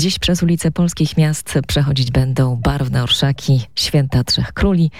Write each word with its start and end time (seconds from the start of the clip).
Dziś 0.00 0.18
przez 0.18 0.42
ulice 0.42 0.70
polskich 0.70 1.16
miast 1.16 1.54
przechodzić 1.66 2.10
będą 2.10 2.56
barwne 2.56 3.02
orszaki 3.02 3.60
Święta 3.74 4.24
Trzech 4.24 4.52
Króli, 4.52 4.90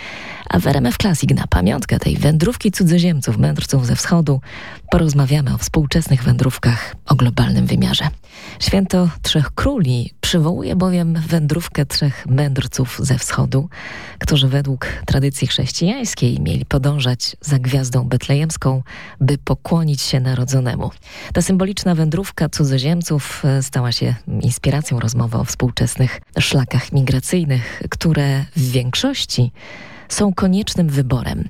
a 0.48 0.58
w 0.58 0.66
RMF 0.66 0.96
Classic 0.96 1.30
na 1.30 1.46
pamiątkę 1.46 1.98
tej 1.98 2.16
wędrówki 2.16 2.72
cudzoziemców, 2.72 3.38
mędrców 3.38 3.86
ze 3.86 3.96
wschodu 3.96 4.40
porozmawiamy 4.90 5.54
o 5.54 5.58
współczesnych 5.58 6.22
wędrówkach 6.22 6.96
o 7.06 7.14
globalnym 7.14 7.66
wymiarze. 7.66 8.08
Święto 8.60 9.08
Trzech 9.22 9.50
Króli 9.50 10.14
przywołuje 10.20 10.76
bowiem 10.76 11.14
wędrówkę 11.28 11.86
trzech 11.86 12.26
mędrców 12.26 13.00
ze 13.02 13.18
wschodu, 13.18 13.68
którzy 14.18 14.48
według 14.48 14.86
tradycji 15.06 15.46
chrześcijańskiej 15.46 16.40
mieli 16.40 16.64
podążać 16.64 17.36
za 17.40 17.58
gwiazdą 17.58 18.04
betlejemską, 18.04 18.82
by 19.20 19.38
pokłonić 19.38 20.02
się 20.02 20.20
narodzonemu. 20.20 20.90
Ta 21.32 21.42
symboliczna 21.42 21.94
wędrówka 21.94 22.48
cudzoziemców 22.48 23.42
e, 23.44 23.62
stała 23.62 23.92
się 23.92 24.14
inspiracją 24.42 24.89
rozmowy 24.98 25.38
o 25.38 25.44
współczesnych 25.44 26.20
szlakach 26.38 26.92
migracyjnych, 26.92 27.82
które 27.90 28.44
w 28.56 28.70
większości 28.70 29.52
są 30.12 30.34
koniecznym 30.34 30.88
wyborem. 30.88 31.48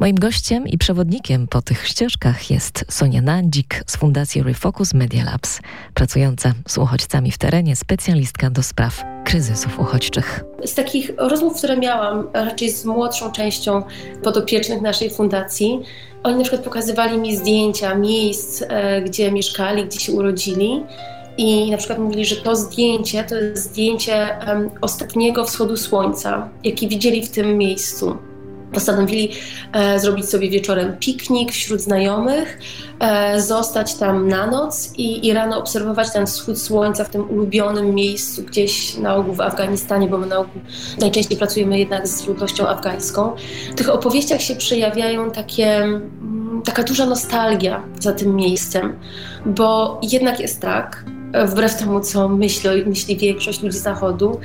Moim 0.00 0.16
gościem 0.16 0.68
i 0.68 0.78
przewodnikiem 0.78 1.46
po 1.46 1.62
tych 1.62 1.86
ścieżkach 1.86 2.50
jest 2.50 2.84
Sonia 2.88 3.22
Nandzik 3.22 3.82
z 3.86 3.96
Fundacji 3.96 4.42
Refocus 4.42 4.94
Media 4.94 5.24
Labs, 5.24 5.60
pracująca 5.94 6.52
z 6.68 6.78
uchodźcami 6.78 7.30
w 7.30 7.38
terenie, 7.38 7.76
specjalistka 7.76 8.50
do 8.50 8.62
spraw 8.62 9.04
kryzysów 9.24 9.78
uchodźczych. 9.78 10.44
Z 10.64 10.74
takich 10.74 11.10
rozmów, 11.16 11.56
które 11.58 11.76
miałam 11.76 12.28
raczej 12.32 12.70
z 12.70 12.84
młodszą 12.84 13.32
częścią 13.32 13.82
podopiecznych 14.22 14.80
naszej 14.80 15.10
fundacji, 15.10 15.80
oni 16.22 16.36
na 16.36 16.42
przykład 16.42 16.64
pokazywali 16.64 17.18
mi 17.18 17.36
zdjęcia 17.36 17.94
miejsc, 17.94 18.62
e, 18.68 19.02
gdzie 19.02 19.32
mieszkali, 19.32 19.84
gdzie 19.84 20.00
się 20.00 20.12
urodzili 20.12 20.82
i 21.40 21.70
na 21.70 21.76
przykład 21.76 21.98
mówili, 21.98 22.24
że 22.24 22.36
to 22.36 22.56
zdjęcie 22.56 23.24
to 23.24 23.34
jest 23.34 23.64
zdjęcie 23.64 24.28
um, 24.48 24.70
ostatniego 24.80 25.44
wschodu 25.44 25.76
słońca, 25.76 26.48
jaki 26.64 26.88
widzieli 26.88 27.26
w 27.26 27.30
tym 27.30 27.58
miejscu. 27.58 28.16
Postanowili 28.72 29.32
e, 29.72 30.00
zrobić 30.00 30.28
sobie 30.28 30.50
wieczorem 30.50 30.96
piknik 31.00 31.52
wśród 31.52 31.80
znajomych, 31.80 32.58
e, 33.00 33.40
zostać 33.40 33.94
tam 33.94 34.28
na 34.28 34.46
noc 34.46 34.92
i, 34.96 35.26
i 35.26 35.32
rano 35.32 35.58
obserwować 35.58 36.12
ten 36.12 36.26
wschód 36.26 36.58
słońca 36.58 37.04
w 37.04 37.08
tym 37.08 37.30
ulubionym 37.30 37.94
miejscu, 37.94 38.42
gdzieś 38.42 38.96
na 38.96 39.16
ogół 39.16 39.34
w 39.34 39.40
Afganistanie, 39.40 40.08
bo 40.08 40.18
my 40.18 40.26
na 40.26 40.38
ogół 40.38 40.62
najczęściej 40.98 41.38
pracujemy 41.38 41.78
jednak 41.78 42.08
z 42.08 42.26
ludnością 42.26 42.68
afgańską. 42.68 43.32
W 43.72 43.74
tych 43.74 43.88
opowieściach 43.88 44.42
się 44.42 44.56
przejawiają 44.56 45.30
takie, 45.30 45.76
mm, 45.76 46.62
taka 46.64 46.82
duża 46.82 47.06
nostalgia 47.06 47.82
za 48.00 48.12
tym 48.12 48.36
miejscem, 48.36 48.98
bo 49.46 50.00
jednak 50.02 50.40
jest 50.40 50.60
tak, 50.60 51.04
wbrew 51.34 51.76
temu, 51.76 52.00
co 52.00 52.28
myśli, 52.28 52.70
myśli 52.86 53.16
większość 53.16 53.62
ludzi 53.62 53.78
Zachodu, 53.78 54.40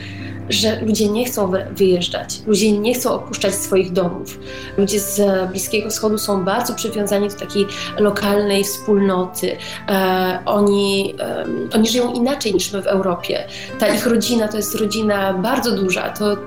że 0.50 0.82
ludzie 0.82 1.10
nie 1.10 1.26
chcą 1.26 1.52
wyjeżdżać, 1.72 2.42
ludzie 2.48 2.72
nie 2.72 2.94
chcą 2.94 3.14
opuszczać 3.14 3.56
swoich 3.56 3.92
domów. 3.92 4.40
Ludzie 4.78 5.00
z 5.00 5.22
Bliskiego 5.52 5.90
Wschodu 5.90 6.18
są 6.18 6.44
bardzo 6.44 6.76
przywiązani 6.76 7.30
do 7.30 7.36
takiej 7.36 7.66
lokalnej 8.00 8.64
wspólnoty. 8.64 9.58
E, 9.88 10.40
oni, 10.46 11.16
e, 11.20 11.46
oni 11.74 11.88
żyją 11.88 12.14
inaczej 12.14 12.54
niż 12.54 12.74
my 12.74 12.82
w 12.82 12.88
Europie. 12.88 13.48
Ta 13.80 13.88
ich 13.88 14.08
rodzina 14.08 14.48
to 14.48 14.58
jest 14.58 14.76
rodzina 14.76 15.34
bardzo 15.34 15.72
duża, 15.72 16.10
to, 16.10 16.38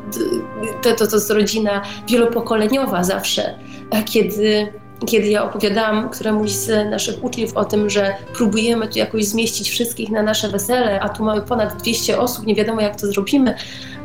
to, 0.82 0.94
to, 0.94 1.06
to 1.06 1.16
jest 1.16 1.30
rodzina 1.30 1.82
wielopokoleniowa 2.08 3.04
zawsze, 3.04 3.54
e, 3.90 4.02
kiedy 4.04 4.72
kiedy 5.06 5.28
ja 5.28 5.44
opowiadałam 5.44 6.10
któremuś 6.10 6.50
z 6.50 6.90
naszych 6.90 7.24
uczniów 7.24 7.56
o 7.56 7.64
tym, 7.64 7.90
że 7.90 8.14
próbujemy 8.34 8.88
tu 8.88 8.98
jakoś 8.98 9.24
zmieścić 9.24 9.70
wszystkich 9.70 10.10
na 10.10 10.22
nasze 10.22 10.48
wesele, 10.48 11.00
a 11.00 11.08
tu 11.08 11.24
mamy 11.24 11.42
ponad 11.42 11.82
200 11.82 12.18
osób, 12.18 12.46
nie 12.46 12.54
wiadomo 12.54 12.80
jak 12.80 13.00
to 13.00 13.06
zrobimy, 13.06 13.54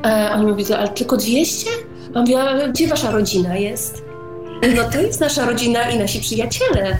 e, 0.05 0.31
oni 0.33 0.45
mówią, 0.45 0.75
ale 0.75 0.89
tylko 0.89 1.17
200? 1.17 1.69
A 2.14 2.19
mówię, 2.19 2.41
ale 2.41 2.69
gdzie 2.69 2.88
wasza 2.88 3.11
rodzina 3.11 3.55
jest? 3.55 4.03
No 4.75 4.83
to 4.94 5.02
jest 5.02 5.19
nasza 5.19 5.45
rodzina 5.45 5.89
i 5.89 5.99
nasi 5.99 6.20
przyjaciele. 6.20 6.98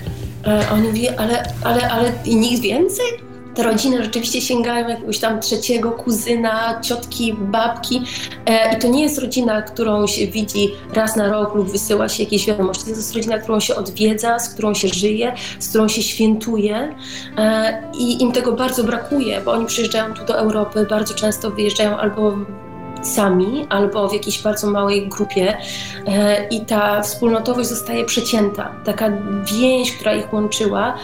E, 0.48 0.70
oni 0.72 0.88
mówią, 0.88 1.12
ale, 1.18 1.44
ale, 1.64 1.92
ale 1.92 2.12
i 2.26 2.36
nikt 2.36 2.62
więcej? 2.62 3.06
Te 3.56 3.64
rodziny 3.64 4.04
rzeczywiście 4.04 4.42
sięgają 4.42 4.88
jakiegoś 4.88 5.20
tam 5.20 5.42
trzeciego 5.42 5.92
kuzyna, 5.92 6.80
ciotki, 6.82 7.34
babki. 7.34 8.02
E, 8.46 8.78
I 8.78 8.80
to 8.80 8.88
nie 8.88 9.04
jest 9.04 9.20
rodzina, 9.20 9.62
którą 9.62 10.08
się 10.08 10.28
widzi 10.28 10.72
raz 10.94 11.16
na 11.16 11.30
rok 11.30 11.56
lub 11.56 11.72
wysyła 11.72 12.10
się 12.10 12.24
jakieś 12.24 12.48
wiadomości. 12.48 12.84
To 12.84 12.90
jest 12.90 13.16
rodzina, 13.16 13.38
którą 13.38 13.60
się 13.60 13.76
odwiedza, 13.76 14.40
z 14.40 14.54
którą 14.54 14.74
się 14.74 14.88
żyje, 14.88 15.34
z 15.60 15.70
którą 15.70 15.88
się 15.88 16.04
świętuje. 16.04 16.96
E, 17.38 17.84
I 17.98 18.22
im 18.22 18.32
tego 18.32 18.52
bardzo 18.52 18.84
brakuje, 18.84 19.42
bo 19.42 19.52
oni 19.52 19.66
przyjeżdżają 19.66 20.14
tu 20.14 20.26
do 20.26 20.38
Europy, 20.38 20.88
bardzo 20.90 21.14
często 21.14 21.52
wyjeżdżają 21.52 21.98
albo 21.98 22.38
sami 23.06 23.66
albo 23.70 24.08
w 24.08 24.14
jakiejś 24.14 24.42
bardzo 24.42 24.72
małej 24.72 25.10
grupie 25.10 25.58
e, 26.08 26.48
i 26.48 26.66
ta 26.66 27.02
wspólnotowość 27.02 27.70
zostaje 27.70 28.06
przecięta. 28.06 28.72
Taka 28.86 29.12
więź, 29.60 29.92
która 29.92 30.16
ich 30.16 30.34
łączyła, 30.34 30.98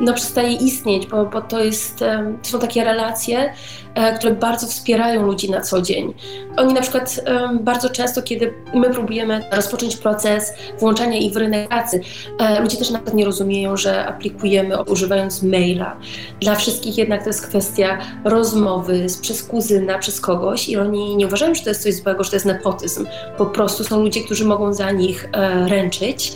no 0.00 0.12
przestaje 0.14 0.52
istnieć, 0.52 1.06
bo, 1.06 1.26
bo 1.26 1.40
to, 1.40 1.64
jest, 1.64 1.98
to 2.42 2.48
są 2.48 2.58
takie 2.58 2.84
relacje, 2.84 3.52
E, 3.94 4.18
które 4.18 4.34
bardzo 4.34 4.66
wspierają 4.66 5.26
ludzi 5.26 5.50
na 5.50 5.60
co 5.60 5.82
dzień. 5.82 6.14
Oni 6.56 6.74
na 6.74 6.80
przykład 6.80 7.20
bardzo 7.60 7.90
często, 7.90 8.22
kiedy 8.22 8.54
my 8.74 8.90
próbujemy 8.90 9.44
rozpocząć 9.52 9.96
proces 9.96 10.52
włączania 10.78 11.18
ich 11.18 11.32
w 11.32 11.36
rynek 11.36 11.68
pracy, 11.68 12.00
e, 12.38 12.60
ludzie 12.60 12.76
też 12.76 12.90
nawet 12.90 13.14
nie 13.14 13.24
rozumieją, 13.24 13.76
że 13.76 14.06
aplikujemy 14.06 14.82
używając 14.82 15.42
maila. 15.42 15.96
Dla 16.40 16.54
wszystkich 16.54 16.98
jednak 16.98 17.22
to 17.22 17.28
jest 17.28 17.46
kwestia 17.46 17.98
rozmowy 18.24 19.06
przez 19.22 19.42
kuzyna, 19.42 19.98
przez 19.98 20.20
kogoś 20.20 20.68
i 20.68 20.76
oni 20.76 21.16
nie 21.16 21.26
uważają, 21.26 21.54
że 21.54 21.62
to 21.62 21.68
jest 21.68 21.82
coś 21.82 21.94
złego, 21.94 22.24
że 22.24 22.30
to 22.30 22.36
jest 22.36 22.46
nepotyzm. 22.46 23.06
Po 23.38 23.46
prostu 23.46 23.84
są 23.84 24.02
ludzie, 24.02 24.20
którzy 24.20 24.44
mogą 24.44 24.72
za 24.72 24.90
nich 24.90 25.28
e, 25.32 25.68
ręczyć, 25.68 26.32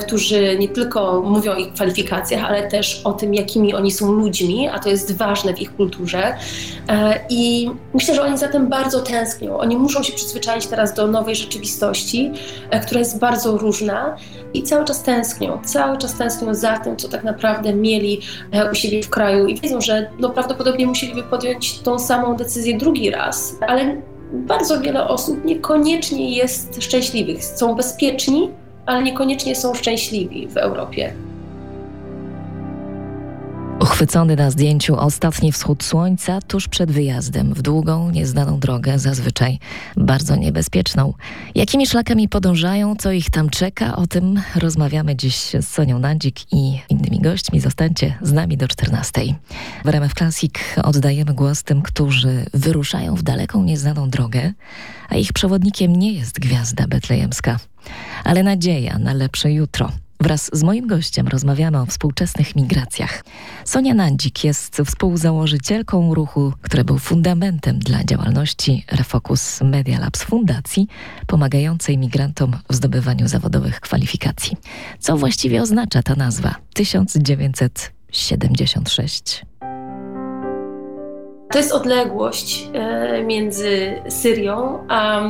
którzy 0.00 0.58
nie 0.58 0.68
tylko 0.68 1.22
mówią 1.22 1.52
o 1.52 1.56
ich 1.56 1.72
kwalifikacjach, 1.72 2.44
ale 2.44 2.68
też 2.70 3.00
o 3.04 3.12
tym, 3.12 3.34
jakimi 3.34 3.74
oni 3.74 3.90
są 3.90 4.12
ludźmi, 4.12 4.68
a 4.68 4.78
to 4.78 4.88
jest 4.88 5.16
ważne 5.16 5.54
w 5.54 5.60
ich 5.60 5.76
kulturze. 5.76 6.36
E, 6.88 7.20
I 7.28 7.70
myślę, 7.94 8.14
że 8.14 8.22
oni 8.22 8.38
za 8.38 8.48
tym 8.48 8.68
bardzo 8.68 9.00
tęsknią. 9.00 9.58
Oni 9.58 9.76
muszą 9.76 10.02
się 10.02 10.12
przyzwyczaić 10.12 10.66
teraz 10.66 10.94
do 10.94 11.06
nowej 11.06 11.36
rzeczywistości, 11.36 12.32
e, 12.70 12.80
która 12.80 12.98
jest 12.98 13.18
bardzo 13.18 13.58
różna 13.58 14.16
i 14.54 14.62
cały 14.62 14.84
czas 14.84 15.02
tęsknią. 15.02 15.58
Cały 15.64 15.98
czas 15.98 16.14
tęsknią 16.14 16.54
za 16.54 16.78
tym, 16.78 16.96
co 16.96 17.08
tak 17.08 17.24
naprawdę 17.24 17.74
mieli 17.74 18.20
e, 18.52 18.70
u 18.70 18.74
siebie 18.74 19.02
w 19.02 19.10
kraju 19.10 19.46
i 19.46 19.60
wiedzą, 19.60 19.80
że 19.80 20.10
no, 20.18 20.30
prawdopodobnie 20.30 20.86
musieliby 20.86 21.22
podjąć 21.22 21.78
tą 21.78 21.98
samą 21.98 22.36
decyzję 22.36 22.78
drugi 22.78 23.10
raz, 23.10 23.56
ale 23.68 23.96
bardzo 24.32 24.80
wiele 24.80 25.08
osób 25.08 25.44
niekoniecznie 25.44 26.36
jest 26.36 26.82
szczęśliwych. 26.82 27.44
Są 27.44 27.74
bezpieczni, 27.74 28.50
ale 28.86 29.02
niekoniecznie 29.02 29.56
są 29.56 29.74
szczęśliwi 29.74 30.48
w 30.48 30.56
Europie. 30.56 31.12
Uchwycony 33.80 34.36
na 34.36 34.50
zdjęciu 34.50 34.96
ostatni 34.96 35.52
wschód 35.52 35.84
słońca 35.84 36.40
tuż 36.40 36.68
przed 36.68 36.90
wyjazdem 36.90 37.54
w 37.54 37.62
długą, 37.62 38.10
nieznaną 38.10 38.58
drogę, 38.58 38.98
zazwyczaj 38.98 39.58
bardzo 39.96 40.36
niebezpieczną. 40.36 41.14
Jakimi 41.54 41.86
szlakami 41.86 42.28
podążają, 42.28 42.96
co 42.96 43.12
ich 43.12 43.30
tam 43.30 43.50
czeka, 43.50 43.96
o 43.96 44.06
tym 44.06 44.42
rozmawiamy 44.56 45.16
dziś 45.16 45.36
z 45.36 45.68
Sonią 45.68 45.98
Nandzik 45.98 46.52
i 46.52 46.78
innymi 46.88 47.20
gośćmi. 47.20 47.60
Zostańcie 47.60 48.18
z 48.22 48.32
nami 48.32 48.56
do 48.56 48.68
14. 48.68 49.22
W 49.84 49.88
RMF 49.88 50.14
Classic 50.14 50.54
oddajemy 50.82 51.34
głos 51.34 51.62
tym, 51.62 51.82
którzy 51.82 52.46
wyruszają 52.54 53.14
w 53.14 53.22
daleką, 53.22 53.62
nieznaną 53.62 54.10
drogę, 54.10 54.52
a 55.08 55.16
ich 55.16 55.32
przewodnikiem 55.32 55.96
nie 55.96 56.12
jest 56.12 56.40
gwiazda 56.40 56.86
betlejemska, 56.86 57.58
ale 58.24 58.42
nadzieja 58.42 58.98
na 58.98 59.12
lepsze 59.12 59.52
jutro. 59.52 59.90
Wraz 60.20 60.50
z 60.52 60.62
moim 60.62 60.86
gościem 60.86 61.28
rozmawiamy 61.28 61.80
o 61.80 61.86
współczesnych 61.86 62.56
migracjach. 62.56 63.24
Sonia 63.64 63.94
Nandzik 63.94 64.44
jest 64.44 64.82
współzałożycielką 64.86 66.14
ruchu, 66.14 66.52
który 66.62 66.84
był 66.84 66.98
fundamentem 66.98 67.78
dla 67.78 68.04
działalności 68.04 68.84
Refocus 68.92 69.60
Media 69.60 70.00
Labs 70.00 70.22
Fundacji, 70.22 70.86
pomagającej 71.26 71.98
migrantom 71.98 72.56
w 72.70 72.74
zdobywaniu 72.74 73.28
zawodowych 73.28 73.80
kwalifikacji. 73.80 74.56
Co 74.98 75.16
właściwie 75.16 75.62
oznacza 75.62 76.02
ta 76.02 76.14
nazwa 76.14 76.54
1976? 76.74 79.44
To 81.50 81.58
jest 81.58 81.72
odległość 81.72 82.68
e, 82.72 83.24
między 83.24 84.02
Syrią 84.08 84.86
a 84.88 85.20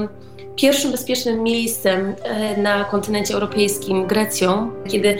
pierwszym 0.60 0.90
bezpiecznym 0.90 1.42
miejscem 1.42 2.14
e, 2.22 2.56
na 2.62 2.84
kontynencie 2.84 3.34
europejskim, 3.34 4.06
Grecją, 4.06 4.70
kiedy 4.88 5.16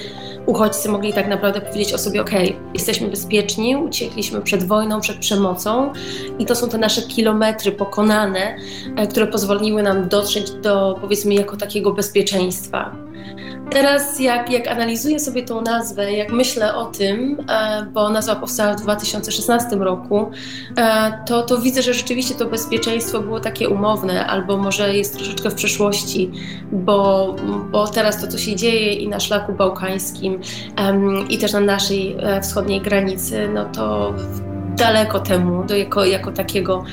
uchodźcy 0.46 0.88
mogli 0.88 1.12
tak 1.12 1.28
naprawdę 1.28 1.60
powiedzieć 1.60 1.92
o 1.92 1.98
sobie: 1.98 2.20
OK, 2.20 2.30
jesteśmy 2.74 3.08
bezpieczni, 3.08 3.76
uciekliśmy 3.76 4.40
przed 4.40 4.64
wojną, 4.64 5.00
przed 5.00 5.18
przemocą, 5.18 5.92
i 6.38 6.46
to 6.46 6.54
są 6.54 6.68
te 6.68 6.78
nasze 6.78 7.02
kilometry 7.02 7.72
pokonane, 7.72 8.56
e, 8.96 9.06
które 9.06 9.26
pozwoliły 9.26 9.82
nam 9.82 10.08
dotrzeć 10.08 10.50
do, 10.50 10.98
powiedzmy, 11.00 11.34
jako 11.34 11.56
takiego 11.56 11.92
bezpieczeństwa. 11.92 13.09
Teraz 13.70 14.20
jak, 14.20 14.50
jak 14.50 14.68
analizuję 14.68 15.20
sobie 15.20 15.42
tą 15.42 15.62
nazwę, 15.62 16.12
jak 16.12 16.32
myślę 16.32 16.74
o 16.74 16.84
tym, 16.84 17.36
e, 17.48 17.86
bo 17.92 18.08
nazwa 18.08 18.36
powstała 18.36 18.74
w 18.74 18.80
2016 18.80 19.76
roku, 19.76 20.30
e, 20.76 21.12
to, 21.26 21.42
to 21.42 21.58
widzę, 21.58 21.82
że 21.82 21.94
rzeczywiście 21.94 22.34
to 22.34 22.46
bezpieczeństwo 22.46 23.20
było 23.20 23.40
takie 23.40 23.68
umowne, 23.68 24.26
albo 24.26 24.56
może 24.56 24.96
jest 24.96 25.16
troszeczkę 25.16 25.50
w 25.50 25.54
przeszłości, 25.54 26.30
bo, 26.72 27.36
bo 27.70 27.88
teraz 27.88 28.20
to, 28.20 28.26
co 28.26 28.38
się 28.38 28.56
dzieje 28.56 28.92
i 28.92 29.08
na 29.08 29.20
szlaku 29.20 29.52
bałkańskim, 29.52 30.40
i 31.28 31.38
też 31.38 31.52
na 31.52 31.60
naszej 31.60 32.16
e, 32.18 32.40
wschodniej 32.40 32.80
granicy, 32.80 33.48
no 33.54 33.64
to 33.64 34.14
daleko 34.80 35.20
temu, 35.20 35.64
do 35.64 35.76
jako, 35.76 36.04
jako 36.04 36.32
takiego 36.32 36.84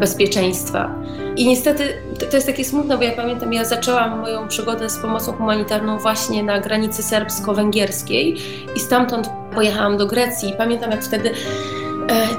bezpieczeństwa. 0.00 0.90
I 1.36 1.48
niestety 1.48 1.88
to 2.30 2.36
jest 2.36 2.46
takie 2.46 2.64
smutne, 2.64 2.96
bo 2.96 3.02
ja 3.02 3.12
pamiętam, 3.12 3.52
ja 3.52 3.64
zaczęłam 3.64 4.20
moją 4.20 4.48
przygodę 4.48 4.90
z 4.90 4.98
pomocą 4.98 5.32
humanitarną 5.32 5.98
właśnie 5.98 6.42
na 6.42 6.60
granicy 6.60 7.02
serbsko-węgierskiej 7.02 8.36
i 8.76 8.80
stamtąd 8.80 9.30
pojechałam 9.54 9.96
do 9.96 10.06
Grecji. 10.06 10.50
I 10.50 10.52
pamiętam, 10.52 10.90
jak 10.90 11.04
wtedy 11.04 11.30
E, 11.30 11.73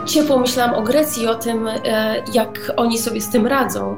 ciepło 0.05 0.39
myślałam 0.39 0.75
o 0.75 0.81
Grecji 0.81 1.23
i 1.23 1.27
o 1.27 1.35
tym, 1.35 1.67
e, 1.67 2.23
jak 2.33 2.71
oni 2.77 2.97
sobie 2.97 3.21
z 3.21 3.29
tym 3.29 3.47
radzą, 3.47 3.97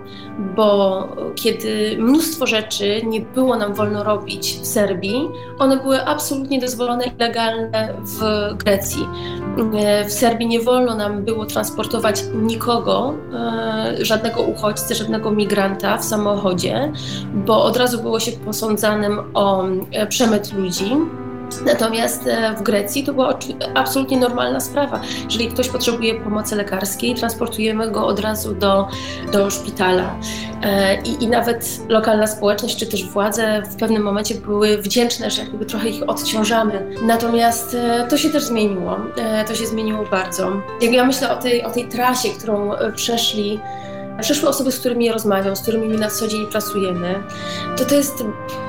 bo 0.55 1.07
kiedy 1.35 1.97
mnóstwo 1.99 2.47
rzeczy 2.47 3.01
nie 3.05 3.21
było 3.21 3.57
nam 3.57 3.73
wolno 3.73 4.03
robić 4.03 4.59
w 4.61 4.65
Serbii, 4.65 5.29
one 5.59 5.77
były 5.77 6.05
absolutnie 6.05 6.59
dozwolone 6.59 7.05
i 7.05 7.11
legalne 7.19 7.93
w 8.01 8.23
Grecji. 8.57 9.07
E, 9.77 10.05
w 10.05 10.11
Serbii 10.11 10.47
nie 10.47 10.61
wolno 10.61 10.95
nam 10.95 11.23
było 11.23 11.45
transportować 11.45 12.23
nikogo, 12.33 13.13
żadnego 14.01 14.41
uchodźcy, 14.41 14.95
żadnego 14.95 15.31
migranta 15.31 15.97
w 15.97 16.05
samochodzie, 16.05 16.91
bo 17.33 17.63
od 17.63 17.77
razu 17.77 18.01
było 18.01 18.19
się 18.19 18.31
posądzanym 18.31 19.19
o 19.33 19.63
przemyt 20.09 20.53
ludzi. 20.53 20.91
Natomiast 21.65 22.27
e, 22.27 22.55
w 22.55 22.61
Grecji 22.61 23.03
to 23.03 23.13
była 23.13 23.39
absolutnie 23.75 24.17
normalna 24.17 24.59
sprawa. 24.59 25.01
Jeżeli 25.23 25.47
ktoś 25.47 25.69
potrzebuje 25.69 26.21
pomocy 26.21 26.55
lekarskiej, 26.55 27.15
transportujemy 27.15 27.91
go 27.91 28.07
od 28.07 28.19
razu 28.19 28.55
do, 28.55 28.87
do 29.31 29.51
szpitala. 29.51 30.15
E, 30.63 31.01
I, 31.01 31.23
I 31.23 31.27
nawet 31.27 31.79
lokalna 31.89 32.27
społeczność, 32.27 32.77
czy 32.77 32.85
też 32.85 33.05
władze 33.05 33.61
w 33.61 33.75
pewnym 33.75 34.03
momencie 34.03 34.35
były 34.35 34.77
wdzięczne, 34.77 35.31
że 35.31 35.41
jakby 35.41 35.65
trochę 35.65 35.89
ich 35.89 36.09
odciążamy. 36.09 36.95
Natomiast 37.01 37.73
e, 37.73 38.07
to 38.09 38.17
się 38.17 38.29
też 38.29 38.43
zmieniło. 38.43 38.97
To 39.47 39.55
się 39.55 39.67
zmieniło 39.67 40.05
bardzo. 40.11 40.51
Jak 40.81 40.91
ja 40.91 41.05
myślę 41.05 41.37
o 41.37 41.41
tej, 41.41 41.63
o 41.63 41.69
tej 41.69 41.87
trasie, 41.87 42.29
którą 42.29 42.71
przeszli 42.95 43.59
przeszły 44.21 44.49
osoby, 44.49 44.71
z 44.71 44.79
którymi 44.79 45.11
rozmawiam, 45.11 45.55
z 45.55 45.61
którymi 45.61 45.87
na 45.87 46.09
co 46.09 46.27
dzień 46.27 46.47
pracujemy, 46.47 47.23
to 47.77 47.85
to 47.85 47.95
jest 47.95 48.23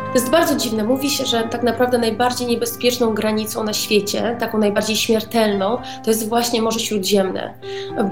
to 0.09 0.15
jest 0.15 0.31
bardzo 0.31 0.57
dziwne. 0.57 0.85
Mówi 0.85 1.11
się, 1.11 1.27
że 1.27 1.43
tak 1.43 1.63
naprawdę 1.63 1.99
najbardziej 1.99 2.47
niebezpieczną 2.47 3.15
granicą 3.15 3.65
na 3.65 3.73
świecie, 3.73 4.37
taką 4.39 4.59
najbardziej 4.59 4.97
śmiertelną, 4.97 5.79
to 6.05 6.11
jest 6.11 6.29
właśnie 6.29 6.63
Morze 6.63 6.81
Śródziemne, 6.81 7.55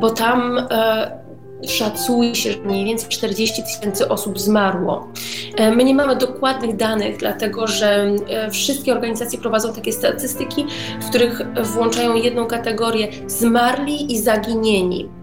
bo 0.00 0.10
tam 0.10 0.58
e, 0.70 1.26
szacuje 1.68 2.34
się, 2.34 2.52
że 2.52 2.58
mniej 2.58 2.84
więcej 2.84 3.08
40 3.08 3.62
tysięcy 3.62 4.08
osób 4.08 4.40
zmarło. 4.40 5.08
E, 5.56 5.70
my 5.70 5.84
nie 5.84 5.94
mamy 5.94 6.16
dokładnych 6.16 6.76
danych, 6.76 7.16
dlatego 7.16 7.66
że 7.66 8.14
e, 8.28 8.50
wszystkie 8.50 8.92
organizacje 8.92 9.38
prowadzą 9.38 9.72
takie 9.72 9.92
statystyki, 9.92 10.66
w 11.00 11.08
których 11.08 11.42
włączają 11.62 12.14
jedną 12.14 12.46
kategorię 12.46 13.08
zmarli 13.26 14.12
i 14.12 14.18
zaginieni 14.18 15.15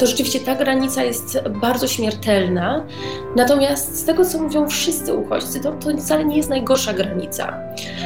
to 0.00 0.06
rzeczywiście 0.06 0.40
ta 0.40 0.54
granica 0.54 1.02
jest 1.02 1.38
bardzo 1.48 1.88
śmiertelna. 1.88 2.84
Natomiast 3.36 3.98
z 3.98 4.04
tego, 4.04 4.24
co 4.24 4.42
mówią 4.42 4.68
wszyscy 4.68 5.14
uchodźcy, 5.14 5.60
to, 5.60 5.72
to 5.72 5.96
wcale 5.96 6.24
nie 6.24 6.36
jest 6.36 6.50
najgorsza 6.50 6.92
granica. 6.92 7.58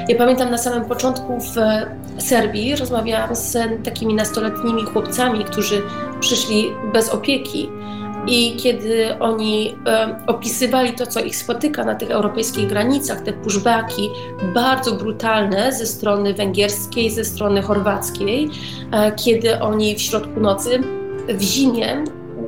Ja 0.08 0.16
pamiętam 0.18 0.50
na 0.50 0.58
samym 0.58 0.84
początku 0.84 1.38
w 1.40 1.54
Serbii 2.22 2.76
rozmawiałam 2.76 3.36
z 3.36 3.56
takimi 3.84 4.14
nastoletnimi 4.14 4.84
chłopcami, 4.84 5.44
którzy 5.44 5.82
przyszli 6.20 6.70
bez 6.92 7.08
opieki. 7.08 7.70
I 8.26 8.56
kiedy 8.56 9.18
oni 9.18 9.76
e, 9.86 10.16
opisywali 10.26 10.92
to, 10.92 11.06
co 11.06 11.20
ich 11.20 11.36
spotyka 11.36 11.84
na 11.84 11.94
tych 11.94 12.10
europejskich 12.10 12.66
granicach, 12.66 13.20
te 13.20 13.32
pushbacki 13.32 14.10
bardzo 14.54 14.92
brutalne 14.92 15.72
ze 15.72 15.86
strony 15.86 16.34
węgierskiej, 16.34 17.10
ze 17.10 17.24
strony 17.24 17.62
chorwackiej, 17.62 18.50
e, 18.92 19.12
kiedy 19.12 19.60
oni 19.60 19.96
w 19.96 20.02
środku 20.02 20.40
nocy 20.40 20.80
w 21.28 21.40
zimie, 21.42 22.04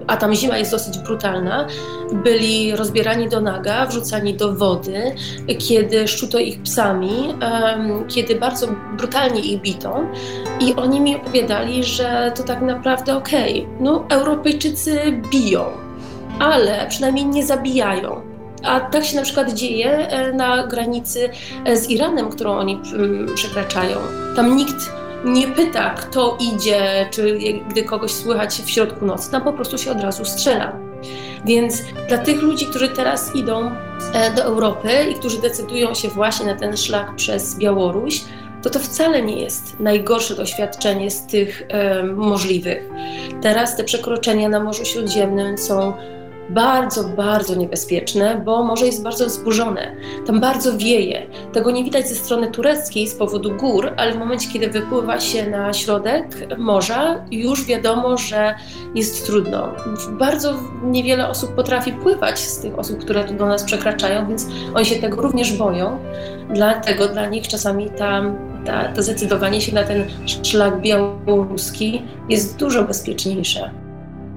a 0.06 0.16
tam 0.16 0.34
zima 0.34 0.58
jest 0.58 0.70
dosyć 0.70 0.98
brutalna, 0.98 1.66
byli 2.12 2.76
rozbierani 2.76 3.28
do 3.28 3.40
naga, 3.40 3.86
wrzucani 3.86 4.34
do 4.34 4.54
wody, 4.54 5.14
kiedy 5.58 6.08
szczuto 6.08 6.38
ich 6.38 6.62
psami, 6.62 7.34
kiedy 8.08 8.34
bardzo 8.34 8.66
brutalnie 8.96 9.40
ich 9.40 9.60
bito. 9.60 10.00
I 10.60 10.74
oni 10.74 11.00
mi 11.00 11.16
opowiadali, 11.16 11.84
że 11.84 12.32
to 12.34 12.42
tak 12.42 12.62
naprawdę 12.62 13.16
okej, 13.16 13.60
okay, 13.60 13.76
no 13.80 14.04
Europejczycy 14.08 15.20
biją, 15.32 15.64
ale 16.38 16.86
przynajmniej 16.88 17.26
nie 17.26 17.46
zabijają. 17.46 18.20
A 18.62 18.80
tak 18.80 19.04
się 19.04 19.16
na 19.16 19.22
przykład 19.22 19.52
dzieje 19.52 19.90
e, 19.90 20.32
na 20.32 20.66
granicy 20.66 21.30
e, 21.64 21.76
z 21.76 21.90
Iranem, 21.90 22.28
którą 22.28 22.52
oni 22.52 22.80
przekraczają. 23.34 23.96
Tam 24.36 24.56
nikt 24.56 24.92
nie 25.26 25.48
pyta, 25.48 25.90
kto 25.90 26.38
idzie, 26.40 27.08
czy 27.10 27.38
gdy 27.68 27.82
kogoś 27.82 28.10
słychać 28.10 28.62
w 28.62 28.70
środku 28.70 29.06
nocy, 29.06 29.30
tam 29.30 29.42
po 29.42 29.52
prostu 29.52 29.78
się 29.78 29.90
od 29.90 30.00
razu 30.00 30.24
strzela. 30.24 30.78
Więc 31.44 31.82
dla 32.08 32.18
tych 32.18 32.42
ludzi, 32.42 32.66
którzy 32.66 32.88
teraz 32.88 33.34
idą 33.34 33.70
e, 34.12 34.30
do 34.30 34.42
Europy 34.42 34.88
i 35.10 35.14
którzy 35.14 35.40
decydują 35.40 35.94
się 35.94 36.08
właśnie 36.08 36.46
na 36.46 36.54
ten 36.54 36.76
szlak 36.76 37.16
przez 37.16 37.58
Białoruś, 37.58 38.24
to 38.62 38.70
to 38.70 38.78
wcale 38.78 39.22
nie 39.22 39.40
jest 39.40 39.80
najgorsze 39.80 40.34
doświadczenie 40.34 41.10
z 41.10 41.26
tych 41.26 41.62
możliwych. 42.14 42.88
Teraz 43.42 43.76
te 43.76 43.84
przekroczenia 43.84 44.48
na 44.48 44.60
Morzu 44.60 44.84
Śródziemnym 44.84 45.58
są 45.58 45.92
bardzo, 46.50 47.04
bardzo 47.04 47.54
niebezpieczne, 47.54 48.42
bo 48.44 48.64
morze 48.64 48.86
jest 48.86 49.02
bardzo 49.02 49.26
wzburzone. 49.26 49.96
Tam 50.26 50.40
bardzo 50.40 50.78
wieje. 50.78 51.26
Tego 51.52 51.70
nie 51.70 51.84
widać 51.84 52.08
ze 52.08 52.14
strony 52.14 52.50
tureckiej 52.50 53.08
z 53.08 53.14
powodu 53.14 53.56
gór, 53.56 53.92
ale 53.96 54.12
w 54.12 54.18
momencie, 54.18 54.48
kiedy 54.52 54.68
wypływa 54.70 55.20
się 55.20 55.50
na 55.50 55.72
środek 55.72 56.58
morza, 56.58 57.24
już 57.30 57.64
wiadomo, 57.64 58.18
że 58.18 58.54
jest 58.94 59.26
trudno. 59.26 59.68
Bardzo 60.10 60.54
niewiele 60.84 61.28
osób 61.28 61.54
potrafi 61.54 61.92
pływać 61.92 62.38
z 62.38 62.58
tych 62.58 62.78
osób, 62.78 62.98
które 62.98 63.24
tu 63.24 63.34
do 63.34 63.46
nas 63.46 63.64
przekraczają, 63.64 64.28
więc 64.28 64.46
oni 64.74 64.86
się 64.86 64.96
tego 64.96 65.22
również 65.22 65.52
boją. 65.52 65.98
Dlatego 66.54 67.08
dla 67.08 67.26
nich 67.26 67.48
czasami 67.48 67.90
ta, 67.90 68.22
ta, 68.64 68.92
to 68.92 69.02
zdecydowanie 69.02 69.60
się 69.60 69.74
na 69.74 69.84
ten 69.84 70.04
szlak 70.42 70.80
białoruski 70.80 72.02
jest 72.28 72.58
dużo 72.58 72.84
bezpieczniejsze. 72.84 73.85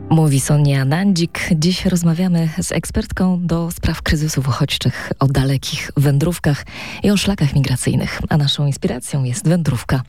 Mówi 0.10 0.40
Sonia 0.40 0.86
Nandzik. 0.86 1.50
Dziś 1.56 1.86
rozmawiamy 1.86 2.50
z 2.62 2.72
ekspertką 2.72 3.48
do 3.48 3.72
spraw 3.72 4.02
kryzysów 4.02 4.48
uchodźczych 4.48 5.12
o 5.20 5.28
dalekich 5.28 5.92
wędrówkach 5.98 6.66
i 7.04 7.12
o 7.12 7.18
szlakach 7.18 7.54
migracyjnych. 7.56 8.22
A 8.30 8.38
naszą 8.38 8.66
inspiracją 8.66 9.24
jest 9.24 9.48
wędrówka 9.48 10.02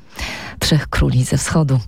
Trzech 0.59 0.89
Króli 0.89 1.25
ze 1.25 1.37
Wschodu. 1.37 1.81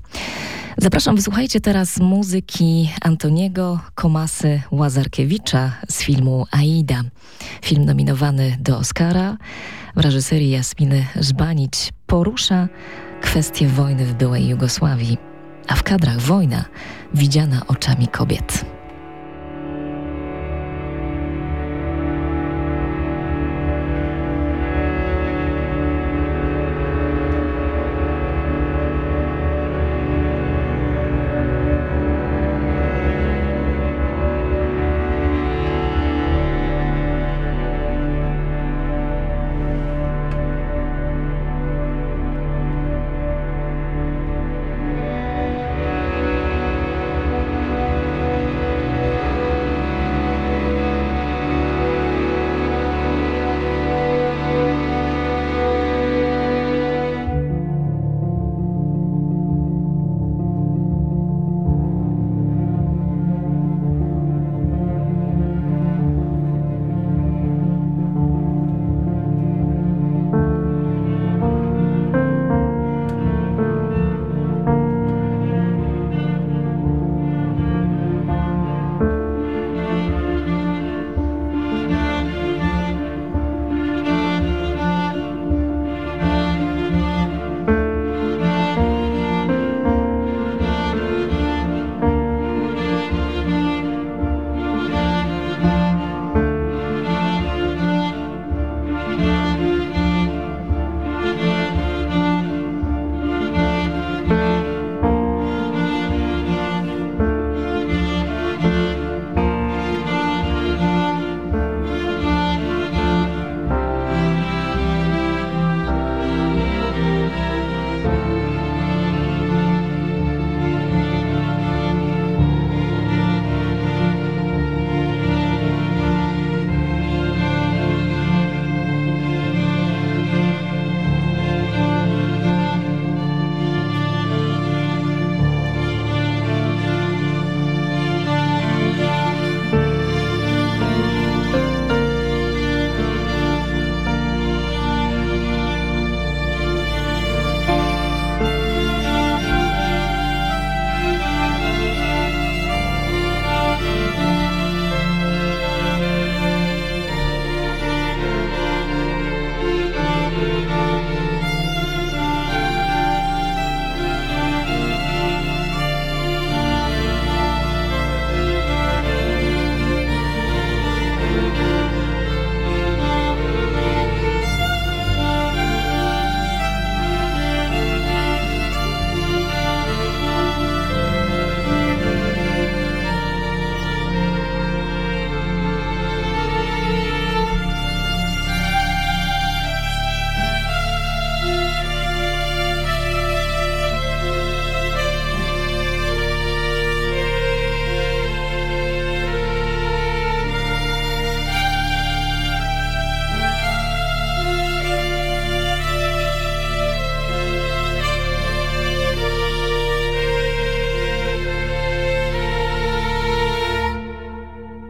Zapraszam, 0.79 1.17
wysłuchajcie 1.17 1.61
teraz 1.61 2.01
muzyki 2.01 2.91
Antoniego 3.03 3.81
Komasy 3.95 4.63
Łazarkiewicza 4.71 5.73
z 5.89 6.03
filmu 6.03 6.47
Aida. 6.51 7.03
Film 7.65 7.85
nominowany 7.85 8.57
do 8.61 8.79
Oscara 8.79 9.37
w 9.97 10.01
reżyserii 10.01 10.51
Jasminy 10.51 11.07
Żbanić 11.21 11.93
porusza 12.07 12.69
kwestię 13.21 13.69
wojny 13.69 14.07
w 14.07 14.15
byłej 14.15 14.49
Jugosławii 14.49 15.32
a 15.73 15.77
w 15.77 15.83
kadrach 15.83 16.21
wojna 16.21 16.65
widziana 17.15 17.63
oczami 17.69 18.09
kobiet. 18.09 18.65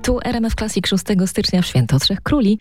Tu 0.03 0.19
RMF 0.25 0.55
Classic 0.55 0.87
6 0.87 1.05
stycznia 1.27 1.63
w 1.63 1.67
Święto 1.67 1.99
Trzech 1.99 2.21
Króli. 2.21 2.59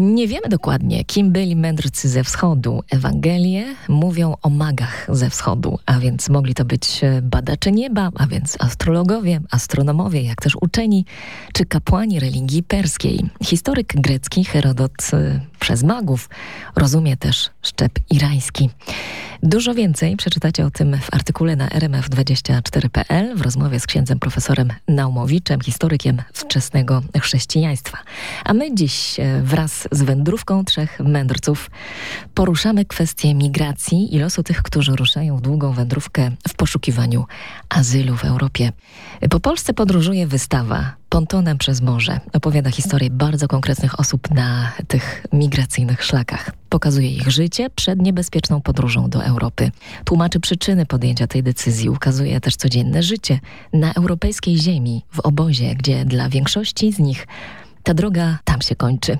Nie 0.00 0.28
wiemy 0.28 0.48
dokładnie, 0.48 1.04
kim 1.04 1.32
byli 1.32 1.56
mędrcy 1.56 2.08
ze 2.08 2.24
wschodu. 2.24 2.82
Ewangelie 2.90 3.64
mówią 3.88 4.34
o 4.42 4.50
magach 4.50 5.06
ze 5.08 5.30
wschodu, 5.30 5.78
a 5.86 5.98
więc 5.98 6.28
mogli 6.28 6.54
to 6.54 6.64
być 6.64 7.00
badacze 7.22 7.72
nieba, 7.72 8.10
a 8.14 8.26
więc 8.26 8.56
astrologowie, 8.60 9.40
astronomowie, 9.50 10.22
jak 10.22 10.42
też 10.42 10.56
uczeni, 10.60 11.04
czy 11.52 11.66
kapłani 11.66 12.20
religii 12.20 12.62
perskiej. 12.62 13.20
Historyk 13.44 13.92
grecki 13.94 14.44
Herodot 14.44 14.92
y, 15.14 15.40
przez 15.60 15.82
magów 15.82 16.28
rozumie 16.76 17.16
też 17.16 17.50
szczep 17.62 17.92
irański. 18.10 18.70
Dużo 19.42 19.74
więcej 19.74 20.16
przeczytacie 20.16 20.66
o 20.66 20.70
tym 20.70 20.98
w 21.00 21.14
artykule 21.14 21.56
na 21.56 21.68
rmf24.pl 21.68 23.36
w 23.36 23.40
rozmowie 23.40 23.80
z 23.80 23.86
księdzem 23.86 24.18
profesorem 24.18 24.72
Naumowiczem, 24.88 25.60
historykiem 25.60 26.22
wczesnego 26.32 27.02
chrześcijaństwa. 27.20 27.98
A 28.44 28.54
my 28.54 28.74
dziś 28.74 29.20
e, 29.20 29.42
wraz 29.42 29.88
z 29.90 30.02
wędrówką 30.02 30.64
trzech 30.64 31.00
mędrców 31.00 31.70
poruszamy 32.34 32.84
kwestię 32.84 33.34
migracji 33.34 34.14
i 34.14 34.18
losu 34.18 34.42
tych, 34.42 34.62
którzy 34.62 34.96
ruszają 34.96 35.36
w 35.36 35.40
długą 35.40 35.72
wędrówkę 35.72 36.30
w 36.48 36.54
poszukiwaniu 36.54 37.26
azylu 37.68 38.16
w 38.16 38.24
Europie. 38.24 38.72
Po 39.30 39.40
Polsce 39.40 39.74
podróżuje 39.74 40.26
wystawa 40.26 40.99
Pontonem 41.10 41.58
przez 41.58 41.80
morze. 41.80 42.20
Opowiada 42.32 42.70
historię 42.70 43.10
bardzo 43.10 43.48
konkretnych 43.48 44.00
osób 44.00 44.30
na 44.30 44.72
tych 44.88 45.26
migracyjnych 45.32 46.04
szlakach. 46.04 46.50
Pokazuje 46.68 47.10
ich 47.10 47.30
życie 47.30 47.70
przed 47.70 48.02
niebezpieczną 48.02 48.60
podróżą 48.60 49.10
do 49.10 49.24
Europy. 49.24 49.70
Tłumaczy 50.04 50.40
przyczyny 50.40 50.86
podjęcia 50.86 51.26
tej 51.26 51.42
decyzji. 51.42 51.88
Ukazuje 51.88 52.40
też 52.40 52.56
codzienne 52.56 53.02
życie 53.02 53.40
na 53.72 53.92
europejskiej 53.92 54.58
ziemi, 54.58 55.04
w 55.12 55.20
obozie, 55.20 55.74
gdzie 55.74 56.04
dla 56.04 56.28
większości 56.28 56.92
z 56.92 56.98
nich 56.98 57.26
ta 57.82 57.94
droga 57.94 58.38
tam 58.44 58.62
się 58.62 58.76
kończy. 58.76 59.18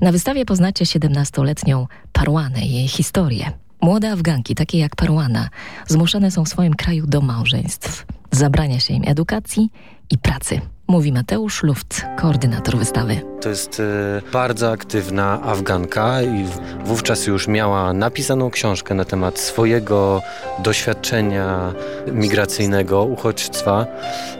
Na 0.00 0.12
wystawie 0.12 0.44
poznacie 0.44 0.84
17-letnią 0.84 1.86
Parłanę 2.12 2.60
jej 2.60 2.88
historię. 2.88 3.52
Młode 3.82 4.12
Afganki, 4.12 4.54
takie 4.54 4.78
jak 4.78 4.96
Parłana, 4.96 5.48
zmuszane 5.86 6.30
są 6.30 6.44
w 6.44 6.48
swoim 6.48 6.74
kraju 6.74 7.06
do 7.06 7.20
małżeństw. 7.20 8.06
Zabrania 8.30 8.80
się 8.80 8.94
im 8.94 9.02
edukacji 9.06 9.70
i 10.10 10.18
pracy 10.18 10.60
mówi 10.88 11.12
Mateusz 11.12 11.62
Luft, 11.62 12.02
koordynator 12.16 12.76
wystawy. 12.76 13.20
To 13.40 13.48
jest 13.48 13.80
e, 13.80 14.22
bardzo 14.32 14.70
aktywna 14.70 15.42
Afganka 15.42 16.22
i 16.22 16.46
wówczas 16.84 17.26
już 17.26 17.48
miała 17.48 17.92
napisaną 17.92 18.50
książkę 18.50 18.94
na 18.94 19.04
temat 19.04 19.38
swojego 19.38 20.22
doświadczenia 20.58 21.74
migracyjnego, 22.12 23.04
uchodźstwa. 23.04 23.86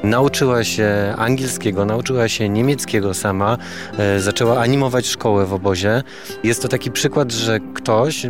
Nauczyła 0.02 0.64
się 0.64 1.14
angielskiego, 1.18 1.84
nauczyła 1.84 2.28
się 2.28 2.48
niemieckiego 2.48 3.14
sama, 3.14 3.58
e, 3.98 4.20
zaczęła 4.20 4.60
animować 4.60 5.06
szkołę 5.06 5.46
w 5.46 5.52
obozie. 5.52 6.02
Jest 6.44 6.62
to 6.62 6.68
taki 6.68 6.90
przykład, 6.90 7.32
że 7.32 7.60
ktoś 7.74 8.26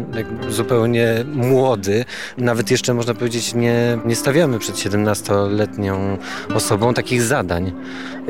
zupełnie 0.49 1.25
młody, 1.33 2.05
nawet 2.39 2.71
jeszcze 2.71 2.95
można 2.95 3.15
powiedzieć 3.15 3.55
nie, 3.55 3.99
nie 4.05 4.17
stawiamy 4.17 4.59
przed 4.59 4.77
17-letnią 4.77 6.19
osobą 6.55 6.95
takich 6.95 7.23
zadań 7.23 7.73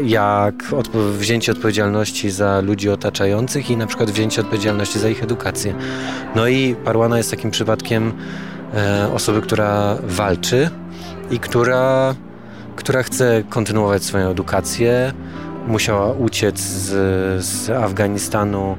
jak 0.03 0.55
wzięcie 1.19 1.53
odpowiedzialności 1.53 2.31
za 2.31 2.61
ludzi 2.61 2.91
otaczających 2.91 3.71
i 3.71 3.77
na 3.77 3.87
przykład 3.87 4.11
wzięcie 4.11 4.41
odpowiedzialności 4.41 4.99
za 4.99 5.09
ich 5.09 5.23
edukację. 5.23 5.75
No 6.35 6.49
i 6.49 6.75
Parłana 6.75 7.19
jest 7.19 7.31
takim 7.31 7.51
przypadkiem 7.51 8.13
e, 8.75 9.13
osoby, 9.13 9.41
która 9.41 9.99
walczy 10.03 10.71
i 11.31 11.39
która, 11.39 12.15
która 12.77 13.03
chce 13.03 13.43
kontynuować 13.49 14.05
swoją 14.05 14.31
edukację. 14.31 15.13
Musiała 15.67 16.13
uciec 16.13 16.61
z, 16.61 17.45
z 17.45 17.71
Afganistanu 17.71 18.77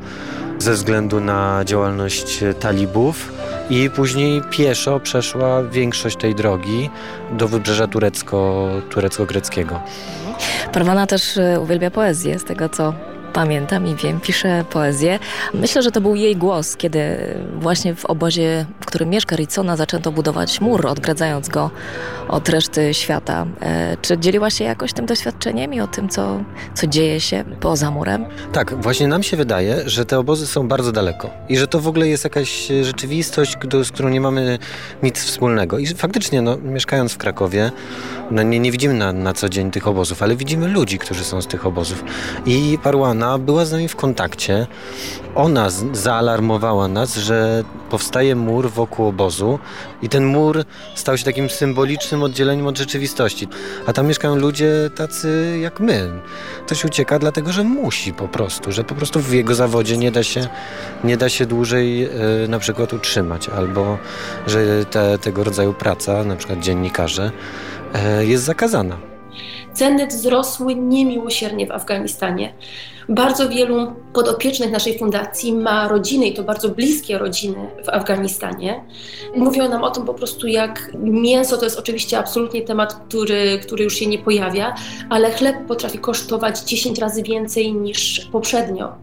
ze 0.59 0.73
względu 0.73 1.19
na 1.19 1.61
działalność 1.65 2.43
talibów 2.59 3.31
i 3.69 3.89
później 3.89 4.41
pieszo 4.49 4.99
przeszła 4.99 5.63
większość 5.63 6.17
tej 6.17 6.35
drogi 6.35 6.89
do 7.31 7.47
wybrzeża 7.47 7.87
turecko, 7.87 8.69
turecko-greckiego. 8.89 9.79
Parwana 10.73 11.07
też 11.07 11.37
e, 11.37 11.59
uwielbia 11.59 11.91
poezję, 11.91 12.39
z 12.39 12.43
tego 12.43 12.69
co 12.69 12.93
pamiętam 13.33 13.87
i 13.87 13.95
wiem, 13.95 14.19
pisze 14.19 14.65
poezję. 14.69 15.19
Myślę, 15.53 15.81
że 15.81 15.91
to 15.91 16.01
był 16.01 16.15
jej 16.15 16.35
głos, 16.35 16.75
kiedy 16.75 17.17
właśnie 17.59 17.95
w 17.95 18.05
obozie, 18.05 18.65
w 18.81 18.85
którym 18.85 19.09
mieszka 19.09 19.35
Ricona, 19.35 19.75
zaczęto 19.75 20.11
budować 20.11 20.61
mur, 20.61 20.87
odgradzając 20.87 21.49
go 21.49 21.71
od 22.27 22.49
reszty 22.49 22.93
świata. 22.93 23.45
E, 23.61 23.97
czy 24.01 24.17
dzieliła 24.17 24.49
się 24.49 24.63
jakoś 24.63 24.93
tym 24.93 25.05
doświadczeniem 25.05 25.73
i 25.73 25.81
o 25.81 25.87
tym, 25.87 26.09
co, 26.09 26.43
co 26.73 26.87
dzieje 26.87 27.21
się 27.21 27.43
poza 27.59 27.91
murem? 27.91 28.25
Tak, 28.53 28.81
właśnie 28.81 29.07
nam 29.07 29.23
się 29.23 29.37
wydaje, 29.37 29.81
że 29.85 30.05
te 30.05 30.19
obozy 30.19 30.47
są 30.47 30.67
bardzo 30.67 30.91
daleko 30.91 31.29
i 31.49 31.57
że 31.57 31.67
to 31.67 31.79
w 31.79 31.87
ogóle 31.87 32.07
jest 32.07 32.23
jakaś 32.23 32.67
rzeczywistość, 32.81 33.57
z 33.83 33.91
którą 33.91 34.09
nie 34.09 34.21
mamy 34.21 34.59
nic 35.03 35.23
wspólnego. 35.23 35.77
I 35.79 35.87
faktycznie, 35.87 36.41
no, 36.41 36.57
mieszkając 36.57 37.13
w 37.13 37.17
Krakowie, 37.17 37.71
no, 38.31 38.43
nie, 38.43 38.59
nie 38.59 38.71
widzimy 38.71 38.93
na, 38.93 39.13
na 39.13 39.33
co 39.33 39.49
dzień 39.49 39.71
tych 39.71 39.87
obozów, 39.87 40.23
ale 40.23 40.35
widzimy 40.35 40.67
ludzi, 40.67 40.99
którzy 40.99 41.23
są 41.23 41.41
z 41.41 41.47
tych 41.47 41.65
obozów. 41.65 42.03
I 42.45 42.77
Parłana 43.19 43.37
była 43.37 43.65
z 43.65 43.71
nami 43.71 43.87
w 43.87 43.95
kontakcie. 43.95 44.67
Ona 45.35 45.69
zaalarmowała 45.93 46.87
nas, 46.87 47.15
że 47.15 47.63
powstaje 47.89 48.35
mur 48.35 48.69
wokół 48.69 49.07
obozu 49.07 49.59
i 50.01 50.09
ten 50.09 50.25
mur 50.25 50.63
stał 50.95 51.17
się 51.17 51.25
takim 51.25 51.49
symbolicznym 51.49 52.23
oddzieleniem 52.23 52.67
od 52.67 52.77
rzeczywistości. 52.77 53.47
A 53.87 53.93
tam 53.93 54.07
mieszkają 54.07 54.35
ludzie 54.35 54.89
tacy 54.95 55.57
jak 55.61 55.79
my. 55.79 56.11
Ktoś 56.65 56.85
ucieka 56.85 57.19
dlatego, 57.19 57.51
że 57.51 57.63
musi 57.63 58.13
po 58.13 58.27
prostu, 58.27 58.71
że 58.71 58.83
po 58.83 58.95
prostu 58.95 59.19
w 59.19 59.33
jego 59.33 59.55
zawodzie 59.55 59.97
nie 59.97 60.11
da 60.11 60.23
się, 60.23 60.47
nie 61.03 61.17
da 61.17 61.29
się 61.29 61.45
dłużej 61.45 62.05
y, 62.43 62.47
na 62.47 62.59
przykład 62.59 62.93
utrzymać, 62.93 63.49
albo 63.49 63.97
że 64.47 64.85
te, 64.85 65.17
tego 65.17 65.43
rodzaju 65.43 65.73
praca, 65.73 66.23
na 66.23 66.35
przykład 66.35 66.59
dziennikarze, 66.59 67.31
y, 68.21 68.25
jest 68.25 68.43
zakazana. 68.43 68.97
Ceny 69.73 70.07
wzrosły 70.07 70.75
niemiłosiernie 70.75 71.67
w 71.67 71.71
Afganistanie. 71.71 72.53
Bardzo 73.09 73.49
wielu 73.49 73.93
podopiecznych 74.13 74.71
naszej 74.71 74.99
fundacji 74.99 75.53
ma 75.53 75.87
rodziny 75.87 76.25
i 76.25 76.33
to 76.33 76.43
bardzo 76.43 76.69
bliskie 76.69 77.17
rodziny 77.17 77.69
w 77.85 77.89
Afganistanie. 77.89 78.83
Mówią 79.35 79.69
nam 79.69 79.83
o 79.83 79.91
tym 79.91 80.05
po 80.05 80.13
prostu, 80.13 80.47
jak 80.47 80.91
mięso 81.03 81.57
to 81.57 81.63
jest 81.63 81.79
oczywiście 81.79 82.17
absolutnie 82.17 82.61
temat, 82.61 82.93
który, 82.93 83.59
który 83.59 83.83
już 83.83 83.95
się 83.95 84.07
nie 84.07 84.17
pojawia, 84.17 84.75
ale 85.09 85.31
chleb 85.31 85.55
potrafi 85.67 85.97
kosztować 85.97 86.59
10 86.59 86.99
razy 86.99 87.23
więcej 87.23 87.73
niż 87.73 88.29
poprzednio. 88.31 88.95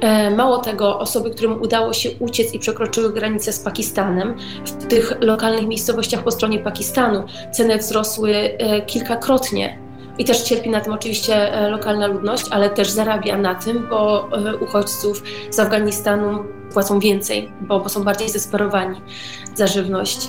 E, 0.00 0.30
mało 0.30 0.58
tego, 0.58 0.98
osoby, 0.98 1.30
którym 1.30 1.62
udało 1.62 1.92
się 1.92 2.10
uciec 2.18 2.54
i 2.54 2.58
przekroczyły 2.58 3.12
granicę 3.12 3.52
z 3.52 3.60
Pakistanem, 3.60 4.34
w 4.64 4.86
tych 4.86 5.12
lokalnych 5.20 5.66
miejscowościach 5.66 6.24
po 6.24 6.30
stronie 6.30 6.58
Pakistanu 6.58 7.24
ceny 7.52 7.78
wzrosły 7.78 8.32
e, 8.34 8.82
kilkakrotnie 8.82 9.89
i 10.20 10.24
też 10.24 10.42
cierpi 10.42 10.70
na 10.70 10.80
tym 10.80 10.92
oczywiście 10.92 11.54
e, 11.54 11.68
lokalna 11.68 12.06
ludność, 12.06 12.46
ale 12.50 12.70
też 12.70 12.90
zarabia 12.90 13.36
na 13.36 13.54
tym, 13.54 13.86
bo 13.90 14.28
e, 14.32 14.56
uchodźców 14.56 15.22
z 15.50 15.58
Afganistanu 15.58 16.44
płacą 16.72 16.98
więcej, 17.00 17.52
bo, 17.60 17.80
bo 17.80 17.88
są 17.88 18.04
bardziej 18.04 18.28
zdesperowani 18.28 19.00
za 19.54 19.66
żywność. 19.66 20.28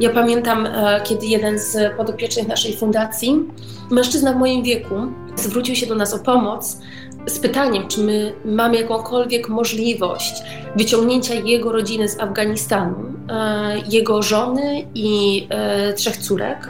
Ja 0.00 0.10
pamiętam, 0.10 0.66
e, 0.66 1.00
kiedy 1.04 1.26
jeden 1.26 1.58
z 1.58 1.96
podopiecznych 1.96 2.48
naszej 2.48 2.76
fundacji, 2.76 3.44
mężczyzna 3.90 4.32
w 4.32 4.36
moim 4.36 4.62
wieku, 4.62 4.94
zwrócił 5.36 5.74
się 5.76 5.86
do 5.86 5.94
nas 5.94 6.14
o 6.14 6.18
pomoc 6.18 6.78
z 7.26 7.38
pytaniem, 7.38 7.88
czy 7.88 8.00
my 8.00 8.32
mamy 8.44 8.76
jakąkolwiek 8.76 9.48
możliwość 9.48 10.42
wyciągnięcia 10.76 11.34
jego 11.34 11.72
rodziny 11.72 12.08
z 12.08 12.20
Afganistanu, 12.20 12.96
e, 13.30 13.78
jego 13.88 14.22
żony 14.22 14.86
i 14.94 15.46
e, 15.50 15.92
trzech 15.92 16.16
córek, 16.16 16.68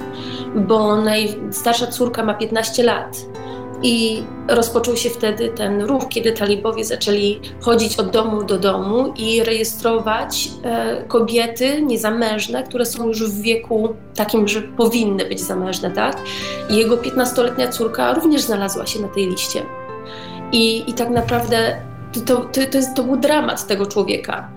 bo 0.54 0.96
najstarsza 0.96 1.86
córka 1.86 2.24
ma 2.24 2.34
15 2.34 2.82
lat. 2.82 3.16
I 3.84 4.22
rozpoczął 4.48 4.96
się 4.96 5.10
wtedy 5.10 5.48
ten 5.48 5.82
ruch, 5.82 6.08
kiedy 6.08 6.32
talibowie 6.32 6.84
zaczęli 6.84 7.40
chodzić 7.60 7.98
od 7.98 8.10
domu 8.10 8.44
do 8.44 8.58
domu 8.58 9.12
i 9.16 9.44
rejestrować 9.44 10.48
e, 10.64 11.04
kobiety 11.08 11.82
niezamężne, 11.82 12.62
które 12.62 12.86
są 12.86 13.06
już 13.06 13.30
w 13.30 13.42
wieku 13.42 13.88
takim, 14.14 14.48
że 14.48 14.62
powinny 14.62 15.24
być 15.24 15.40
zamężne, 15.40 15.90
tak? 15.90 16.16
I 16.70 16.76
jego 16.76 16.96
15-letnia 16.96 17.68
córka 17.68 18.14
również 18.14 18.42
znalazła 18.42 18.86
się 18.86 19.00
na 19.00 19.08
tej 19.08 19.26
liście. 19.26 19.62
I, 20.52 20.90
i 20.90 20.92
tak 20.92 21.10
naprawdę 21.10 21.76
to, 22.12 22.20
to, 22.20 22.66
to, 22.70 22.78
jest, 22.78 22.96
to 22.96 23.04
był 23.04 23.16
dramat 23.16 23.66
tego 23.66 23.86
człowieka, 23.86 24.48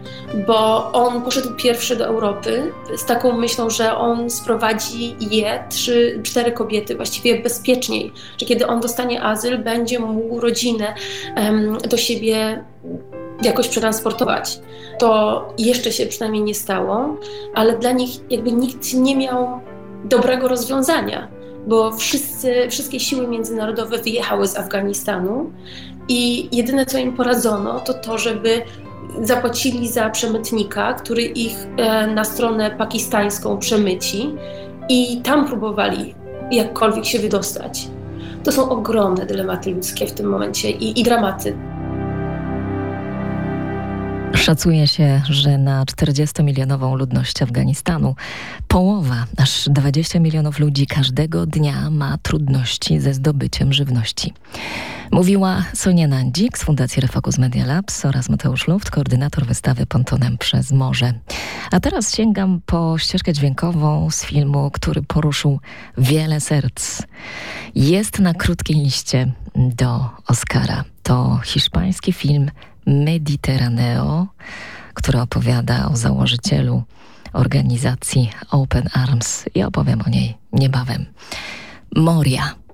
bo 0.48 0.92
on 0.92 1.22
poszedł 1.22 1.56
pierwszy 1.56 1.96
do 1.96 2.06
Europy 2.06 2.72
z 2.98 3.06
taką 3.06 3.38
myślą, 3.38 3.70
że 3.70 3.98
on 3.98 4.30
sprowadzi 4.30 5.16
je, 5.20 5.64
trzy, 5.70 6.20
cztery 6.24 6.52
kobiety 6.52 6.96
właściwie 6.96 7.42
bezpieczniej, 7.42 8.12
że 8.38 8.46
kiedy 8.46 8.68
on 8.68 8.80
dostanie 8.80 9.24
azyl, 9.24 9.58
będzie 9.58 10.00
mógł 10.00 10.40
rodzinę 10.40 10.94
um, 11.38 11.78
do 11.78 11.98
siebie 11.98 12.64
jakoś 13.42 13.68
przetransportować. 13.68 14.60
To 15.00 15.42
jeszcze 15.58 15.92
się 15.92 16.06
przynajmniej 16.06 16.44
nie 16.44 16.56
stało, 16.56 17.18
ale 17.54 17.78
dla 17.78 17.92
nich 17.92 18.10
jakby 18.30 18.52
nikt 18.52 18.94
nie 18.94 19.16
miał 19.16 19.60
dobrego 20.04 20.48
rozwiązania 20.48 21.35
bo 21.68 21.92
wszyscy, 21.92 22.68
wszystkie 22.70 23.00
siły 23.00 23.28
międzynarodowe 23.28 23.98
wyjechały 23.98 24.48
z 24.48 24.58
Afganistanu 24.58 25.52
i 26.08 26.50
jedyne 26.58 26.86
co 26.86 26.98
im 26.98 27.14
poradzono 27.14 27.80
to 27.80 27.94
to, 27.94 28.18
żeby 28.18 28.62
zapłacili 29.22 29.88
za 29.90 30.10
przemytnika, 30.10 30.94
który 30.94 31.22
ich 31.22 31.58
e, 31.78 32.08
na 32.08 32.24
stronę 32.24 32.72
pakistańską 32.72 33.58
przemyci 33.58 34.36
i 34.90 35.22
tam 35.22 35.48
próbowali 35.48 36.16
jakkolwiek 36.52 37.06
się 37.06 37.20
wydostać. 37.20 37.88
To 38.44 38.52
są 38.52 38.70
ogromne 38.70 39.26
dylematy 39.26 39.72
ludzkie 39.72 40.08
w 40.08 40.12
tym 40.12 40.26
momencie 40.26 40.72
i, 40.72 41.00
i 41.00 41.04
dramaty. 41.04 41.58
Szacuje 44.46 44.88
się, 44.88 45.22
że 45.30 45.58
na 45.58 45.86
40-milionową 45.86 46.98
ludność 46.98 47.42
Afganistanu 47.42 48.16
połowa, 48.68 49.26
aż 49.38 49.70
20 49.70 50.20
milionów 50.20 50.60
ludzi 50.60 50.88
każdego 50.88 51.46
dnia 51.46 51.90
ma 51.90 52.18
trudności 52.18 53.00
ze 53.00 53.14
zdobyciem 53.14 53.74
żywności. 53.74 54.34
Mówiła 55.12 55.64
Sonia 55.74 56.08
Nandzik 56.08 56.58
z 56.58 56.64
Fundacji 56.64 57.02
Refocus 57.02 57.38
Media 57.38 57.66
Labs 57.66 58.06
oraz 58.06 58.30
Mateusz 58.30 58.68
Luft, 58.68 58.92
koordynator 58.92 59.46
wystawy 59.46 59.86
Pontonem 59.86 60.38
przez 60.38 60.72
Morze. 60.72 61.14
A 61.72 61.80
teraz 61.80 62.16
sięgam 62.16 62.62
po 62.66 62.98
ścieżkę 62.98 63.34
dźwiękową 63.34 64.10
z 64.12 64.26
filmu, 64.26 64.72
który 64.72 65.02
poruszył 65.02 65.60
wiele 65.98 66.42
serc. 66.42 67.02
Jest 67.76 68.20
na 68.20 68.34
krótkiej 68.34 68.76
liście 68.76 69.32
do 69.56 70.10
Oscara. 70.28 70.84
To 71.04 71.40
hiszpański 71.44 72.14
film 72.14 72.52
Mediterraneo, 72.86 74.28
który 74.94 75.22
opowiada 75.22 75.90
o 75.90 75.96
założycielu 75.96 76.84
organizacji 77.34 78.30
Open 78.52 78.90
Arms 78.94 79.46
i 79.56 79.64
opowiem 79.64 80.02
o 80.02 80.10
niej 80.10 80.38
niebawem. 80.54 81.06
Moria. 81.96 82.65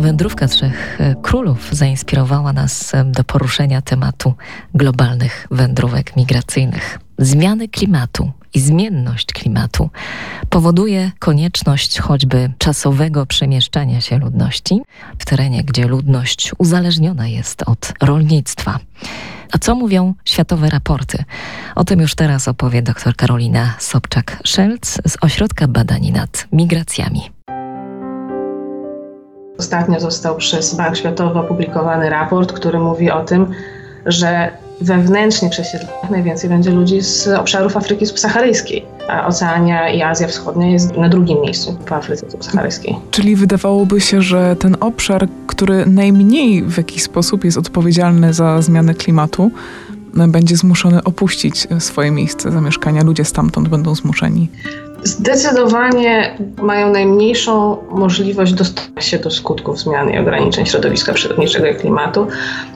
Wędrówka 0.00 0.48
trzech 0.48 1.00
e, 1.00 1.14
królów 1.22 1.68
zainspirowała 1.72 2.52
nas 2.52 2.94
e, 2.94 3.04
do 3.04 3.24
poruszenia 3.24 3.82
tematu 3.82 4.34
globalnych 4.74 5.46
wędrówek 5.50 6.16
migracyjnych. 6.16 6.98
Zmiany 7.18 7.68
klimatu 7.68 8.32
i 8.54 8.60
zmienność 8.60 9.32
klimatu 9.32 9.90
powoduje 10.50 11.12
konieczność 11.18 11.98
choćby 11.98 12.52
czasowego 12.58 13.26
przemieszczania 13.26 14.00
się 14.00 14.18
ludności 14.18 14.80
w 15.18 15.24
terenie, 15.24 15.64
gdzie 15.64 15.86
ludność 15.86 16.52
uzależniona 16.58 17.28
jest 17.28 17.62
od 17.66 17.92
rolnictwa. 18.02 18.78
A 19.52 19.58
co 19.58 19.74
mówią 19.74 20.14
światowe 20.24 20.70
raporty? 20.70 21.24
O 21.74 21.84
tym 21.84 22.00
już 22.00 22.14
teraz 22.14 22.48
opowie 22.48 22.82
dr 22.82 23.16
Karolina 23.16 23.74
Sobczak-Szelc 23.78 24.98
z 25.08 25.16
Ośrodka 25.20 25.68
Badań 25.68 26.10
nad 26.10 26.46
Migracjami. 26.52 27.39
Ostatnio 29.60 30.00
został 30.00 30.36
przez 30.36 30.74
Bank 30.74 30.96
Światowy 30.96 31.38
opublikowany 31.38 32.10
raport, 32.10 32.52
który 32.52 32.78
mówi 32.78 33.10
o 33.10 33.24
tym, 33.24 33.46
że 34.06 34.50
wewnętrznie 34.80 35.50
przesiedlonych 35.50 36.10
najwięcej 36.10 36.50
będzie 36.50 36.70
ludzi 36.70 37.00
z 37.02 37.28
obszarów 37.28 37.76
Afryki 37.76 38.06
subsaharyjskiej, 38.06 38.86
a 39.08 39.26
Oceania 39.26 39.90
i 39.90 40.02
Azja 40.02 40.28
Wschodnia 40.28 40.70
jest 40.70 40.96
na 40.96 41.08
drugim 41.08 41.40
miejscu 41.40 41.76
po 41.88 41.94
Afryce 41.94 42.30
subsaharyjskiej. 42.30 42.96
Czyli 43.10 43.36
wydawałoby 43.36 44.00
się, 44.00 44.22
że 44.22 44.56
ten 44.56 44.76
obszar, 44.80 45.28
który 45.46 45.86
najmniej 45.86 46.62
w 46.62 46.76
jakiś 46.76 47.02
sposób 47.02 47.44
jest 47.44 47.58
odpowiedzialny 47.58 48.32
za 48.32 48.62
zmianę 48.62 48.94
klimatu, 48.94 49.50
będzie 50.28 50.56
zmuszony 50.56 51.04
opuścić 51.04 51.68
swoje 51.78 52.10
miejsce 52.10 52.52
zamieszkania. 52.52 53.02
Ludzie 53.04 53.24
stamtąd 53.24 53.68
będą 53.68 53.94
zmuszeni 53.94 54.48
zdecydowanie 55.02 56.38
mają 56.62 56.92
najmniejszą 56.92 57.76
możliwość 57.90 58.52
dostania 58.52 59.00
się 59.00 59.18
do 59.18 59.30
skutków 59.30 59.78
zmian 59.80 60.10
i 60.10 60.18
ograniczeń 60.18 60.66
środowiska 60.66 61.12
przyrodniczego 61.12 61.66
i 61.66 61.74
klimatu, 61.74 62.26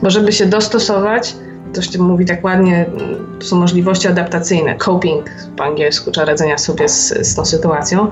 bo 0.03 0.09
żeby 0.09 0.31
się 0.31 0.45
dostosować, 0.45 1.35
to 1.73 1.81
się 1.81 1.99
mówi 1.99 2.25
tak 2.25 2.43
ładnie, 2.43 2.85
to 3.39 3.45
są 3.45 3.55
możliwości 3.55 4.07
adaptacyjne, 4.07 4.75
coping 4.75 5.25
po 5.57 5.63
angielsku, 5.63 6.11
czy 6.11 6.25
radzenia 6.25 6.57
sobie 6.57 6.89
z, 6.89 7.27
z 7.27 7.35
tą 7.35 7.45
sytuacją, 7.45 8.07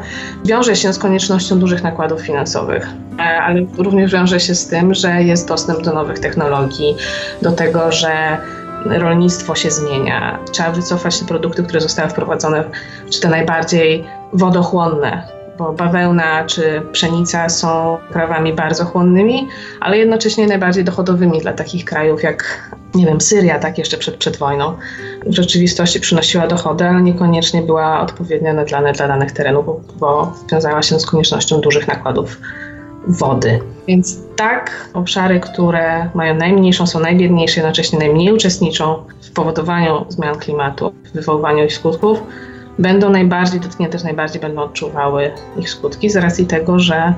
wiąże 0.46 0.76
się 0.76 0.94
z 0.94 0.98
koniecznością 0.98 1.60
dużych 1.60 1.84
nakładów 1.84 2.22
finansowych, 2.22 2.88
e, 3.20 3.22
ale 3.22 3.66
również 3.78 4.14
wiąże 4.14 4.40
się 4.40 4.56
z 4.56 4.68
tym, 4.68 4.94
że 4.94 5.24
jest 5.24 5.48
dostęp 5.48 5.82
do 5.82 5.94
nowych 5.94 6.20
technologii, 6.20 6.96
do 7.42 7.52
tego, 7.52 7.92
że 7.92 8.38
rolnictwo 8.86 9.56
się 9.56 9.72
zmienia. 9.72 10.40
Trzeba 10.52 10.72
wycofać 10.72 11.20
te 11.20 11.26
produkty, 11.26 11.64
które 11.64 11.82
zostały 11.82 12.10
wprowadzone, 12.10 12.64
czy 13.10 13.22
te 13.22 13.30
najbardziej 13.30 14.06
wodochłonne, 14.34 15.28
bo 15.58 15.74
bawełna 15.74 16.46
czy 16.46 16.82
pszenica 16.92 17.50
są 17.50 17.98
prawami 18.12 18.54
bardzo 18.54 18.86
chłonnymi, 18.86 19.48
ale 19.80 19.98
jednocześnie 19.98 20.48
najbardziej 20.48 20.84
dochodowymi 20.84 21.42
dla 21.42 21.54
takich 21.54 21.86
krajów 21.86 22.24
jak, 22.24 22.70
nie 22.96 23.06
wiem, 23.06 23.22
Syria, 23.22 23.60
tak 23.60 23.78
jeszcze 23.78 23.98
przed, 23.98 24.16
przed 24.16 24.38
wojną. 24.38 24.78
W 25.26 25.34
rzeczywistości 25.36 26.00
przynosiła 26.00 26.48
dochody, 26.48 26.86
ale 26.86 27.02
niekoniecznie 27.02 27.62
była 27.62 28.02
odpowiednio 28.02 28.66
dla, 28.66 28.94
dla 28.94 29.08
danych 29.08 29.32
terenów, 29.32 29.66
bo, 29.66 29.82
bo 30.00 30.34
wiązała 30.52 30.82
się 30.82 31.00
z 31.00 31.06
koniecznością 31.06 31.62
dużych 31.62 31.88
nakładów 31.88 32.40
wody. 33.08 33.60
Więc 33.88 34.20
tak, 34.36 34.90
obszary, 34.94 35.40
które 35.40 36.10
mają 36.16 36.36
najmniejszą, 36.36 36.88
są 36.88 37.00
najbiedniejsze, 37.00 37.60
jednocześnie 37.60 38.00
najmniej 38.00 38.34
uczestniczą 38.34 39.04
w 39.22 39.32
powodowaniu 39.32 40.06
zmian 40.10 40.40
klimatu, 40.40 40.94
w 41.04 41.12
wywoływaniu 41.12 41.64
ich 41.64 41.74
skutków, 41.74 42.24
będą 42.80 43.10
najbardziej 43.10 43.60
dotknięte, 43.60 43.92
też 43.92 44.04
najbardziej 44.04 44.42
będą 44.42 44.62
odczuwały 44.62 45.32
ich 45.58 45.70
skutki 45.70 46.10
z 46.10 46.16
racji 46.16 46.46
tego, 46.46 46.80
że 46.80 47.14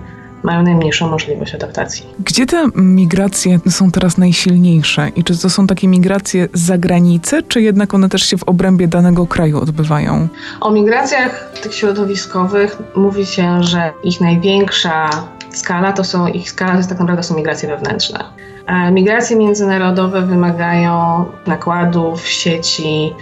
mają 0.46 0.64
najmniejszą 0.64 1.10
możliwość 1.10 1.56
adaptacji. 1.56 2.06
Gdzie 2.20 2.46
te 2.46 2.70
migracje 2.76 3.60
są 3.70 3.92
teraz 3.92 4.18
najsilniejsze 4.18 5.10
i 5.16 5.24
czy 5.24 5.38
to 5.42 5.50
są 5.50 5.68
takie 5.68 5.88
migracje 5.88 6.48
z 6.54 6.62
zagranicy, 6.62 7.44
czy 7.44 7.62
jednak 7.62 7.94
one 7.94 8.10
też 8.10 8.22
się 8.22 8.38
w 8.38 8.44
obrębie 8.44 8.88
danego 8.88 9.28
kraju 9.28 9.62
odbywają? 9.62 10.28
O 10.62 10.72
migracjach 10.72 11.52
tych 11.64 11.74
środowiskowych 11.74 12.78
mówi 12.96 13.26
się, 13.26 13.64
że 13.64 13.92
ich 14.04 14.22
największa 14.22 15.10
skala 15.50 15.94
to 15.94 16.04
są, 16.04 16.28
ich 16.28 16.50
skala 16.50 16.82
to 16.82 16.90
tak 16.90 17.00
naprawdę 17.00 17.24
są 17.24 17.36
migracje 17.36 17.70
wewnętrzne. 17.70 18.24
A 18.66 18.92
migracje 18.92 19.38
międzynarodowe 19.38 20.22
wymagają 20.22 21.26
nakładów, 21.48 22.28
sieci, 22.28 23.14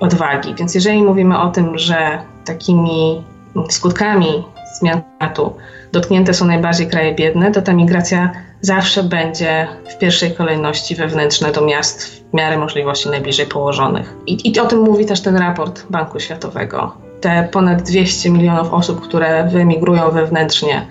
odwagi. 0.00 0.54
Więc 0.54 0.74
jeżeli 0.74 1.02
mówimy 1.02 1.38
o 1.38 1.48
tym, 1.48 1.78
że 1.78 2.18
takimi 2.44 3.24
skutkami 3.68 4.44
zmian 4.78 5.02
klimatu 5.02 5.52
dotknięte 5.92 6.34
są 6.34 6.46
najbardziej 6.46 6.86
kraje 6.86 7.14
biedne, 7.14 7.52
to 7.52 7.62
ta 7.62 7.72
migracja 7.72 8.32
zawsze 8.60 9.02
będzie 9.02 9.68
w 9.90 9.98
pierwszej 9.98 10.34
kolejności 10.34 10.94
wewnętrzna 10.94 11.52
do 11.52 11.60
miast 11.60 12.06
w 12.06 12.34
miarę 12.34 12.58
możliwości 12.58 13.08
najbliżej 13.08 13.46
położonych. 13.46 14.14
I, 14.26 14.50
I 14.50 14.60
o 14.60 14.66
tym 14.66 14.78
mówi 14.78 15.06
też 15.06 15.20
ten 15.20 15.36
raport 15.36 15.86
Banku 15.90 16.20
Światowego. 16.20 16.92
Te 17.20 17.48
ponad 17.52 17.82
200 17.82 18.30
milionów 18.30 18.72
osób, 18.72 19.00
które 19.00 19.48
wyemigrują 19.48 20.10
wewnętrznie 20.10 20.86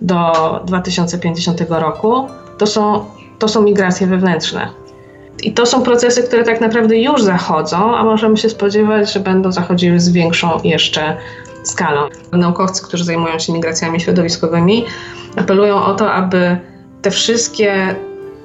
do 0.00 0.32
2050 0.66 1.60
roku, 1.68 2.26
to 2.58 2.66
są, 2.66 3.04
to 3.38 3.48
są 3.48 3.62
migracje 3.62 4.06
wewnętrzne. 4.06 4.68
I 5.42 5.52
to 5.52 5.66
są 5.66 5.82
procesy, 5.82 6.22
które 6.22 6.44
tak 6.44 6.60
naprawdę 6.60 6.98
już 6.98 7.22
zachodzą, 7.22 7.96
a 7.96 8.04
możemy 8.04 8.36
się 8.36 8.48
spodziewać, 8.48 9.12
że 9.12 9.20
będą 9.20 9.52
zachodziły 9.52 10.00
z 10.00 10.12
większą 10.12 10.58
jeszcze 10.64 11.16
skalą. 11.62 12.08
Naukowcy, 12.32 12.82
którzy 12.82 13.04
zajmują 13.04 13.38
się 13.38 13.52
migracjami 13.52 14.00
środowiskowymi, 14.00 14.84
apelują 15.36 15.84
o 15.84 15.94
to, 15.94 16.12
aby 16.12 16.56
te 17.02 17.10
wszystkie 17.10 17.96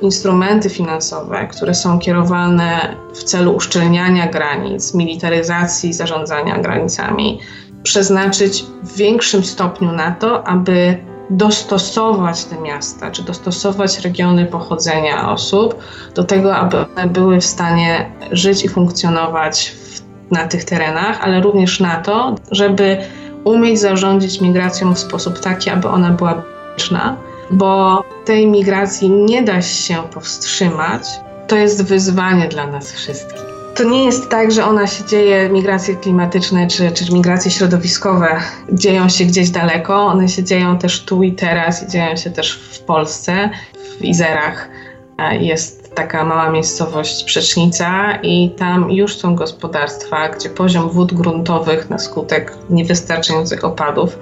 instrumenty 0.02 0.70
finansowe, 0.70 1.48
które 1.52 1.74
są 1.74 2.00
kierowane 2.00 2.96
w 3.14 3.24
celu 3.24 3.56
uszczelniania 3.56 4.28
granic, 4.28 4.94
militaryzacji 4.94 5.94
zarządzania 5.94 6.58
granicami, 6.58 7.40
przeznaczyć 7.84 8.66
w 8.84 8.98
większym 8.98 9.44
stopniu 9.44 9.92
na 9.92 10.12
to, 10.12 10.48
aby 10.48 10.98
dostosować 11.30 12.46
te 12.46 12.62
miasta, 12.62 13.12
czy 13.12 13.24
dostosować 13.24 14.00
regiony 14.00 14.46
pochodzenia 14.46 15.32
osób 15.32 15.76
do 16.16 16.24
tego, 16.24 16.56
aby 16.56 16.78
one 16.78 17.08
były 17.08 17.42
w 17.42 17.46
stanie 17.46 18.12
żyć 18.32 18.66
i 18.66 18.70
funkcjonować 18.70 19.76
w, 19.84 19.87
na 20.32 20.48
tych 20.48 20.64
terenach, 20.64 21.22
ale 21.22 21.42
również 21.42 21.80
na 21.80 21.96
to, 21.96 22.36
żeby 22.52 22.98
umieć 23.44 23.80
zarządzić 23.80 24.42
migracją 24.42 24.94
w 24.94 25.00
sposób 25.00 25.40
taki, 25.40 25.70
aby 25.70 25.88
ona 25.88 26.10
była 26.10 26.36
bezpieczna, 26.36 27.18
bo 27.52 28.04
tej 28.26 28.48
migracji 28.48 29.10
nie 29.10 29.44
da 29.44 29.62
się 29.62 29.96
powstrzymać. 30.14 31.04
To 31.48 31.56
jest 31.56 31.86
wyzwanie 31.86 32.48
dla 32.48 32.68
nas 32.68 32.92
wszystkich 32.92 33.48
to 33.78 33.84
nie 33.84 34.06
jest 34.06 34.30
tak, 34.30 34.52
że 34.52 34.66
ona 34.66 34.88
się 34.88 35.06
dzieje, 35.06 35.50
migracje 35.50 35.96
klimatyczne 35.96 36.68
czy, 36.68 36.92
czy 36.92 37.14
migracje 37.14 37.52
środowiskowe 37.52 38.40
dzieją 38.72 39.10
się 39.10 39.26
gdzieś 39.26 39.50
daleko, 39.50 40.06
one 40.06 40.30
się 40.30 40.44
dzieją 40.44 40.78
też 40.78 41.06
tu 41.06 41.24
i 41.24 41.32
teraz 41.34 41.84
i 41.84 41.88
dzieją 41.88 42.16
się 42.16 42.30
też 42.30 42.60
w 42.72 42.80
Polsce. 42.80 43.50
W 44.00 44.06
Izerach 44.06 44.70
jest 45.40 45.87
taka 45.98 46.24
mała 46.24 46.50
miejscowość 46.50 47.24
Przecznica 47.24 48.16
i 48.24 48.50
tam 48.50 48.92
już 48.92 49.18
są 49.18 49.36
gospodarstwa, 49.36 50.30
gdzie 50.30 50.50
poziom 50.50 50.90
wód 50.90 51.14
gruntowych 51.14 51.90
na 51.90 51.98
skutek 51.98 52.54
niewystarczających 52.70 53.64
opadów 53.64 54.20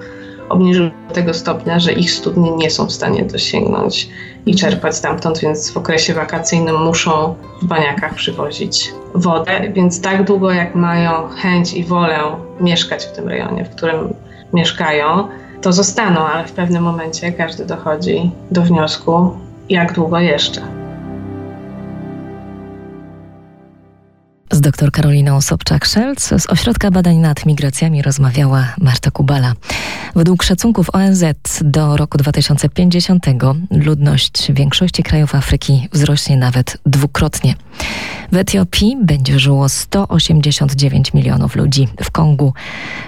obniżył 0.48 0.90
do 1.08 1.14
tego 1.14 1.34
stopnia, 1.34 1.80
że 1.80 1.92
ich 1.92 2.10
studnie 2.10 2.50
nie 2.50 2.70
są 2.70 2.86
w 2.86 2.92
stanie 2.92 3.24
dosięgnąć 3.24 4.08
i 4.46 4.54
czerpać 4.54 4.96
stamtąd, 4.96 5.38
więc 5.38 5.70
w 5.70 5.76
okresie 5.76 6.14
wakacyjnym 6.14 6.82
muszą 6.82 7.34
w 7.62 7.64
baniakach 7.64 8.14
przywozić 8.14 8.92
wodę, 9.14 9.60
więc 9.72 10.00
tak 10.00 10.24
długo 10.24 10.52
jak 10.52 10.74
mają 10.74 11.28
chęć 11.28 11.74
i 11.74 11.84
wolę 11.84 12.18
mieszkać 12.60 13.04
w 13.04 13.12
tym 13.12 13.28
rejonie, 13.28 13.64
w 13.64 13.70
którym 13.70 14.14
mieszkają, 14.52 15.28
to 15.62 15.72
zostaną, 15.72 16.20
ale 16.20 16.44
w 16.44 16.52
pewnym 16.52 16.82
momencie 16.82 17.32
każdy 17.32 17.64
dochodzi 17.64 18.30
do 18.50 18.62
wniosku, 18.62 19.30
jak 19.68 19.92
długo 19.92 20.20
jeszcze. 20.20 20.85
Dr 24.66 24.92
Karoliną 24.92 25.40
Sobczak-Szelc 25.40 26.38
z 26.38 26.50
Ośrodka 26.50 26.90
Badań 26.90 27.16
nad 27.16 27.46
Migracjami 27.46 28.02
rozmawiała 28.02 28.74
Marta 28.78 29.10
Kubala. 29.10 29.52
Według 30.14 30.42
szacunków 30.42 30.90
ONZ 30.92 31.24
do 31.60 31.96
roku 31.96 32.18
2050 32.18 33.26
ludność 33.70 34.52
większości 34.52 35.02
krajów 35.02 35.34
Afryki 35.34 35.88
wzrośnie 35.92 36.36
nawet 36.36 36.78
dwukrotnie. 36.86 37.54
W 38.32 38.36
Etiopii 38.36 38.96
będzie 39.02 39.38
żyło 39.38 39.68
189 39.68 41.14
milionów 41.14 41.56
ludzi, 41.56 41.88
w 42.02 42.10
Kongu 42.10 42.54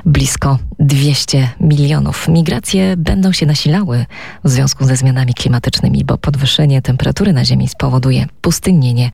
blisko 0.05 0.59
200 0.79 1.49
milionów. 1.61 2.29
Migracje 2.29 2.97
będą 2.97 3.33
się 3.33 3.47
nasilały 3.47 4.07
w 4.45 4.51
związku 4.51 4.85
ze 4.85 4.97
zmianami 4.97 5.35
klimatycznymi, 5.35 6.05
bo 6.05 6.19
podwyższenie 6.19 6.83
temperatury 6.83 7.33
na 7.33 7.45
Ziemi 7.45 7.69
spowoduje 7.69 8.27
pustynienie 8.41 9.11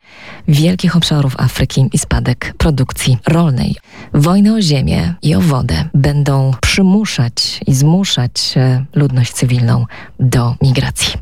wielkich 0.48 0.96
obszarów 0.96 1.34
Afryki 1.40 1.88
i 1.92 1.98
spadek 1.98 2.33
produkcji 2.58 3.18
rolnej. 3.26 3.76
Wojny 4.14 4.54
o 4.54 4.60
ziemię 4.60 5.14
i 5.22 5.34
o 5.34 5.40
wodę 5.40 5.84
będą 5.94 6.52
przymuszać 6.60 7.60
i 7.66 7.74
zmuszać 7.74 8.54
e, 8.56 8.84
ludność 8.94 9.32
cywilną 9.32 9.86
do 10.20 10.54
migracji. 10.62 11.14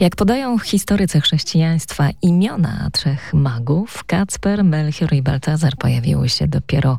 Jak 0.00 0.16
podają 0.16 0.58
historycy 0.58 1.20
chrześcijaństwa, 1.20 2.08
imiona 2.22 2.88
trzech 2.92 3.34
magów, 3.34 4.04
Kacper, 4.04 4.64
Melchior 4.64 5.12
i 5.12 5.22
Baltazar, 5.22 5.76
pojawiły 5.78 6.28
się 6.28 6.48
dopiero 6.48 6.98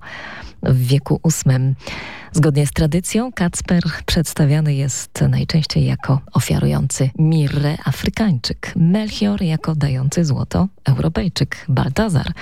w 0.63 0.87
wieku 0.87 1.21
VIII. 1.25 1.75
Zgodnie 2.31 2.67
z 2.67 2.71
tradycją, 2.71 3.31
Kacper 3.31 3.83
przedstawiany 4.05 4.75
jest 4.75 5.21
najczęściej 5.29 5.85
jako 5.85 6.21
ofiarujący 6.33 7.09
mirrę 7.19 7.77
Afrykańczyk, 7.85 8.73
Melchior 8.75 9.41
jako 9.41 9.75
dający 9.75 10.25
złoto 10.25 10.67
Europejczyk, 10.85 11.65
Baltazar 11.69 12.33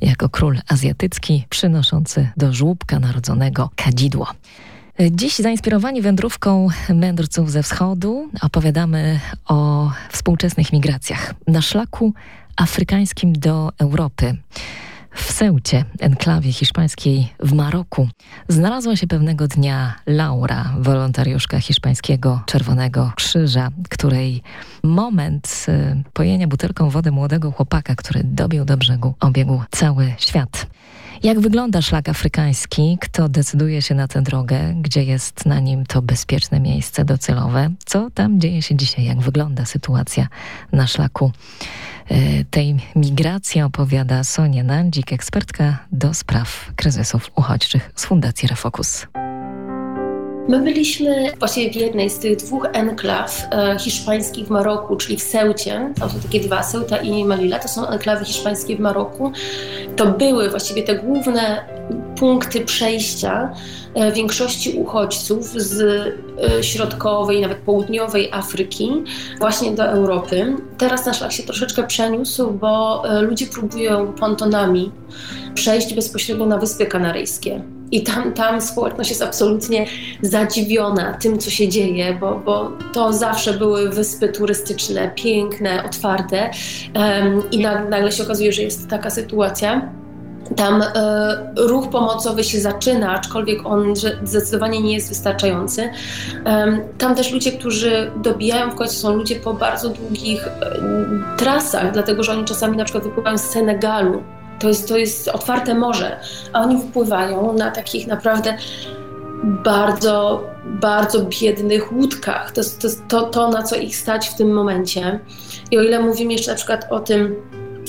jako 0.00 0.28
król 0.28 0.58
azjatycki 0.68 1.44
przynoszący 1.48 2.28
do 2.36 2.52
żłóbka 2.52 3.00
narodzonego 3.00 3.70
kadzidło. 3.76 4.26
Dziś 5.10 5.36
zainspirowani 5.36 6.02
wędrówką 6.02 6.68
mędrców 6.94 7.50
ze 7.50 7.62
wschodu 7.62 8.28
opowiadamy 8.42 9.20
o 9.48 9.90
współczesnych 10.10 10.72
migracjach 10.72 11.34
na 11.46 11.62
szlaku 11.62 12.14
afrykańskim 12.56 13.32
do 13.32 13.72
Europy. 13.78 14.36
W 15.14 15.32
Seucie, 15.32 15.84
enklawie 16.00 16.52
hiszpańskiej 16.52 17.34
w 17.40 17.52
Maroku, 17.52 18.08
znalazła 18.48 18.96
się 18.96 19.06
pewnego 19.06 19.48
dnia 19.48 19.94
Laura, 20.06 20.74
wolontariuszka 20.78 21.60
hiszpańskiego 21.60 22.40
Czerwonego 22.46 23.12
Krzyża, 23.16 23.68
której 23.90 24.42
moment 24.82 25.66
y, 25.68 26.02
pojenia 26.12 26.48
butelką 26.48 26.90
wody 26.90 27.10
młodego 27.10 27.52
chłopaka, 27.52 27.94
który 27.94 28.20
dobił 28.24 28.64
do 28.64 28.76
brzegu, 28.76 29.14
obiegł 29.20 29.62
cały 29.70 30.14
świat. 30.18 30.66
Jak 31.22 31.40
wygląda 31.40 31.82
szlak 31.82 32.08
afrykański? 32.08 32.98
Kto 33.00 33.28
decyduje 33.28 33.82
się 33.82 33.94
na 33.94 34.08
tę 34.08 34.22
drogę? 34.22 34.74
Gdzie 34.74 35.04
jest 35.04 35.46
na 35.46 35.60
nim 35.60 35.86
to 35.86 36.02
bezpieczne 36.02 36.60
miejsce 36.60 37.04
docelowe? 37.04 37.70
Co 37.84 38.10
tam 38.10 38.40
dzieje 38.40 38.62
się 38.62 38.74
dzisiaj? 38.74 39.04
Jak 39.04 39.20
wygląda 39.20 39.64
sytuacja 39.64 40.28
na 40.72 40.86
szlaku 40.86 41.32
e, 42.08 42.44
tej 42.44 42.76
migracji? 42.96 43.62
Opowiada 43.62 44.24
Sonia 44.24 44.62
Nandzik, 44.62 45.12
ekspertka 45.12 45.78
do 45.92 46.14
spraw 46.14 46.72
kryzysów 46.76 47.30
uchodźczych 47.36 47.90
z 47.96 48.04
Fundacji 48.04 48.48
Refokus. 48.48 49.06
My 50.48 50.60
byliśmy 50.60 51.32
właśnie 51.38 51.70
w 51.70 51.76
jednej 51.76 52.10
z 52.10 52.18
tych 52.18 52.36
dwóch 52.36 52.66
enklaw 52.72 53.48
e, 53.50 53.78
hiszpańskich 53.78 54.46
w 54.46 54.50
Maroku, 54.50 54.96
czyli 54.96 55.16
w 55.16 55.24
Ceucie. 55.24 55.92
Tam 56.00 56.10
są 56.10 56.20
takie 56.20 56.40
dwa, 56.40 56.62
Ceuta 56.62 56.96
i 56.96 57.24
Melilla. 57.24 57.58
To 57.58 57.68
są 57.68 57.88
enklawy 57.88 58.24
hiszpańskie 58.24 58.76
w 58.76 58.80
Maroku. 58.80 59.32
To 59.96 60.06
były 60.06 60.50
właściwie 60.50 60.82
te 60.82 60.94
główne 60.94 61.64
punkty 62.16 62.60
przejścia 62.60 63.52
e, 63.94 64.12
większości 64.12 64.78
uchodźców 64.78 65.46
z 65.46 65.80
e, 66.58 66.62
środkowej, 66.62 67.40
nawet 67.40 67.58
południowej 67.58 68.28
Afryki 68.32 68.90
właśnie 69.38 69.72
do 69.72 69.84
Europy. 69.84 70.56
Teraz 70.78 71.06
nasz 71.06 71.18
szlak 71.18 71.32
się 71.32 71.42
troszeczkę 71.42 71.86
przeniósł, 71.86 72.50
bo 72.50 73.02
ludzie 73.20 73.46
próbują 73.46 74.12
pontonami 74.12 74.90
przejść 75.54 75.94
bezpośrednio 75.94 76.46
na 76.46 76.58
Wyspy 76.58 76.86
Kanaryjskie. 76.86 77.81
I 77.92 78.02
tam, 78.02 78.32
tam 78.32 78.60
społeczność 78.60 79.10
jest 79.10 79.22
absolutnie 79.22 79.86
zadziwiona 80.22 81.14
tym, 81.14 81.38
co 81.38 81.50
się 81.50 81.68
dzieje, 81.68 82.16
bo, 82.20 82.42
bo 82.44 82.72
to 82.92 83.12
zawsze 83.12 83.52
były 83.52 83.90
wyspy 83.90 84.28
turystyczne, 84.28 85.10
piękne, 85.14 85.84
otwarte. 85.84 86.50
Um, 86.94 87.50
I 87.50 87.58
nagle 87.88 88.12
się 88.12 88.22
okazuje, 88.22 88.52
że 88.52 88.62
jest 88.62 88.88
taka 88.88 89.10
sytuacja. 89.10 89.92
Tam 90.56 90.82
e, 90.82 91.52
ruch 91.56 91.88
pomocowy 91.88 92.44
się 92.44 92.60
zaczyna, 92.60 93.14
aczkolwiek 93.14 93.66
on 93.66 93.94
zdecydowanie 94.24 94.82
nie 94.82 94.94
jest 94.94 95.08
wystarczający. 95.08 95.90
Tam 96.98 97.14
też 97.14 97.32
ludzie, 97.32 97.52
którzy 97.52 98.10
dobijają 98.16 98.70
w 98.70 98.74
końcu, 98.74 98.94
są 98.94 99.16
ludzie 99.16 99.36
po 99.36 99.54
bardzo 99.54 99.88
długich 99.88 100.46
e, 100.46 100.50
trasach, 101.36 101.92
dlatego 101.92 102.22
że 102.22 102.32
oni 102.32 102.44
czasami 102.44 102.76
na 102.76 102.84
przykład 102.84 103.04
wypływają 103.04 103.38
z 103.38 103.44
Senegalu 103.44 104.22
to 104.62 104.68
jest, 104.68 104.88
to 104.88 104.96
jest 104.96 105.28
otwarte 105.28 105.74
morze, 105.74 106.20
a 106.52 106.60
oni 106.60 106.76
wypływają 106.76 107.52
na 107.52 107.70
takich 107.70 108.06
naprawdę 108.06 108.56
bardzo, 109.44 110.44
bardzo 110.64 111.26
biednych 111.40 111.92
łódkach. 111.92 112.52
To 112.52 112.60
jest 112.60 112.82
to, 112.82 112.88
to, 113.08 113.22
to, 113.22 113.48
na 113.48 113.62
co 113.62 113.76
ich 113.76 113.96
stać 113.96 114.28
w 114.28 114.34
tym 114.34 114.52
momencie. 114.52 115.20
I 115.70 115.78
o 115.78 115.82
ile 115.82 116.00
mówimy 116.00 116.32
jeszcze 116.32 116.50
na 116.50 116.56
przykład 116.56 116.86
o 116.90 117.00
tym, 117.00 117.36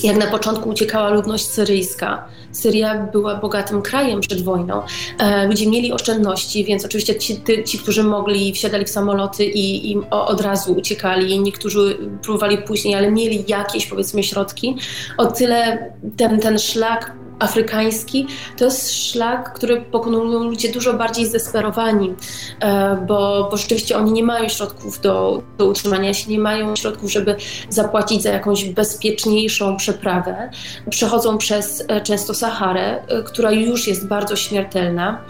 jak 0.02 0.16
na 0.16 0.26
początku 0.26 0.68
uciekała 0.68 1.10
ludność 1.10 1.46
syryjska. 1.46 2.28
Syria 2.52 3.06
była 3.12 3.34
bogatym 3.34 3.82
krajem 3.82 4.20
przed 4.20 4.42
wojną. 4.42 4.82
E, 5.18 5.46
ludzie 5.46 5.70
mieli 5.70 5.92
oszczędności, 5.92 6.64
więc 6.64 6.84
oczywiście 6.84 7.16
ci, 7.16 7.42
ci 7.64 7.78
którzy 7.78 8.02
mogli, 8.02 8.52
wsiadali 8.52 8.84
w 8.84 8.90
samoloty 8.90 9.44
i, 9.44 9.92
i 9.92 9.96
od 10.10 10.40
razu 10.40 10.72
uciekali. 10.72 11.40
Niektórzy 11.40 11.98
próbowali 12.22 12.58
później, 12.58 12.94
ale 12.94 13.10
mieli 13.10 13.44
jakieś, 13.48 13.86
powiedzmy, 13.86 14.22
środki. 14.22 14.76
O 15.16 15.26
tyle 15.26 15.92
ten, 16.16 16.40
ten 16.40 16.58
szlak 16.58 17.12
afrykański 17.38 18.26
to 18.56 18.64
jest 18.64 18.92
szlak, 18.92 19.52
który 19.52 19.80
pokonują 19.80 20.44
ludzie 20.44 20.72
dużo 20.72 20.92
bardziej 20.92 21.26
zdesperowani, 21.26 22.14
e, 22.60 22.96
bo, 23.06 23.48
bo 23.50 23.56
rzeczywiście 23.56 23.96
oni 23.96 24.12
nie 24.12 24.22
mają 24.22 24.48
środków 24.48 25.00
do, 25.00 25.42
do 25.58 25.66
utrzymania 25.66 26.14
się, 26.14 26.30
nie 26.30 26.38
mają 26.38 26.76
środków, 26.76 27.12
żeby 27.12 27.36
zapłacić 27.68 28.22
za 28.22 28.30
jakąś 28.30 28.64
bezpieczniejszą 28.64 29.76
przeprawę. 29.76 30.50
Przechodzą 30.90 31.38
przez 31.38 31.84
e, 31.88 32.00
często 32.00 32.34
Saharę, 32.34 33.02
e, 33.08 33.22
która 33.22 33.52
już 33.52 33.88
jest 33.88 34.08
bardzo 34.08 34.36
śmiertelna, 34.36 35.20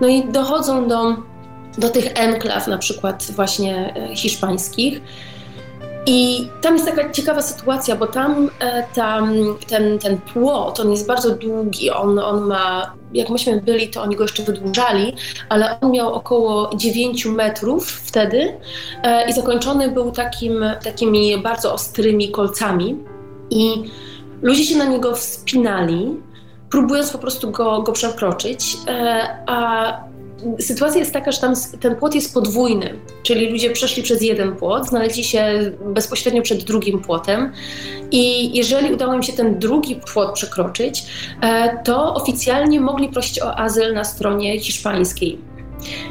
no 0.00 0.08
i 0.08 0.24
dochodzą 0.24 0.88
do, 0.88 1.16
do 1.78 1.88
tych 1.88 2.06
enklaw, 2.14 2.66
na 2.66 2.78
przykład 2.78 3.26
właśnie 3.34 3.94
hiszpańskich, 4.14 5.00
i 6.06 6.48
tam 6.60 6.74
jest 6.74 6.86
taka 6.86 7.10
ciekawa 7.10 7.42
sytuacja, 7.42 7.96
bo 7.96 8.06
tam, 8.06 8.50
e, 8.60 8.84
tam 8.94 9.34
ten, 9.68 9.98
ten 9.98 10.18
płot, 10.18 10.80
on 10.80 10.90
jest 10.90 11.06
bardzo 11.06 11.34
długi, 11.34 11.90
on, 11.90 12.18
on 12.18 12.40
ma, 12.40 12.94
jak 13.14 13.30
myśmy 13.30 13.60
byli, 13.60 13.88
to 13.88 14.02
oni 14.02 14.16
go 14.16 14.24
jeszcze 14.24 14.42
wydłużali, 14.42 15.14
ale 15.48 15.80
on 15.80 15.90
miał 15.90 16.14
około 16.14 16.70
9 16.76 17.26
metrów 17.26 17.90
wtedy 17.90 18.58
e, 19.02 19.30
i 19.30 19.32
zakończony 19.32 19.88
był 19.88 20.12
takim, 20.12 20.64
takimi 20.84 21.38
bardzo 21.38 21.72
ostrymi 21.72 22.30
kolcami. 22.30 22.96
I 23.50 23.90
ludzie 24.42 24.64
się 24.64 24.76
na 24.76 24.84
niego 24.84 25.14
wspinali, 25.14 26.16
próbując 26.70 27.10
po 27.10 27.18
prostu 27.18 27.50
go, 27.50 27.82
go 27.82 27.92
przekroczyć, 27.92 28.76
e, 28.88 29.28
a 29.46 30.11
sytuacja 30.60 31.00
jest 31.00 31.12
taka, 31.12 31.32
że 31.32 31.40
tam 31.40 31.54
ten 31.80 31.96
płot 31.96 32.14
jest 32.14 32.34
podwójny, 32.34 32.98
czyli 33.22 33.50
ludzie 33.50 33.70
przeszli 33.70 34.02
przez 34.02 34.22
jeden 34.22 34.56
płot, 34.56 34.88
znaleźli 34.88 35.24
się 35.24 35.72
bezpośrednio 35.86 36.42
przed 36.42 36.64
drugim 36.64 37.00
płotem 37.00 37.52
i 38.10 38.56
jeżeli 38.56 38.92
udało 38.94 39.14
im 39.14 39.22
się 39.22 39.32
ten 39.32 39.58
drugi 39.58 40.00
płot 40.12 40.34
przekroczyć, 40.34 41.04
e, 41.42 41.78
to 41.84 42.14
oficjalnie 42.14 42.80
mogli 42.80 43.08
prosić 43.08 43.42
o 43.42 43.58
azyl 43.58 43.94
na 43.94 44.04
stronie 44.04 44.60
hiszpańskiej. 44.60 45.38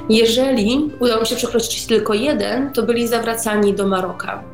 Jeżeli 0.09 0.91
udało 0.99 1.25
się 1.25 1.35
przekroczyć 1.35 1.85
tylko 1.85 2.13
jeden, 2.13 2.73
to 2.73 2.83
byli 2.83 3.07
zawracani 3.07 3.73
do 3.73 3.87
Maroka. 3.87 4.50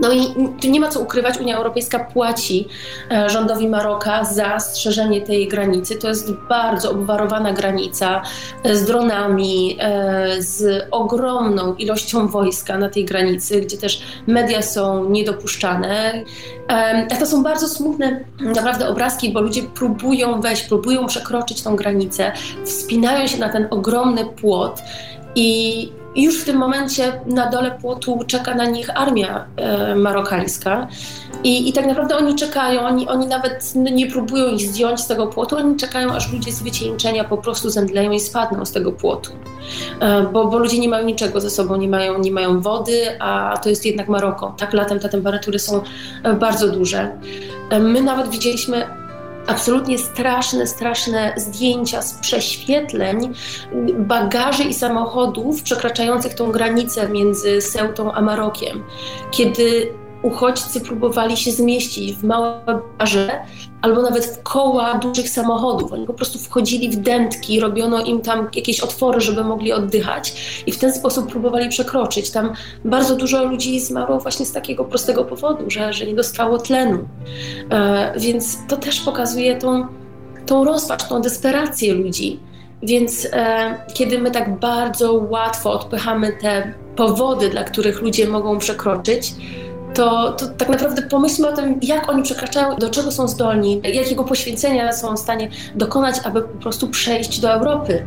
No 0.00 0.12
i 0.12 0.34
tu 0.60 0.68
nie 0.68 0.80
ma 0.80 0.88
co 0.88 1.00
ukrywać, 1.00 1.38
Unia 1.38 1.56
Europejska 1.56 1.98
płaci 1.98 2.68
e, 3.10 3.30
rządowi 3.30 3.68
Maroka 3.68 4.24
za 4.24 4.60
strzeżenie 4.60 5.20
tej 5.20 5.48
granicy. 5.48 5.96
To 5.96 6.08
jest 6.08 6.32
bardzo 6.48 6.90
obwarowana 6.90 7.52
granica 7.52 8.22
e, 8.62 8.76
z 8.76 8.84
dronami, 8.84 9.76
e, 9.80 10.42
z 10.42 10.86
ogromną 10.90 11.74
ilością 11.74 12.28
wojska 12.28 12.78
na 12.78 12.88
tej 12.88 13.04
granicy, 13.04 13.60
gdzie 13.60 13.78
też 13.78 14.02
media 14.26 14.62
są 14.62 15.10
niedopuszczane. 15.10 16.24
To 17.18 17.26
są 17.26 17.42
bardzo 17.42 17.68
smutne 17.68 18.24
naprawdę 18.40 18.88
obrazki, 18.88 19.32
bo 19.32 19.40
ludzie 19.40 19.62
próbują 19.62 20.40
wejść, 20.40 20.62
próbują 20.62 21.06
przekroczyć 21.06 21.62
tą 21.62 21.76
granicę, 21.76 22.32
wspinają 22.64 23.26
się 23.26 23.38
na 23.38 23.48
ten 23.48 23.66
ogromny 23.70 24.24
płot 24.24 24.82
i 25.34 25.92
już 26.16 26.42
w 26.42 26.44
tym 26.44 26.56
momencie 26.56 27.20
na 27.26 27.50
dole 27.50 27.70
płotu 27.70 28.20
czeka 28.26 28.54
na 28.54 28.64
nich 28.64 28.90
armia 29.00 29.44
e, 29.56 29.94
marokańska. 29.94 30.88
I, 31.44 31.68
I 31.68 31.72
tak 31.72 31.86
naprawdę 31.86 32.16
oni 32.16 32.34
czekają, 32.34 32.80
oni, 32.80 33.08
oni 33.08 33.26
nawet 33.26 33.72
nie 33.74 34.10
próbują 34.10 34.48
ich 34.48 34.60
zdjąć 34.60 35.00
z 35.00 35.06
tego 35.06 35.26
płotu, 35.26 35.56
oni 35.56 35.76
czekają, 35.76 36.12
aż 36.12 36.32
ludzie 36.32 36.52
z 36.52 36.62
wycieńczenia 36.62 37.24
po 37.24 37.36
prostu 37.36 37.70
zemdleją 37.70 38.10
i 38.10 38.20
spadną 38.20 38.64
z 38.64 38.72
tego 38.72 38.92
płotu. 38.92 39.30
E, 40.00 40.22
bo, 40.22 40.46
bo 40.46 40.58
ludzie 40.58 40.78
nie 40.78 40.88
mają 40.88 41.06
niczego 41.06 41.40
ze 41.40 41.50
sobą, 41.50 41.76
nie 41.76 41.88
mają, 41.88 42.18
nie 42.18 42.32
mają 42.32 42.60
wody, 42.60 43.20
a 43.20 43.60
to 43.62 43.68
jest 43.68 43.86
jednak 43.86 44.08
Maroko. 44.08 44.54
Tak, 44.58 44.72
latem 44.72 45.00
te 45.00 45.08
temperatury 45.08 45.58
są 45.58 45.82
e, 46.22 46.34
bardzo 46.34 46.68
duże. 46.68 47.10
E, 47.70 47.78
my 47.78 48.02
nawet 48.02 48.28
widzieliśmy 48.28 48.97
absolutnie 49.48 49.98
straszne, 49.98 50.66
straszne 50.66 51.32
zdjęcia 51.36 52.02
z 52.02 52.14
prześwietleń 52.14 53.34
bagaży 53.98 54.62
i 54.62 54.74
samochodów 54.74 55.62
przekraczających 55.62 56.34
tą 56.34 56.52
granicę 56.52 57.08
między 57.08 57.60
Seutą 57.60 58.12
a 58.12 58.20
Marokiem. 58.20 58.84
Kiedy 59.30 59.92
uchodźcy 60.22 60.80
próbowali 60.80 61.36
się 61.36 61.52
zmieścić 61.52 62.12
w 62.12 62.24
małe 62.24 62.60
barze 62.98 63.40
albo 63.82 64.02
nawet 64.02 64.26
w 64.26 64.42
koła 64.42 64.94
dużych 64.94 65.28
samochodów. 65.28 65.92
Oni 65.92 66.06
po 66.06 66.14
prostu 66.14 66.38
wchodzili 66.38 66.90
w 66.90 66.96
dętki, 66.96 67.60
robiono 67.60 68.00
im 68.00 68.20
tam 68.20 68.48
jakieś 68.54 68.80
otwory, 68.80 69.20
żeby 69.20 69.44
mogli 69.44 69.72
oddychać 69.72 70.34
i 70.66 70.72
w 70.72 70.78
ten 70.78 70.92
sposób 70.92 71.30
próbowali 71.30 71.68
przekroczyć. 71.68 72.30
Tam 72.30 72.52
bardzo 72.84 73.16
dużo 73.16 73.44
ludzi 73.44 73.80
zmarło 73.80 74.20
właśnie 74.20 74.46
z 74.46 74.52
takiego 74.52 74.84
prostego 74.84 75.24
powodu, 75.24 75.70
że, 75.70 75.92
że 75.92 76.06
nie 76.06 76.14
dostało 76.14 76.58
tlenu. 76.58 77.08
E, 77.70 78.12
więc 78.20 78.58
to 78.68 78.76
też 78.76 79.00
pokazuje 79.00 79.56
tą, 79.56 79.86
tą 80.46 80.64
rozpacz, 80.64 81.08
tą 81.08 81.20
desperację 81.20 81.94
ludzi. 81.94 82.40
Więc 82.82 83.28
e, 83.32 83.74
kiedy 83.94 84.18
my 84.18 84.30
tak 84.30 84.58
bardzo 84.58 85.12
łatwo 85.12 85.72
odpychamy 85.72 86.32
te 86.32 86.74
powody, 86.96 87.48
dla 87.48 87.64
których 87.64 88.02
ludzie 88.02 88.28
mogą 88.28 88.58
przekroczyć, 88.58 89.34
to, 89.94 90.32
to 90.32 90.46
tak 90.48 90.68
naprawdę 90.68 91.02
pomyślmy 91.02 91.48
o 91.48 91.56
tym, 91.56 91.78
jak 91.82 92.10
oni 92.10 92.22
przekraczają, 92.22 92.76
do 92.76 92.90
czego 92.90 93.12
są 93.12 93.28
zdolni, 93.28 93.80
jakiego 93.94 94.24
poświęcenia 94.24 94.92
są 94.92 95.14
w 95.14 95.18
stanie 95.18 95.48
dokonać, 95.74 96.16
aby 96.24 96.42
po 96.42 96.58
prostu 96.58 96.88
przejść 96.88 97.40
do 97.40 97.52
Europy. 97.52 98.06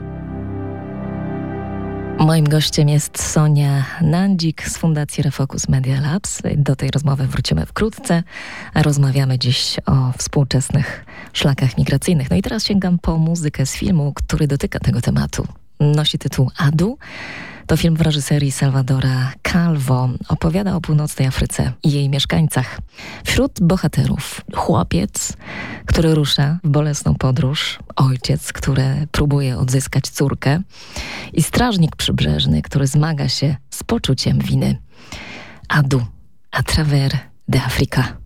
Moim 2.20 2.50
gościem 2.50 2.90
jest 2.90 3.22
Sonia 3.22 3.86
Nandzik 4.02 4.64
z 4.64 4.78
Fundacji 4.78 5.24
Refocus 5.24 5.70
Media 5.70 6.02
Labs. 6.02 6.42
Do 6.56 6.76
tej 6.76 6.92
rozmowy 6.92 7.28
wrócimy 7.28 7.66
wkrótce. 7.66 8.24
Rozmawiamy 8.76 9.40
dziś 9.40 9.78
o 9.86 10.12
współczesnych 10.18 11.06
szlakach 11.34 11.78
migracyjnych. 11.78 12.30
No 12.30 12.36
i 12.36 12.42
teraz 12.42 12.64
sięgam 12.64 13.00
po 13.00 13.18
muzykę 13.18 13.66
z 13.66 13.74
filmu, 13.74 14.14
który 14.16 14.48
dotyka 14.48 14.80
tego 14.80 15.02
tematu. 15.02 15.48
Nosi 15.80 16.18
tytuł 16.18 16.52
Adu. 16.58 16.98
To 17.68 17.78
film 17.78 17.96
w 17.96 18.02
reżyserii 18.02 18.52
Salvadora 18.52 19.34
Calvo 19.52 20.10
opowiada 20.30 20.76
o 20.76 20.82
północnej 20.82 21.28
Afryce 21.28 21.74
i 21.84 21.92
jej 21.92 22.10
mieszkańcach. 22.10 22.80
Wśród 23.24 23.62
bohaterów 23.62 24.42
chłopiec, 24.56 25.34
który 25.86 26.16
rusza 26.16 26.60
w 26.64 26.70
bolesną 26.70 27.16
podróż, 27.16 27.80
ojciec, 27.96 28.54
który 28.54 29.08
próbuje 29.12 29.58
odzyskać 29.58 30.10
córkę 30.10 30.62
i 31.34 31.44
strażnik 31.44 31.96
przybrzeżny, 31.96 32.62
który 32.62 32.88
zmaga 32.88 33.30
się 33.30 33.56
z 33.70 33.84
poczuciem 33.84 34.40
winy. 34.40 34.78
Adu, 35.68 36.06
a 36.52 36.64
travers 36.64 37.16
de 37.48 37.64
Africa. 37.64 38.21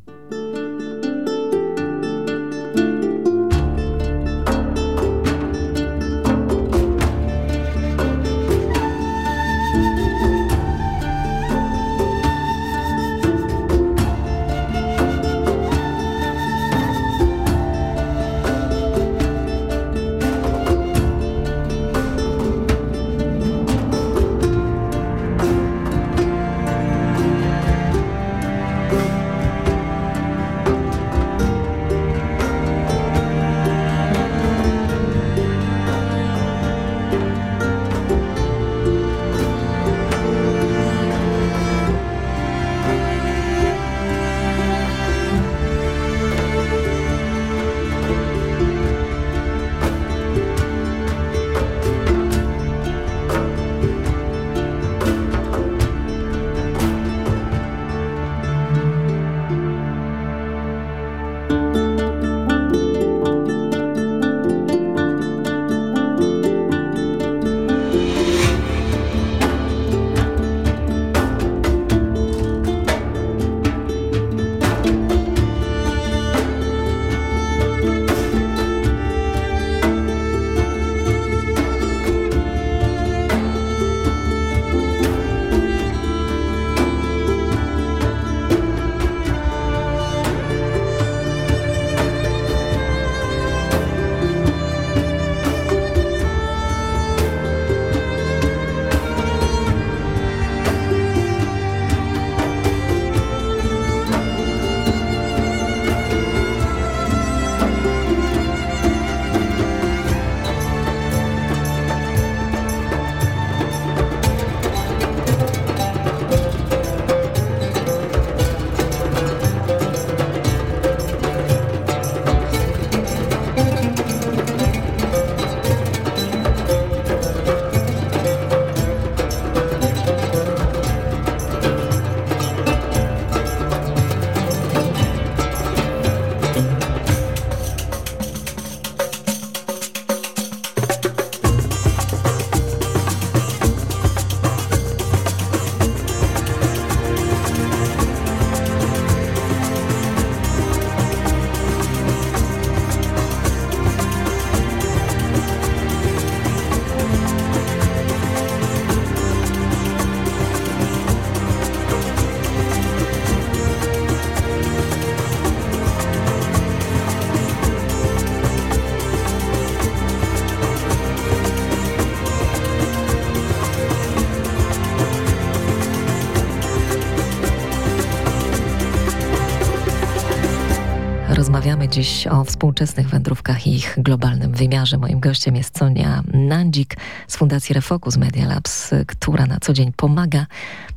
Dziś 181.95 182.27
o 182.27 182.43
współczesnych 182.43 183.09
wędrówkach 183.09 183.67
i 183.67 183.75
ich 183.75 183.95
globalnym 183.97 184.51
wymiarze. 184.51 184.97
Moim 184.97 185.19
gościem 185.19 185.55
jest 185.55 185.77
Sonia 185.77 186.23
Nandzik 186.33 186.95
z 187.27 187.37
Fundacji 187.37 187.73
Refocus 187.73 188.17
Media 188.17 188.47
Labs, 188.47 188.91
która 189.07 189.45
na 189.45 189.59
co 189.59 189.73
dzień 189.73 189.93
pomaga 189.93 190.45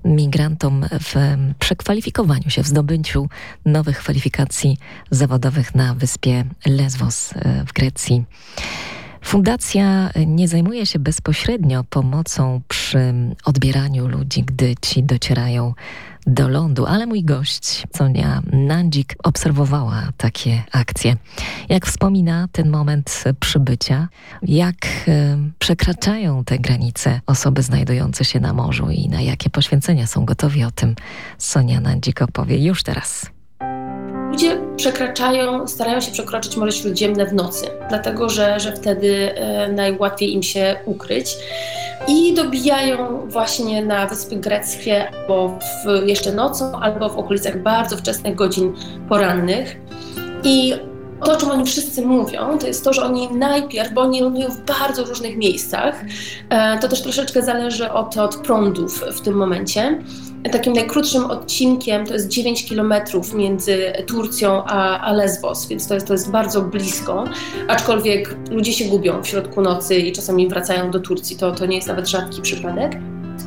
migrantom 0.05 0.85
w 1.01 1.15
przekwalifikowaniu 1.59 2.51
się, 2.51 2.63
w 2.63 2.67
zdobyciu 2.67 3.29
nowych 3.67 3.99
kwalifikacji 3.99 4.77
zawodowych 5.11 5.75
na 5.75 5.95
wyspie 5.95 6.45
Lesbos 6.67 7.33
e, 7.33 7.65
w 7.67 7.73
Grecji. 7.73 8.25
Fundacja 9.23 10.11
nie 10.27 10.49
zajmuje 10.49 10.87
się 10.87 10.99
bezpośrednio 10.99 11.85
pomocą 11.85 12.61
przy 12.69 13.15
odbieraniu 13.45 14.09
ludzi, 14.09 14.43
gdy 14.43 14.75
ci 14.83 15.03
docierają 15.03 15.75
do 16.27 16.49
lądu, 16.49 16.87
ale 16.87 17.07
mój 17.07 17.25
gość, 17.25 17.87
Sonia 17.97 18.43
Nandzik, 18.53 19.15
obserwowała 19.25 20.09
takie 20.17 20.63
akcje. 20.73 21.17
Jak 21.69 21.87
wspomina 21.87 22.49
ten 22.53 22.71
moment 22.71 23.25
przybycia, 23.41 24.09
jak 24.43 24.75
e, 25.09 25.39
przekraczają 25.59 26.45
te 26.45 26.59
granice 26.59 27.21
osoby 27.27 27.63
znajdujące 27.63 28.25
się 28.25 28.41
na 28.41 28.53
morzu 28.53 28.91
i 28.91 29.09
na 29.09 29.21
jakie 29.21 29.51
poświęcenia 29.51 30.07
są 30.07 30.25
gotowi, 30.25 30.65
o 30.65 30.71
tym 30.71 30.95
Sonia 31.39 31.81
Nandzik 31.81 32.23
opowie 32.23 32.65
już 32.65 32.83
teraz. 32.83 33.38
Ludzie 34.31 34.59
przekraczają, 34.77 35.69
starają 35.69 36.01
się 36.01 36.13
przekroczyć 36.13 36.57
Morze 36.57 36.73
Śródziemne 36.73 37.27
w 37.27 37.33
nocy, 37.33 37.67
dlatego 37.89 38.29
że, 38.29 38.61
że 38.61 38.73
wtedy 38.73 39.35
e, 39.35 39.73
najłatwiej 39.73 40.35
im 40.35 40.43
się 40.43 40.77
ukryć. 40.85 41.37
I 42.09 42.35
dobijają 42.35 43.27
właśnie 43.27 43.85
na 43.85 44.07
Wyspy 44.07 44.37
Greckie 44.37 45.11
albo 45.11 45.49
w, 45.49 46.07
jeszcze 46.09 46.33
nocą, 46.33 46.81
albo 46.81 47.09
w 47.09 47.19
okolicach 47.19 47.63
bardzo 47.63 47.97
wczesnych 47.97 48.35
godzin 48.35 48.75
porannych. 49.09 49.77
I 50.45 50.75
to, 51.25 51.33
o 51.33 51.37
czym 51.37 51.51
oni 51.51 51.65
wszyscy 51.65 52.07
mówią, 52.07 52.59
to 52.59 52.67
jest 52.67 52.85
to, 52.85 52.93
że 52.93 53.03
oni 53.03 53.29
najpierw, 53.33 53.93
bo 53.93 54.01
oni 54.01 54.21
lądują 54.21 54.49
w 54.49 54.61
bardzo 54.61 55.05
różnych 55.05 55.37
miejscach, 55.37 56.05
e, 56.51 56.79
to 56.79 56.89
też 56.89 57.03
troszeczkę 57.03 57.43
zależy 57.43 57.93
od, 57.93 58.17
od 58.17 58.37
prądów 58.37 59.05
w 59.13 59.21
tym 59.21 59.35
momencie. 59.35 59.99
Takim 60.53 60.73
najkrótszym 60.73 61.25
odcinkiem 61.25 62.07
to 62.07 62.15
jest 62.15 62.29
9 62.29 62.65
kilometrów 62.65 63.35
między 63.35 63.93
Turcją 64.07 64.65
a, 64.65 65.01
a 65.01 65.13
Lesbos, 65.13 65.69
więc 65.69 65.89
to 65.89 65.95
jest, 65.95 66.07
to 66.07 66.13
jest 66.13 66.31
bardzo 66.31 66.63
blisko, 66.63 67.25
aczkolwiek 67.69 68.37
ludzie 68.51 68.73
się 68.73 68.85
gubią 68.85 69.23
w 69.23 69.29
środku 69.29 69.61
nocy 69.61 69.97
i 69.97 70.13
czasami 70.13 70.49
wracają 70.49 70.91
do 70.91 71.01
Turcji, 71.01 71.37
to, 71.37 71.53
to 71.53 71.67
nie 71.67 71.77
jest 71.77 71.89
nawet 71.89 72.09
rzadki 72.09 72.43
przypadek. 72.43 72.93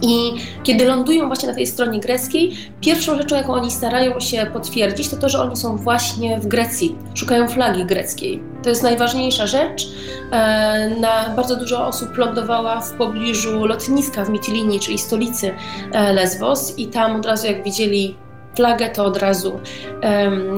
I 0.02 0.34
kiedy 0.64 0.86
lądują 0.86 1.28
właśnie 1.28 1.50
na 1.50 1.56
tej 1.56 1.68
stronie 1.68 2.00
greckiej, 2.00 2.58
pierwszą 2.82 3.18
rzeczą, 3.18 3.36
jaką 3.36 3.54
oni 3.54 3.72
starają 3.72 4.20
się 4.20 4.46
potwierdzić, 4.54 5.10
to 5.10 5.18
to, 5.18 5.30
że 5.30 5.42
oni 5.42 5.58
są 5.58 5.78
właśnie 5.78 6.40
w 6.40 6.48
Grecji, 6.48 6.96
szukają 7.14 7.48
flagi 7.48 7.86
greckiej. 7.86 8.44
To 8.64 8.70
jest 8.70 8.84
najważniejsza 8.84 9.48
rzecz. 9.48 9.88
E, 10.32 10.90
na 11.00 11.30
bardzo 11.36 11.56
dużo 11.56 11.88
osób 11.88 12.18
lądowała 12.18 12.82
w 12.82 12.94
pobliżu 12.94 13.66
lotniska 13.66 14.26
w 14.26 14.30
Mitilini, 14.30 14.80
czyli 14.80 14.98
stolicy 14.98 15.54
e, 15.92 16.14
Lesbos, 16.14 16.78
i 16.78 16.88
tam 16.88 17.16
od 17.16 17.26
razu, 17.26 17.48
jak 17.48 17.64
widzieli 17.64 18.16
flagę, 18.56 18.90
to 18.90 19.06
od 19.06 19.18
razu, 19.18 19.60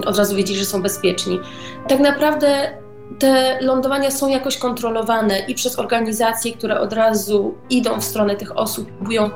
od 0.05 0.17
razu 0.17 0.35
wiedzieli, 0.35 0.59
że 0.59 0.65
są 0.65 0.81
bezpieczni. 0.81 1.39
Tak 1.87 1.99
naprawdę 1.99 2.77
te 3.19 3.61
lądowania 3.61 4.11
są 4.11 4.29
jakoś 4.29 4.57
kontrolowane 4.57 5.39
i 5.39 5.55
przez 5.55 5.79
organizacje, 5.79 6.53
które 6.53 6.79
od 6.79 6.93
razu 6.93 7.53
idą 7.69 7.99
w 7.99 8.03
stronę 8.03 8.35
tych 8.35 8.57
osób, 8.57 8.91
próbują 8.91 9.29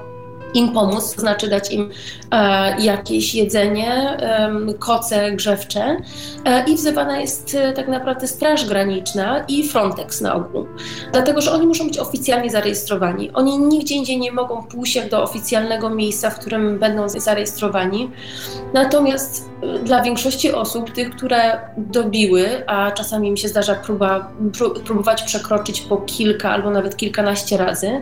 im 0.54 0.74
pomóc, 0.74 1.16
to 1.16 1.22
znaczy 1.22 1.48
dać 1.48 1.72
im 1.72 1.90
e, 2.32 2.82
jakieś 2.82 3.36
jedzenie, 3.36 3.92
e, 3.94 4.74
koce 4.80 5.32
grzewcze 5.32 5.98
e, 6.46 6.64
i 6.70 6.76
wzywana 6.76 7.20
jest 7.20 7.56
e, 7.56 7.74
tak 7.74 7.88
naprawdę 7.88 8.28
Straż 8.28 8.66
Graniczna 8.66 9.46
i 9.48 9.68
Frontex 9.68 10.22
na 10.22 10.36
ogół. 10.36 10.66
Dlatego, 11.12 11.42
że 11.42 11.52
oni 11.52 11.68
muszą 11.68 11.88
być 11.88 12.00
oficjalnie 12.00 12.50
zarejestrowani. 12.50 13.32
Oni 13.34 13.60
nigdzie 13.60 13.96
indziej 13.96 14.20
nie 14.20 14.32
mogą 14.32 14.64
pójść 14.64 15.10
do 15.10 15.24
oficjalnego 15.24 15.90
miejsca, 15.90 16.30
w 16.30 16.40
którym 16.40 16.80
będą 16.80 17.10
zarejestrowani. 17.10 18.12
Natomiast 18.74 19.50
dla 19.84 20.02
większości 20.02 20.52
osób, 20.52 20.92
tych, 20.92 21.10
które 21.10 21.60
dobiły, 21.78 22.68
a 22.68 22.92
czasami 22.92 23.32
mi 23.32 23.38
się 23.38 23.48
zdarza 23.48 23.76
próba, 23.76 24.32
próbować 24.86 25.24
przekroczyć 25.24 25.82
po 25.82 25.98
kilka 25.98 26.50
albo 26.50 26.70
nawet 26.70 26.98
kilkanaście 26.98 27.58
razy, 27.58 28.02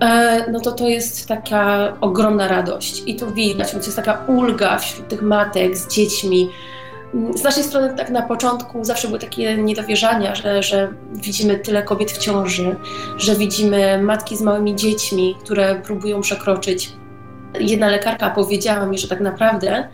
e, 0.00 0.44
no 0.52 0.60
to 0.60 0.72
to 0.72 0.88
jest 0.88 1.28
taka 1.28 1.92
ogromna 2.00 2.48
radość 2.48 3.02
i 3.06 3.16
to 3.16 3.26
widać, 3.26 3.72
więc 3.72 3.86
jest 3.86 3.96
taka 3.96 4.24
ulga 4.26 4.78
wśród 4.78 5.08
tych 5.08 5.22
matek 5.22 5.76
z 5.76 5.94
dziećmi. 5.94 6.50
Z 7.34 7.42
naszej 7.42 7.64
strony 7.64 7.94
tak 7.96 8.10
na 8.10 8.22
początku 8.22 8.84
zawsze 8.84 9.08
były 9.08 9.18
takie 9.18 9.56
niedowierzania, 9.56 10.34
że, 10.34 10.62
że 10.62 10.92
widzimy 11.12 11.58
tyle 11.58 11.82
kobiet 11.82 12.12
w 12.12 12.18
ciąży, 12.18 12.76
że 13.16 13.36
widzimy 13.36 14.02
matki 14.02 14.36
z 14.36 14.40
małymi 14.40 14.76
dziećmi, 14.76 15.36
które 15.44 15.74
próbują 15.74 16.20
przekroczyć. 16.20 16.92
Jedna 17.60 17.88
lekarka 17.88 18.30
powiedziała 18.30 18.86
mi, 18.86 18.98
że 18.98 19.08
tak 19.08 19.20
naprawdę 19.20 19.88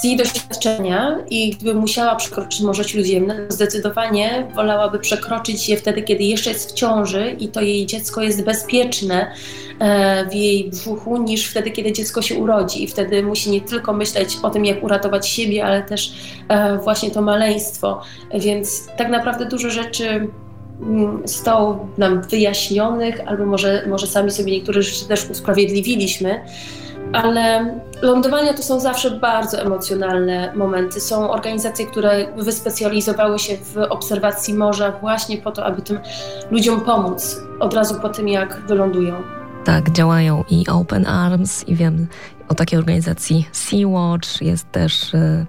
z 0.00 0.04
jej 0.04 0.16
doświadczenia 0.16 1.18
i 1.30 1.50
gdyby 1.50 1.74
musiała 1.74 2.16
przekroczyć 2.16 2.60
Morze 2.60 2.84
Śródziemne, 2.84 3.46
zdecydowanie 3.48 4.46
wolałaby 4.54 4.98
przekroczyć 4.98 5.68
je 5.68 5.76
wtedy, 5.76 6.02
kiedy 6.02 6.24
jeszcze 6.24 6.50
jest 6.50 6.70
w 6.70 6.74
ciąży 6.74 7.36
i 7.38 7.48
to 7.48 7.60
jej 7.60 7.86
dziecko 7.86 8.22
jest 8.22 8.44
bezpieczne 8.44 9.32
e, 9.78 10.26
w 10.26 10.34
jej 10.34 10.70
brzuchu, 10.70 11.22
niż 11.22 11.46
wtedy, 11.46 11.70
kiedy 11.70 11.92
dziecko 11.92 12.22
się 12.22 12.34
urodzi. 12.34 12.84
I 12.84 12.86
wtedy 12.86 13.22
musi 13.22 13.50
nie 13.50 13.60
tylko 13.60 13.92
myśleć 13.92 14.36
o 14.42 14.50
tym, 14.50 14.64
jak 14.64 14.82
uratować 14.82 15.28
siebie, 15.28 15.64
ale 15.64 15.82
też 15.82 16.12
e, 16.48 16.78
właśnie 16.78 17.10
to 17.10 17.22
maleństwo. 17.22 18.02
Więc 18.34 18.86
tak 18.96 19.08
naprawdę 19.08 19.46
dużo 19.46 19.70
rzeczy 19.70 20.28
mm, 20.82 21.22
zostało 21.24 21.88
nam 21.98 22.22
wyjaśnionych, 22.22 23.20
albo 23.26 23.46
może, 23.46 23.84
może 23.88 24.06
sami 24.06 24.30
sobie 24.30 24.52
niektóre 24.52 24.82
rzeczy 24.82 25.08
też 25.08 25.30
usprawiedliwiliśmy 25.30 26.40
ale 27.12 27.74
lądowania 28.02 28.54
to 28.54 28.62
są 28.62 28.80
zawsze 28.80 29.10
bardzo 29.10 29.60
emocjonalne 29.60 30.52
momenty. 30.54 31.00
Są 31.00 31.30
organizacje, 31.30 31.86
które 31.86 32.26
wyspecjalizowały 32.36 33.38
się 33.38 33.56
w 33.56 33.76
obserwacji 33.76 34.54
morza 34.54 34.92
właśnie 34.92 35.38
po 35.38 35.50
to, 35.50 35.64
aby 35.64 35.82
tym 35.82 35.98
ludziom 36.50 36.80
pomóc 36.80 37.40
od 37.60 37.74
razu 37.74 37.94
po 38.00 38.08
tym, 38.08 38.28
jak 38.28 38.62
wylądują. 38.66 39.14
Tak, 39.64 39.90
działają 39.90 40.44
i 40.50 40.64
Open 40.68 41.06
Arms, 41.06 41.68
i 41.68 41.74
wiem 41.74 42.06
o 42.48 42.54
takiej 42.54 42.78
organizacji 42.78 43.48
Sea-Watch, 43.52 44.42
jest 44.42 44.72
też. 44.72 45.14
Y, 45.14 45.46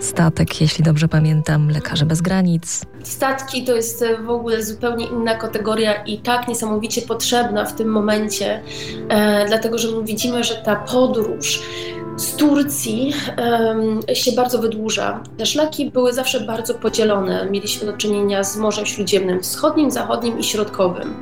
statek, 0.00 0.60
jeśli 0.60 0.84
dobrze 0.84 1.08
pamiętam, 1.08 1.70
Lekarze 1.70 2.06
Bez 2.06 2.20
Granic. 2.20 2.82
Statki 3.02 3.64
to 3.64 3.76
jest 3.76 4.04
w 4.24 4.30
ogóle 4.30 4.62
zupełnie 4.62 5.06
inna 5.06 5.34
kategoria 5.34 6.04
i 6.04 6.18
tak 6.18 6.48
niesamowicie 6.48 7.02
potrzebna 7.02 7.64
w 7.64 7.74
tym 7.74 7.88
momencie, 7.88 8.62
e, 9.08 9.44
dlatego 9.46 9.78
że 9.78 9.88
my 9.96 10.04
widzimy, 10.04 10.44
że 10.44 10.54
ta 10.54 10.76
podróż 10.76 11.62
z 12.16 12.36
Turcji 12.36 13.12
się 14.14 14.32
bardzo 14.32 14.58
wydłuża. 14.58 15.22
Te 15.38 15.46
szlaki 15.46 15.90
były 15.90 16.12
zawsze 16.12 16.40
bardzo 16.40 16.74
podzielone. 16.74 17.48
Mieliśmy 17.50 17.86
do 17.86 17.96
czynienia 17.96 18.44
z 18.44 18.56
Morzem 18.56 18.86
Śródziemnym 18.86 19.42
Wschodnim, 19.42 19.90
Zachodnim 19.90 20.38
i 20.38 20.44
Środkowym. 20.44 21.14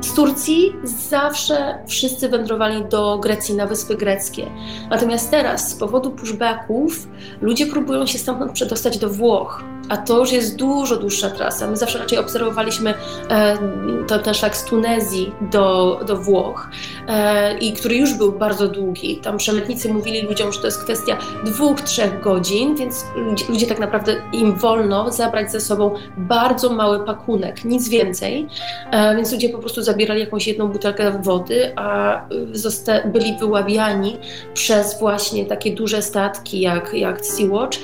Z 0.00 0.14
Turcji 0.14 0.72
zawsze 0.84 1.78
wszyscy 1.86 2.28
wędrowali 2.28 2.84
do 2.84 3.18
Grecji, 3.18 3.54
na 3.54 3.66
Wyspy 3.66 3.96
Greckie. 3.96 4.50
Natomiast 4.90 5.30
teraz 5.30 5.70
z 5.70 5.74
powodu 5.74 6.10
pushbacków 6.10 7.08
ludzie 7.40 7.66
próbują 7.66 8.06
się 8.06 8.18
stamtąd 8.18 8.52
przedostać 8.52 8.98
do 8.98 9.10
Włoch 9.10 9.64
a 9.88 9.96
to 9.96 10.18
już 10.18 10.32
jest 10.32 10.56
dużo 10.56 10.96
dłuższa 10.96 11.30
trasa. 11.30 11.70
My 11.70 11.76
zawsze 11.76 11.98
raczej 11.98 12.18
obserwowaliśmy 12.18 12.94
e, 13.30 13.58
to, 14.06 14.18
ten 14.18 14.34
szlak 14.34 14.56
z 14.56 14.64
Tunezji 14.64 15.32
do, 15.40 16.00
do 16.06 16.16
Włoch, 16.16 16.68
e, 17.08 17.58
i 17.58 17.72
który 17.72 17.96
już 17.96 18.14
był 18.14 18.32
bardzo 18.32 18.68
długi. 18.68 19.16
Tam 19.16 19.38
przemytnicy 19.38 19.92
mówili 19.92 20.22
ludziom, 20.22 20.52
że 20.52 20.60
to 20.60 20.66
jest 20.66 20.84
kwestia 20.84 21.18
dwóch, 21.44 21.80
trzech 21.80 22.20
godzin, 22.20 22.76
więc 22.76 23.04
ludzie, 23.16 23.44
ludzie 23.48 23.66
tak 23.66 23.78
naprawdę 23.78 24.16
im 24.32 24.56
wolno 24.56 25.12
zabrać 25.12 25.52
ze 25.52 25.60
sobą 25.60 25.94
bardzo 26.16 26.70
mały 26.70 27.04
pakunek, 27.04 27.64
nic 27.64 27.88
więcej. 27.88 28.48
E, 28.90 29.16
więc 29.16 29.32
ludzie 29.32 29.48
po 29.48 29.58
prostu 29.58 29.82
zabierali 29.96 30.20
jakąś 30.20 30.46
jedną 30.46 30.68
butelkę 30.68 31.22
wody, 31.22 31.72
a 31.76 32.20
zosta- 32.52 33.08
byli 33.08 33.36
wyławiani 33.40 34.16
przez 34.54 35.00
właśnie 35.00 35.46
takie 35.46 35.74
duże 35.74 36.02
statki 36.02 36.60
jak, 36.60 36.94
jak 36.94 37.20
Sea-Watch, 37.20 37.78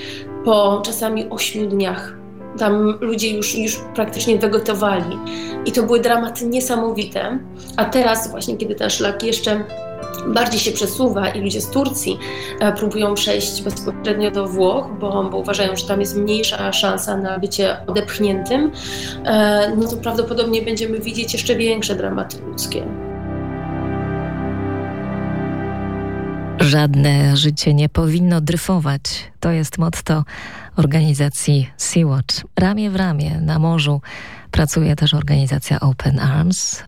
po 0.44 0.82
czasami 0.84 1.28
ośmiu 1.30 1.66
dniach. 1.66 2.14
Tam 2.58 2.98
ludzie 3.00 3.36
już, 3.36 3.54
już 3.58 3.80
praktycznie 3.94 4.38
wegetowali 4.38 5.18
i 5.66 5.72
to 5.72 5.82
były 5.82 6.00
dramaty 6.00 6.46
niesamowite. 6.46 7.38
A 7.76 7.84
teraz 7.84 8.30
właśnie, 8.30 8.56
kiedy 8.56 8.74
ten 8.74 8.90
szlak 8.90 9.22
jeszcze 9.22 9.64
bardziej 10.26 10.60
się 10.60 10.72
przesuwa 10.72 11.28
i 11.28 11.40
ludzie 11.40 11.60
z 11.60 11.70
Turcji 11.70 12.18
e, 12.60 12.72
próbują 12.72 13.14
przejść 13.14 13.62
bezpośrednio 13.62 14.30
do 14.30 14.46
Włoch, 14.46 14.86
bo, 15.00 15.24
bo, 15.30 15.38
uważają, 15.38 15.76
że 15.76 15.86
tam 15.86 16.00
jest 16.00 16.16
mniejsza 16.16 16.72
szansa 16.72 17.16
na 17.16 17.38
bycie 17.38 17.76
odepchniętym, 17.86 18.72
e, 19.24 19.72
no 19.76 19.88
to 19.88 19.96
prawdopodobnie 19.96 20.62
będziemy 20.62 21.00
widzieć 21.00 21.32
jeszcze 21.32 21.56
większe 21.56 21.94
dramaty 21.94 22.36
ludzkie. 22.46 22.86
Żadne 26.60 27.36
życie 27.36 27.74
nie 27.74 27.88
powinno 27.88 28.40
dryfować. 28.40 29.00
To 29.40 29.50
jest 29.50 29.78
motto 29.78 30.24
organizacji 30.76 31.70
Sea-Watch. 31.76 32.44
Ramię 32.58 32.90
w 32.90 32.96
ramię 32.96 33.40
na 33.40 33.58
morzu 33.58 34.00
pracuje 34.50 34.96
też 34.96 35.14
organizacja 35.14 35.80
Open 35.80 36.18
Arms. 36.18 36.82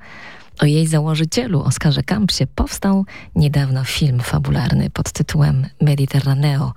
O 0.61 0.67
jej 0.67 0.87
założycielu, 0.87 1.63
Oskarze 1.63 2.03
Campsie, 2.03 2.47
powstał 2.47 3.05
niedawno 3.37 3.85
film 3.85 4.21
fabularny 4.21 4.91
pod 4.91 5.13
tytułem 5.13 5.67
Mediterraneo. 5.81 6.73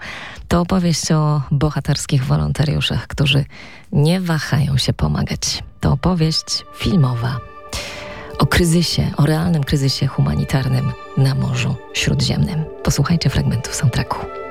To 0.47 0.61
opowieść 0.61 1.11
o 1.11 1.41
bohaterskich 1.51 2.25
wolontariuszach, 2.25 3.07
którzy 3.07 3.45
nie 3.91 4.21
wahają 4.21 4.77
się 4.77 4.93
pomagać. 4.93 5.63
To 5.79 5.91
opowieść 5.91 6.65
filmowa 6.75 7.39
o 8.39 8.45
kryzysie, 8.45 9.11
o 9.17 9.25
realnym 9.25 9.63
kryzysie 9.63 10.07
humanitarnym 10.07 10.91
na 11.17 11.35
Morzu 11.35 11.75
Śródziemnym. 11.93 12.63
Posłuchajcie 12.83 13.29
fragmentu 13.29 13.73
soundtracku. 13.73 14.46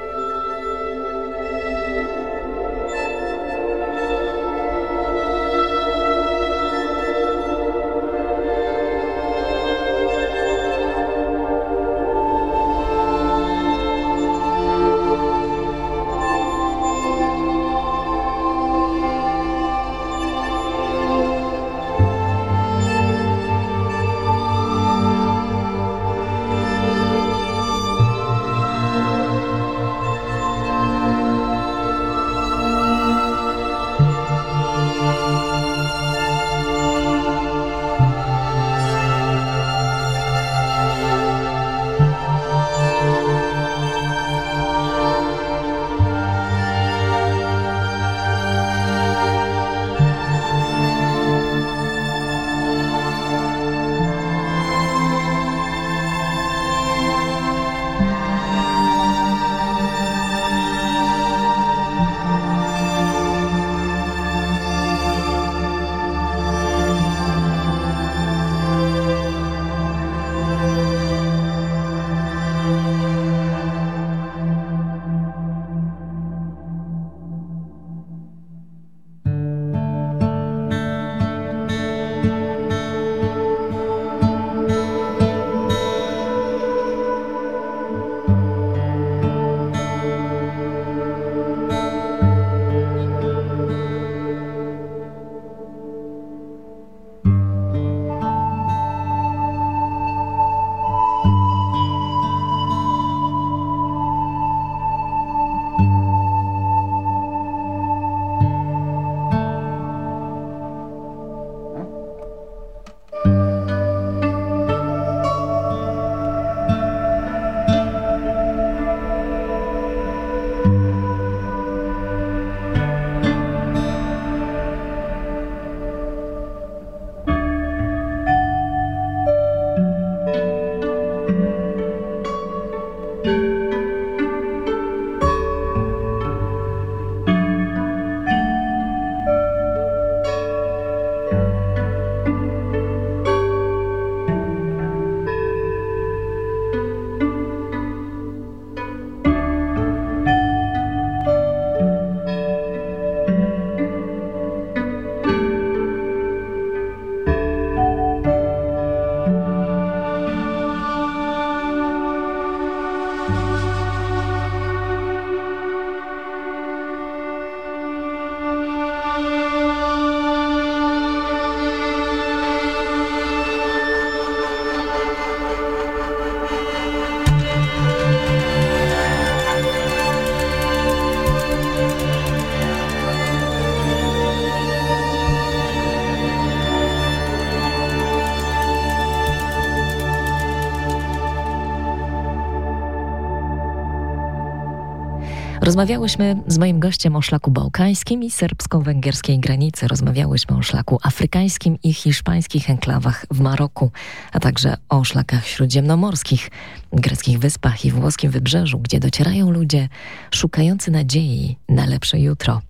Rozmawiałyśmy 195.67 196.37
z 196.47 196.59
moim 196.59 196.81
gościem 196.81 197.17
o 197.17 197.23
szlaku 197.23 197.51
bałkańskim 197.51 198.23
i 198.23 198.31
serbsko-węgierskiej 198.31 199.39
granicy. 199.39 199.89
Rozmawiałyśmy 199.89 200.57
o 200.57 200.63
szlaku 200.63 200.99
afrykańskim 201.03 201.79
i 201.83 201.95
hiszpańskich 201.95 202.71
enklawach 202.71 203.27
w 203.31 203.41
Maroku, 203.41 203.91
a 204.33 204.41
także 204.41 204.77
o 204.89 205.05
szlakach 205.05 205.47
śródziemnomorskich, 205.47 206.51
greckich 206.93 207.39
wyspach 207.39 207.85
i 207.85 207.91
włoskim 207.91 208.31
wybrzeżu, 208.31 208.79
gdzie 208.79 209.01
docierają 209.01 209.51
ludzie 209.51 209.89
szukający 210.31 210.91
nadziei 210.91 211.57
na 211.69 211.87
lepsze 211.87 212.19
jutro. 212.19 212.63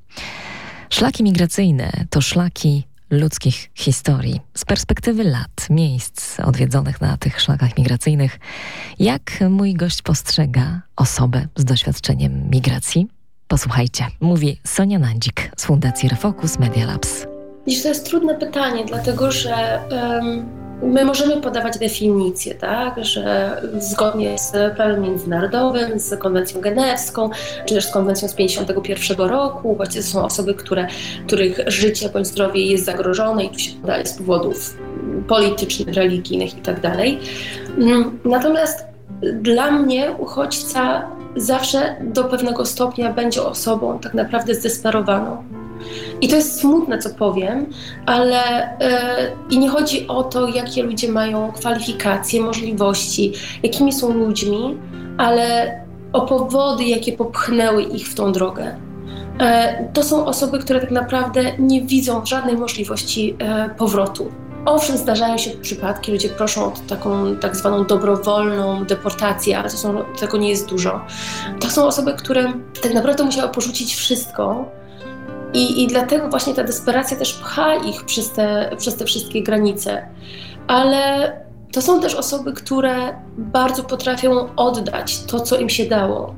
Szlaki 0.90 1.22
migracyjne 1.22 1.92
to 2.11 2.20
szlaki 2.20 2.84
ludzkich 3.11 3.70
historii, 3.74 4.40
z 4.54 4.64
perspektywy 4.64 5.24
lat, 5.24 5.70
miejsc 5.70 6.40
odwiedzonych 6.40 7.00
na 7.00 7.16
tych 7.16 7.40
szlakach 7.40 7.78
migracyjnych, 7.78 8.38
jak 8.98 9.40
mój 9.50 9.74
gość 9.74 10.02
postrzega 10.02 10.80
osobę 10.96 11.46
z 11.57 11.64
doświadczeniem 11.64 12.50
migracji? 12.50 13.09
Posłuchajcie, 13.48 14.07
mówi 14.20 14.61
Sonia 14.64 14.98
Nandzik 14.98 15.50
z 15.57 15.64
Fundacji 15.64 16.09
Refocus 16.09 16.59
Media 16.59 16.86
Labs. 16.86 17.26
Dziś 17.66 17.82
to 17.82 17.88
jest 17.88 18.07
trudne 18.07 18.34
pytanie, 18.34 18.84
dlatego 18.84 19.32
że 19.32 19.80
um, 19.90 20.65
my 20.83 21.05
możemy 21.05 21.41
podawać 21.41 21.79
definicje, 21.79 22.55
tak, 22.55 23.05
że 23.05 23.57
zgodnie 23.79 24.39
z 24.39 24.77
prawem 24.77 25.03
międzynarodowym, 25.03 26.01
z 26.01 26.18
konwencją 26.18 26.61
genewską, 26.61 27.31
czy 27.66 27.74
też 27.74 27.87
z 27.87 27.91
konwencją 27.91 28.29
z 28.29 28.35
1951 28.35 29.29
roku, 29.29 29.77
właśnie 29.77 30.01
to 30.01 30.07
są 30.07 30.24
osoby, 30.24 30.55
które, 30.55 30.87
których 31.27 31.61
życie 31.66 32.09
bądź 32.09 32.27
zdrowie 32.27 32.66
jest 32.66 32.85
zagrożone 32.85 33.45
i 33.45 33.49
tu 33.49 33.59
się 33.59 33.72
podaje 33.81 34.07
z 34.07 34.12
powodów 34.12 34.77
politycznych, 35.29 35.95
religijnych 35.95 36.55
itd. 36.55 36.81
Tak 36.81 36.99
mm, 37.79 38.18
natomiast 38.24 38.85
dla 39.33 39.70
mnie 39.70 40.12
uchodźca 40.18 41.07
zawsze 41.37 41.97
do 42.01 42.24
pewnego 42.24 42.66
stopnia 42.66 43.12
będzie 43.12 43.43
osobą 43.43 43.99
tak 43.99 44.14
naprawdę 44.14 44.55
zdesperowaną 44.55 45.45
i 46.20 46.28
to 46.28 46.36
jest 46.36 46.60
smutne, 46.60 46.98
co 46.98 47.10
powiem, 47.10 47.66
ale 48.06 48.36
yy, 48.80 49.56
i 49.56 49.58
nie 49.58 49.68
chodzi 49.68 50.08
o 50.08 50.22
to, 50.22 50.48
jakie 50.48 50.82
ludzie 50.82 51.12
mają 51.12 51.52
kwalifikacje, 51.52 52.42
możliwości, 52.42 53.32
jakimi 53.62 53.92
są 53.92 54.12
ludźmi, 54.12 54.78
ale 55.18 55.72
o 56.12 56.20
powody, 56.20 56.84
jakie 56.84 57.12
popchnęły 57.12 57.82
ich 57.82 58.08
w 58.08 58.14
tą 58.14 58.32
drogę. 58.32 58.76
E, 59.40 59.84
to 59.92 60.02
są 60.02 60.26
osoby, 60.26 60.58
które 60.58 60.80
tak 60.80 60.90
naprawdę 60.90 61.40
nie 61.58 61.82
widzą 61.82 62.26
żadnej 62.26 62.56
możliwości 62.56 63.36
e, 63.38 63.70
powrotu. 63.70 64.32
Owszem, 64.64 64.96
zdarzają 64.96 65.38
się 65.38 65.50
przypadki, 65.50 66.12
ludzie 66.12 66.28
proszą 66.28 66.64
o 66.64 66.72
taką 66.88 67.36
tak 67.36 67.56
zwaną 67.56 67.84
dobrowolną 67.84 68.84
deportację, 68.84 69.58
ale 69.58 69.70
to 69.70 69.76
są, 69.76 70.04
tego 70.20 70.36
nie 70.36 70.50
jest 70.50 70.68
dużo. 70.68 71.00
To 71.60 71.70
są 71.70 71.86
osoby, 71.86 72.14
które 72.14 72.52
tak 72.82 72.94
naprawdę 72.94 73.24
musiały 73.24 73.52
porzucić 73.52 73.94
wszystko, 73.94 74.64
i, 75.55 75.82
I 75.82 75.86
dlatego 75.86 76.28
właśnie 76.28 76.55
ta 76.55 76.64
desperacja 76.64 77.16
też 77.16 77.32
pcha 77.32 77.74
ich 77.74 78.05
przez 78.05 78.32
te, 78.32 78.70
przez 78.78 78.97
te 78.97 79.05
wszystkie 79.05 79.42
granice. 79.42 80.09
Ale 80.66 81.32
to 81.72 81.82
są 81.82 82.01
też 82.01 82.14
osoby, 82.14 82.53
które 82.53 83.20
bardzo 83.38 83.84
potrafią 83.84 84.57
oddać 84.57 85.24
to, 85.24 85.40
co 85.40 85.59
im 85.59 85.68
się 85.68 85.86
dało. 85.86 86.34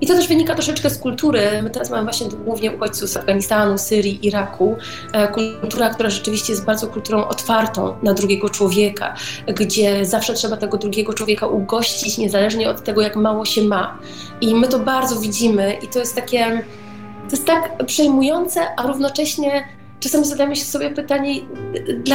I 0.00 0.06
to 0.06 0.14
też 0.14 0.28
wynika 0.28 0.54
troszeczkę 0.54 0.90
z 0.90 0.98
kultury. 0.98 1.62
My 1.62 1.70
teraz 1.70 1.90
mamy 1.90 2.02
właśnie 2.02 2.28
głównie 2.44 2.72
uchodźców 2.72 3.08
z 3.08 3.16
Afganistanu, 3.16 3.78
Syrii, 3.78 4.26
Iraku. 4.26 4.76
E, 5.12 5.28
kultura, 5.28 5.90
która 5.90 6.10
rzeczywiście 6.10 6.52
jest 6.52 6.64
bardzo 6.64 6.86
kulturą 6.86 7.28
otwartą 7.28 7.94
na 8.02 8.14
drugiego 8.14 8.48
człowieka, 8.48 9.14
gdzie 9.46 10.06
zawsze 10.06 10.34
trzeba 10.34 10.56
tego 10.56 10.78
drugiego 10.78 11.12
człowieka 11.12 11.46
ugościć, 11.46 12.18
niezależnie 12.18 12.70
od 12.70 12.84
tego, 12.84 13.00
jak 13.00 13.16
mało 13.16 13.44
się 13.44 13.62
ma. 13.62 13.98
I 14.40 14.54
my 14.54 14.68
to 14.68 14.78
bardzo 14.78 15.20
widzimy 15.20 15.76
i 15.82 15.88
to 15.88 15.98
jest 15.98 16.14
takie 16.14 16.62
to 17.30 17.36
jest 17.36 17.46
tak 17.46 17.86
przejmujące, 17.86 18.60
a 18.76 18.86
równocześnie 18.86 19.64
czasami 20.00 20.24
zadajemy 20.24 20.56
się 20.56 20.64
sobie 20.64 20.90
pytanie, 20.90 21.34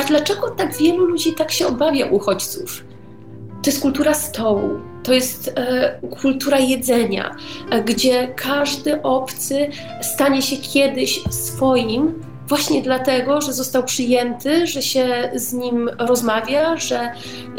dlaczego 0.07 0.49
tak 0.49 0.77
wielu 0.77 1.05
ludzi 1.05 1.33
tak 1.33 1.51
się 1.51 1.67
obawia 1.67 2.05
uchodźców? 2.05 2.83
To 3.63 3.69
jest 3.69 3.81
kultura 3.81 4.13
stołu, 4.13 4.69
to 5.03 5.13
jest 5.13 5.47
e, 5.55 5.99
kultura 6.21 6.59
jedzenia, 6.59 7.35
e, 7.69 7.83
gdzie 7.83 8.27
każdy 8.35 9.01
obcy 9.01 9.69
stanie 10.01 10.41
się 10.41 10.57
kiedyś 10.57 11.23
swoim, 11.29 12.23
właśnie 12.47 12.81
dlatego, 12.81 13.41
że 13.41 13.53
został 13.53 13.83
przyjęty, 13.83 14.67
że 14.67 14.81
się 14.81 15.31
z 15.35 15.53
nim 15.53 15.89
rozmawia, 15.99 16.77
że 16.77 17.11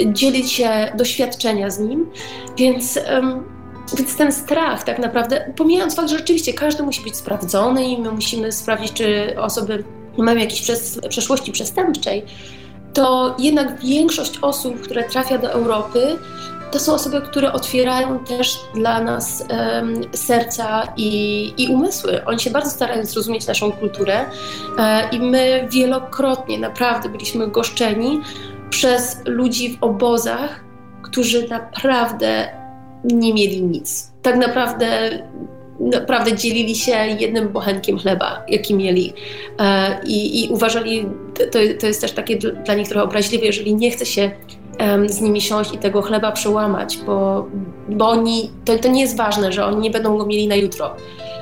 dzieli 0.06 0.48
się 0.48 0.92
doświadczenia 0.96 1.70
z 1.70 1.78
nim. 1.78 2.10
Więc. 2.56 2.98
Więc 3.94 4.16
ten 4.16 4.32
strach 4.32 4.84
tak 4.84 4.98
naprawdę, 4.98 5.52
pomijając 5.56 5.94
fakt, 5.94 6.08
że 6.08 6.18
rzeczywiście 6.18 6.52
każdy 6.52 6.82
musi 6.82 7.02
być 7.02 7.16
sprawdzony 7.16 7.88
i 7.88 7.98
my 7.98 8.12
musimy 8.12 8.52
sprawdzić, 8.52 8.92
czy 8.92 9.36
osoby 9.40 9.84
mają 10.18 10.38
jakieś 10.38 10.62
przes 10.62 11.00
przeszłości 11.08 11.52
przestępczej, 11.52 12.24
to 12.94 13.36
jednak 13.38 13.80
większość 13.80 14.38
osób, 14.42 14.80
które 14.80 15.04
trafia 15.04 15.38
do 15.38 15.50
Europy, 15.50 16.18
to 16.70 16.80
są 16.80 16.94
osoby, 16.94 17.20
które 17.20 17.52
otwierają 17.52 18.18
też 18.18 18.58
dla 18.74 19.00
nas 19.00 19.44
um, 19.50 20.00
serca 20.12 20.82
i, 20.96 21.52
i, 21.56 21.68
umysły. 21.68 22.24
Oni 22.24 22.40
się 22.40 22.50
bardzo 22.50 22.70
starają 22.70 23.04
zrozumieć 23.04 23.46
naszą 23.46 23.72
kulturę 23.72 24.24
e, 24.78 25.08
i 25.10 25.20
my 25.20 25.68
wielokrotnie 25.70 26.58
naprawdę 26.58 27.08
byliśmy 27.08 27.48
goszczeni 27.48 28.20
przez 28.70 29.20
ludzi 29.24 29.76
w 29.76 29.82
obozach, 29.82 30.64
którzy 31.02 31.48
naprawdę 31.48 32.48
nie 33.06 33.34
mieli 33.34 33.62
nic. 33.62 34.12
Tak 34.22 34.36
naprawdę 34.36 34.86
naprawdę 35.80 36.36
dzielili 36.36 36.76
się 36.76 36.92
jednym 36.92 37.48
bochenkiem 37.48 37.98
chleba, 37.98 38.44
jaki 38.48 38.74
mieli. 38.74 39.12
E, 39.58 40.00
I, 40.06 40.44
i 40.44 40.48
uważali, 40.48 41.06
to, 41.52 41.58
to 41.80 41.86
jest 41.86 42.00
też 42.00 42.12
takie 42.12 42.36
dla 42.36 42.74
nich 42.74 42.88
trochę 42.88 43.04
obraźliwe, 43.04 43.46
jeżeli 43.46 43.74
nie 43.74 43.90
chce 43.90 44.06
się 44.06 44.30
z 45.06 45.20
nimi 45.20 45.40
siąść 45.40 45.74
i 45.74 45.78
tego 45.78 46.02
chleba 46.02 46.32
przełamać, 46.32 46.98
bo, 47.06 47.46
bo 47.88 48.08
oni, 48.08 48.50
to, 48.64 48.78
to 48.78 48.88
nie 48.88 49.00
jest 49.00 49.16
ważne, 49.16 49.52
że 49.52 49.64
oni 49.64 49.76
nie 49.76 49.90
będą 49.90 50.18
go 50.18 50.26
mieli 50.26 50.48
na 50.48 50.54
jutro. 50.54 50.96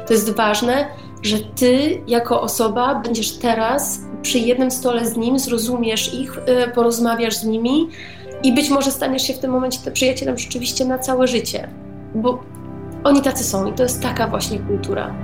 To 0.06 0.12
jest 0.12 0.36
ważne, 0.36 0.86
że 1.22 1.38
ty 1.38 2.00
jako 2.06 2.40
osoba 2.42 2.94
będziesz 2.94 3.32
teraz 3.32 4.00
przy 4.22 4.38
jednym 4.38 4.70
stole 4.70 5.06
z 5.06 5.16
nim, 5.16 5.38
zrozumiesz 5.38 6.14
ich, 6.14 6.38
e, 6.46 6.68
porozmawiasz 6.68 7.34
z 7.34 7.44
nimi, 7.44 7.88
i 8.44 8.52
być 8.52 8.70
może 8.70 8.90
staniesz 8.90 9.22
się 9.22 9.34
w 9.34 9.38
tym 9.38 9.50
momencie 9.50 9.90
przyjacielem 9.90 10.38
rzeczywiście 10.38 10.84
na 10.84 10.98
całe 10.98 11.28
życie, 11.28 11.68
bo 12.14 12.42
oni 13.04 13.22
tacy 13.22 13.44
są 13.44 13.66
i 13.66 13.72
to 13.72 13.82
jest 13.82 14.02
taka 14.02 14.28
właśnie 14.28 14.58
kultura. 14.58 15.14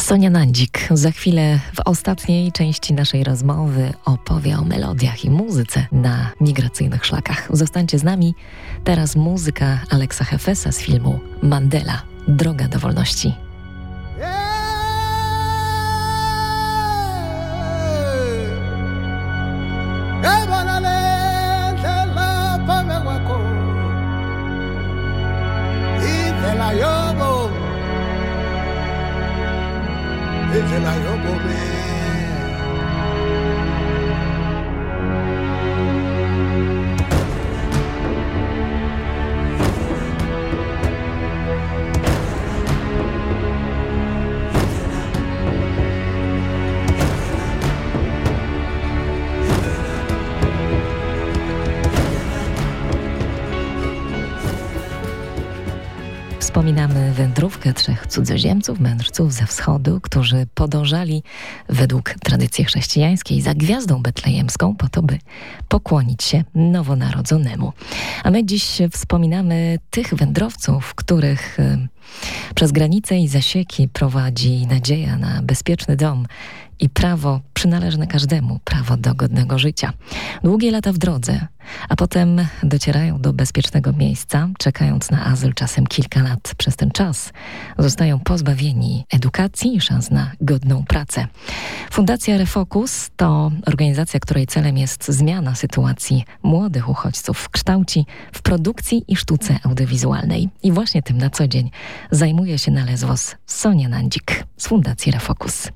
Sonia 0.00 0.30
Nandzik 0.30 0.88
za 0.90 1.10
chwilę 1.10 1.58
w 1.74 1.80
ostatniej 1.84 2.52
części 2.52 2.94
naszej 2.94 3.24
rozmowy 3.24 3.92
opowie 4.04 4.58
o 4.58 4.64
melodiach 4.64 5.24
i 5.24 5.30
muzyce 5.30 5.86
na 5.92 6.30
migracyjnych 6.40 7.06
szlakach. 7.06 7.48
Zostańcie 7.50 7.98
z 7.98 8.04
nami. 8.04 8.34
Teraz 8.84 9.16
muzyka 9.16 9.80
Aleksa 9.90 10.24
Hefesa 10.24 10.72
z 10.72 10.78
filmu 10.78 11.18
Mandela 11.42 12.02
Droga 12.28 12.68
do 12.68 12.78
wolności. 12.78 13.43
It's 30.56 30.70
an 30.70 30.84
eye 30.86 31.73
wędrówkę 57.14 57.72
trzech 57.72 58.06
cudzoziemców, 58.06 58.80
mędrców 58.80 59.32
ze 59.32 59.46
wschodu, 59.46 60.00
którzy 60.00 60.46
podążali 60.54 61.22
według 61.68 62.14
tradycji 62.22 62.64
chrześcijańskiej 62.64 63.42
za 63.42 63.54
gwiazdą 63.54 64.02
betlejemską 64.02 64.76
po 64.76 64.88
to, 64.88 65.02
by 65.02 65.18
pokłonić 65.68 66.24
się 66.24 66.44
nowonarodzonemu. 66.54 67.72
A 68.24 68.30
my 68.30 68.44
dziś 68.44 68.78
wspominamy 68.92 69.78
tych 69.90 70.14
wędrowców, 70.14 70.94
których 70.94 71.58
przez 72.54 72.72
granice 72.72 73.18
i 73.18 73.28
zasieki 73.28 73.88
prowadzi 73.88 74.66
nadzieja 74.66 75.16
na 75.16 75.42
bezpieczny 75.42 75.96
dom 75.96 76.26
i 76.80 76.88
prawo 76.88 77.40
przynależne 77.54 78.06
każdemu, 78.06 78.58
prawo 78.64 78.96
do 78.96 79.14
godnego 79.14 79.58
życia. 79.58 79.92
Długie 80.42 80.70
lata 80.70 80.92
w 80.92 80.98
drodze, 80.98 81.46
a 81.88 81.96
potem 81.96 82.46
docierają 82.62 83.20
do 83.20 83.32
bezpiecznego 83.32 83.92
miejsca, 83.92 84.48
czekając 84.58 85.10
na 85.10 85.26
azyl 85.26 85.54
czasem 85.54 85.86
kilka 85.86 86.22
lat. 86.22 86.54
Przez 86.56 86.76
ten 86.76 86.90
czas 86.90 87.32
zostają 87.78 88.18
pozbawieni 88.18 89.04
edukacji 89.12 89.76
i 89.76 89.80
szans 89.80 90.10
na 90.10 90.32
godną 90.40 90.84
pracę. 90.84 91.26
Fundacja 91.90 92.38
Refocus 92.38 93.10
to 93.16 93.50
organizacja, 93.66 94.20
której 94.20 94.46
celem 94.46 94.78
jest 94.78 95.08
zmiana 95.08 95.54
sytuacji 95.54 96.24
młodych 96.42 96.88
uchodźców 96.88 97.38
w 97.38 97.48
kształcie, 97.48 98.04
w 98.32 98.42
produkcji 98.42 99.04
i 99.08 99.16
sztuce 99.16 99.58
audiowizualnej. 99.62 100.48
I 100.62 100.72
właśnie 100.72 101.02
tym 101.02 101.18
na 101.18 101.30
co 101.30 101.48
dzień 101.48 101.70
zajmuje 102.10 102.58
się 102.58 102.70
na 102.70 102.84
Sonia 103.46 103.88
Nandzik 103.88 104.44
z 104.56 104.68
Fundacji 104.68 105.12
Refocus. 105.12 105.68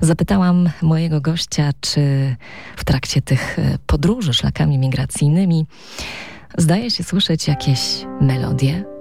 Zapytałam 0.00 0.70
mojego 0.82 1.20
gościa, 1.20 1.70
czy 1.80 2.00
w 2.76 2.84
trakcie 2.84 3.22
tych 3.22 3.58
e, 3.58 3.78
podróży 3.86 4.34
szlakami 4.34 4.78
migracyjnymi 4.78 5.66
zdaje 6.58 6.90
się 6.90 7.04
słyszeć 7.04 7.48
jakieś 7.48 7.80
melodie, 8.20 8.96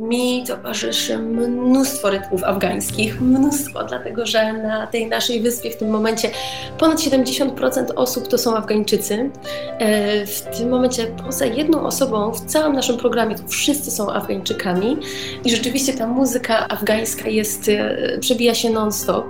mi 0.00 0.44
towarzyszy 0.46 1.18
mnóstwo 1.18 2.10
rytmów 2.10 2.44
afgańskich, 2.44 3.20
mnóstwo, 3.20 3.84
dlatego 3.84 4.26
że 4.26 4.52
na 4.52 4.86
tej 4.86 5.06
naszej 5.06 5.42
wyspie 5.42 5.70
w 5.70 5.76
tym 5.76 5.90
momencie 5.90 6.30
ponad 6.78 6.98
70% 6.98 7.84
osób 7.96 8.28
to 8.28 8.38
są 8.38 8.56
Afgańczycy. 8.56 9.30
E, 9.78 10.26
w 10.26 10.40
tym 10.40 10.68
momencie 10.68 11.06
poza 11.06 11.46
jedną 11.46 11.82
osobą 11.82 12.32
w 12.32 12.40
całym 12.40 12.72
naszym 12.72 12.96
programie 12.96 13.34
to 13.34 13.48
wszyscy 13.48 13.90
są 13.90 14.12
Afgańczykami 14.12 14.96
i 15.44 15.50
rzeczywiście 15.50 15.92
ta 15.92 16.06
muzyka 16.06 16.68
afgańska 16.68 17.28
jest, 17.28 17.68
e, 17.68 18.18
przebija 18.20 18.54
się 18.54 18.70
non-stop. 18.70 19.24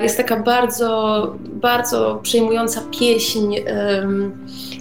Jest 0.00 0.16
taka 0.16 0.36
bardzo, 0.36 1.36
bardzo 1.60 2.20
przejmująca 2.22 2.80
pieśń. 3.00 3.54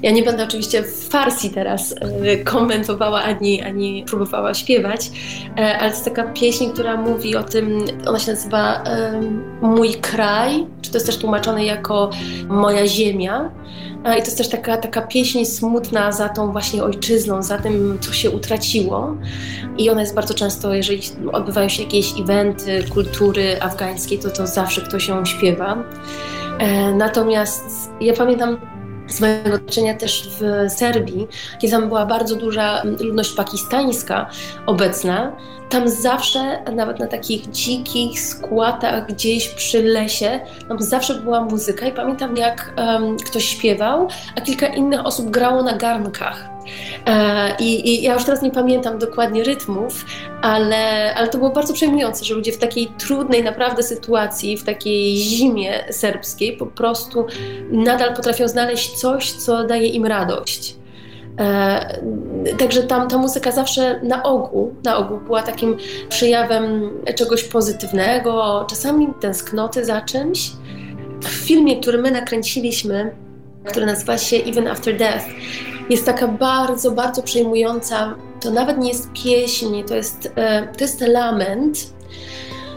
Ja 0.02 0.12
nie 0.12 0.24
będę 0.24 0.44
oczywiście 0.44 0.84
w 0.84 1.08
Farsi 1.10 1.50
teraz 1.50 1.96
e, 2.02 2.38
komentowała 2.38 3.22
ani, 3.22 3.62
ani 3.62 4.04
próbowała 4.08 4.54
śpiewać, 4.54 5.12
e, 5.58 5.78
ale 5.78 5.90
to 5.90 5.96
jest 5.96 6.06
taka 6.06 6.24
pieśń, 6.24 6.70
która 6.70 6.98
mówi 6.98 7.36
o 7.36 7.44
tym, 7.44 7.86
ona 8.08 8.20
się 8.20 8.32
nazywa 8.32 8.84
Mój 9.62 9.94
kraj, 9.94 10.68
czy 10.82 10.92
to 10.92 10.98
jest 10.98 11.06
też 11.06 11.18
tłumaczone 11.18 11.66
jako 11.66 12.10
Moja 12.48 12.88
ziemia. 12.88 13.52
I 14.00 14.04
to 14.04 14.26
jest 14.26 14.38
też 14.38 14.50
taka, 14.50 14.78
taka 14.78 15.02
pieśń 15.02 15.46
smutna 15.46 16.12
za 16.12 16.30
tą 16.30 16.52
właśnie 16.52 16.84
ojczyzną, 16.84 17.44
za 17.44 17.58
tym, 17.58 17.98
co 18.02 18.14
się 18.14 18.32
utraciło. 18.32 19.16
I 19.78 19.90
ona 19.90 20.02
jest 20.02 20.16
bardzo 20.16 20.34
często, 20.34 20.74
jeżeli 20.74 21.02
odbywają 21.32 21.70
się 21.70 21.84
jakieś 21.84 22.20
eventy 22.20 22.84
kultury 22.94 23.62
afgańskiej, 23.62 24.20
to 24.20 24.30
to 24.30 24.48
zawsze 24.48 24.82
ktoś 24.82 25.08
ją 25.08 25.26
śpiewa. 25.26 25.84
E, 26.60 26.94
natomiast 26.94 27.92
ja 28.02 28.14
pamiętam 28.14 28.58
z 29.08 29.22
mojego 29.22 29.50
doświadczenia 29.50 29.94
też 29.94 30.30
w 30.40 30.70
Serbii, 30.72 31.28
kiedy 31.60 31.72
tam 31.74 31.88
była 31.88 32.06
bardzo 32.06 32.36
duża 32.36 32.84
ludność 33.00 33.36
pakistańska 33.36 34.30
obecna, 34.66 35.36
tam 35.70 35.90
zawsze, 35.90 36.64
nawet 36.76 37.00
na 37.00 37.08
takich 37.08 37.50
dzikich 37.50 38.22
składach 38.22 39.08
gdzieś 39.08 39.50
przy 39.50 39.84
lesie, 39.84 40.40
tam 40.68 40.82
zawsze 40.82 41.16
była 41.16 41.42
muzyka 41.42 41.88
i 41.88 41.92
pamiętam 41.92 42.38
jak 42.38 42.74
um, 42.78 43.18
ktoś 43.18 43.46
śpiewał, 43.46 44.08
a 44.36 44.42
kilka 44.42 44.68
innych 44.68 45.06
osób 45.06 45.30
grało 45.30 45.64
na 45.64 45.74
garnkach. 45.74 46.50
E, 47.06 47.56
I, 47.60 47.90
I, 47.90 48.04
ja 48.04 48.14
już 48.14 48.24
teraz 48.24 48.42
nie 48.42 48.52
pamiętam 48.52 49.00
dokładnie 49.00 49.44
rytmów, 49.44 50.06
ale, 50.42 51.14
ale 51.16 51.28
to 51.28 51.38
było 51.38 51.50
bardzo 51.50 51.74
przejmujące, 51.74 52.26
że 52.26 52.36
ludzie 52.36 52.52
w 52.52 52.58
takiej 52.58 52.88
trudnej 52.88 53.44
naprawdę 53.44 53.84
sytuacji, 53.84 54.58
w 54.58 54.64
takiej 54.64 55.18
zimie 55.18 55.84
serbskiej, 55.92 56.58
po 56.58 56.66
prostu 56.66 57.26
nadal 57.72 58.16
potrafią 58.16 58.48
znaleźć 58.48 58.94
coś, 58.94 59.32
co 59.32 59.64
daje 59.64 59.88
im 59.88 60.06
radość. 60.06 60.79
E, 61.40 62.00
także 62.58 62.84
tam 62.84 63.08
ta 63.08 63.18
muzyka 63.18 63.52
zawsze 63.52 64.00
na 64.04 64.24
ogół, 64.24 64.76
na 64.84 64.98
ogół 64.98 65.18
była 65.18 65.44
takim 65.44 65.78
przejawem 66.10 66.90
czegoś 67.16 67.44
pozytywnego, 67.44 68.66
czasami 68.70 69.08
tęsknoty 69.20 69.86
za 69.86 70.02
czymś. 70.02 70.52
W 71.22 71.28
filmie, 71.28 71.82
który 71.82 71.98
my 71.98 72.12
nakręciliśmy, 72.12 73.12
który 73.66 73.86
nazywa 73.86 74.18
się 74.18 74.38
Even 74.38 74.68
After 74.68 74.98
Death, 74.98 75.26
jest 75.90 76.06
taka 76.06 76.28
bardzo, 76.28 76.92
bardzo 76.92 77.24
przejmująca. 77.24 78.16
To 78.42 78.52
nawet 78.52 78.78
nie 78.78 78.90
jest 78.90 79.10
pieśń, 79.24 79.84
to 79.88 79.96
jest, 79.96 80.32
e, 80.36 80.68
to 80.78 80.84
jest 80.84 81.02
lament, 81.02 81.94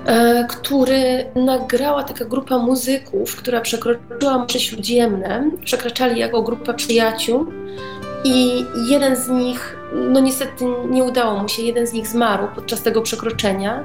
e, 0.07 0.47
który 0.49 1.25
nagrała 1.35 2.03
taka 2.03 2.25
grupa 2.25 2.59
muzyków, 2.59 3.37
która 3.37 3.61
przekroczyła 3.61 4.39
Morze 4.39 4.61
Śródziemne. 4.61 5.51
Przekraczali 5.65 6.21
jako 6.21 6.43
grupa 6.43 6.75
przyjaciół 6.75 7.47
i 8.25 8.67
jeden 8.87 9.17
z 9.17 9.29
nich, 9.29 9.79
no 9.95 10.21
niestety 10.21 10.65
nie 10.91 11.05
udało 11.05 11.43
mu 11.43 11.49
się, 11.49 11.63
jeden 11.63 11.87
z 11.87 11.93
nich 11.93 12.07
zmarł 12.07 12.49
podczas 12.55 12.83
tego 12.83 13.03
przekroczenia, 13.03 13.85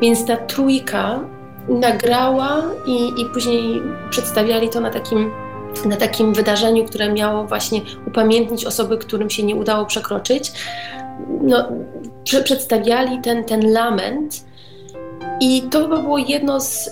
więc 0.00 0.26
ta 0.26 0.36
trójka 0.36 1.20
nagrała 1.68 2.62
i, 2.86 3.06
i 3.20 3.24
później 3.34 3.82
przedstawiali 4.10 4.68
to 4.68 4.80
na 4.80 4.90
takim, 4.90 5.30
na 5.84 5.96
takim 5.96 6.34
wydarzeniu, 6.34 6.84
które 6.84 7.12
miało 7.12 7.44
właśnie 7.44 7.80
upamiętnić 8.06 8.64
osoby, 8.64 8.98
którym 8.98 9.30
się 9.30 9.42
nie 9.42 9.56
udało 9.56 9.86
przekroczyć. 9.86 10.52
No, 11.40 11.68
prze, 12.24 12.42
przedstawiali 12.42 13.20
ten, 13.20 13.44
ten 13.44 13.72
lament 13.72 14.44
i 15.40 15.62
to 15.62 15.82
chyba 15.82 16.02
było 16.02 16.18
jedno 16.18 16.60
z 16.60 16.90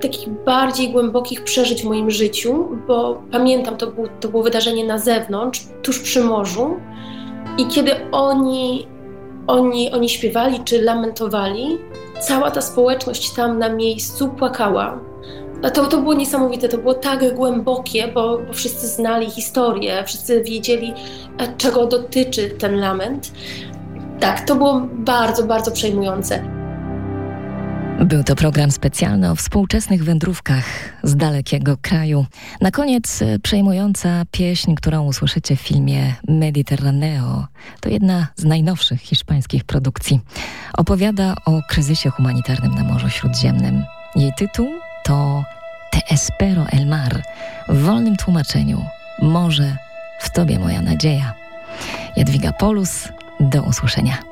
takich 0.00 0.28
bardziej 0.28 0.92
głębokich 0.92 1.44
przeżyć 1.44 1.82
w 1.82 1.84
moim 1.84 2.10
życiu, 2.10 2.68
bo 2.86 3.22
pamiętam, 3.30 3.76
to, 3.76 3.86
był, 3.86 4.08
to 4.20 4.28
było 4.28 4.42
wydarzenie 4.42 4.84
na 4.84 4.98
zewnątrz, 4.98 5.66
tuż 5.82 5.98
przy 5.98 6.24
morzu 6.24 6.76
i 7.58 7.66
kiedy 7.66 8.10
oni, 8.12 8.86
oni, 9.46 9.92
oni 9.92 10.08
śpiewali 10.08 10.60
czy 10.64 10.82
lamentowali, 10.82 11.78
cała 12.20 12.50
ta 12.50 12.60
społeczność 12.60 13.30
tam 13.30 13.58
na 13.58 13.68
miejscu 13.68 14.28
płakała. 14.28 14.98
To, 15.74 15.86
to 15.86 15.98
było 15.98 16.14
niesamowite, 16.14 16.68
to 16.68 16.78
było 16.78 16.94
tak 16.94 17.34
głębokie, 17.34 18.08
bo, 18.14 18.38
bo 18.38 18.52
wszyscy 18.52 18.86
znali 18.86 19.30
historię, 19.30 20.04
wszyscy 20.06 20.42
wiedzieli, 20.42 20.94
czego 21.56 21.86
dotyczy 21.86 22.50
ten 22.50 22.80
lament. 22.80 23.32
Tak, 24.20 24.46
to 24.46 24.54
było 24.54 24.82
bardzo, 24.92 25.42
bardzo 25.42 25.70
przejmujące. 25.70 26.61
Był 28.04 28.24
to 28.24 28.36
program 28.36 28.70
specjalny 28.70 29.30
o 29.30 29.34
współczesnych 29.34 30.04
wędrówkach 30.04 30.64
z 31.02 31.16
dalekiego 31.16 31.76
kraju. 31.82 32.26
Na 32.60 32.70
koniec 32.70 33.22
e, 33.22 33.38
przejmująca 33.38 34.22
pieśń, 34.30 34.74
którą 34.74 35.06
usłyszycie 35.06 35.56
w 35.56 35.60
filmie 35.60 36.14
Mediterraneo. 36.28 37.46
To 37.80 37.88
jedna 37.88 38.26
z 38.36 38.44
najnowszych 38.44 39.00
hiszpańskich 39.00 39.64
produkcji. 39.64 40.20
Opowiada 40.78 41.34
o 41.46 41.60
kryzysie 41.68 42.10
humanitarnym 42.10 42.74
na 42.74 42.84
Morzu 42.84 43.08
Śródziemnym. 43.08 43.84
Jej 44.16 44.32
tytuł 44.36 44.68
to 45.04 45.44
Te 45.90 46.00
espero 46.10 46.66
el 46.72 46.86
mar. 46.86 47.22
W 47.68 47.82
wolnym 47.82 48.16
tłumaczeniu 48.16 48.84
Morze 49.22 49.76
w 50.20 50.30
Tobie 50.30 50.58
moja 50.58 50.82
nadzieja. 50.82 51.34
Jadwiga 52.16 52.52
Polus, 52.52 53.08
do 53.40 53.62
usłyszenia. 53.62 54.31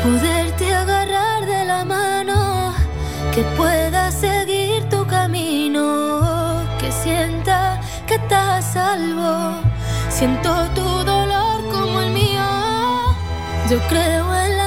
poderte 0.02 0.74
agarrar 0.74 1.46
de 1.46 1.64
la 1.64 1.84
mano, 1.84 2.74
que 3.32 3.42
pueda 3.56 4.10
seguir 4.10 4.88
tu 4.88 5.06
camino, 5.06 6.62
que 6.80 6.90
sienta 6.90 7.80
que 8.06 8.14
estás 8.14 8.64
a 8.64 8.72
salvo. 8.72 9.54
Siento 10.08 10.50
tu 10.74 10.82
dolor 10.82 11.58
como 11.70 12.00
el 12.00 12.10
mío, 12.10 12.48
yo 13.70 13.78
creo 13.88 14.34
en 14.44 14.56
la 14.56 14.61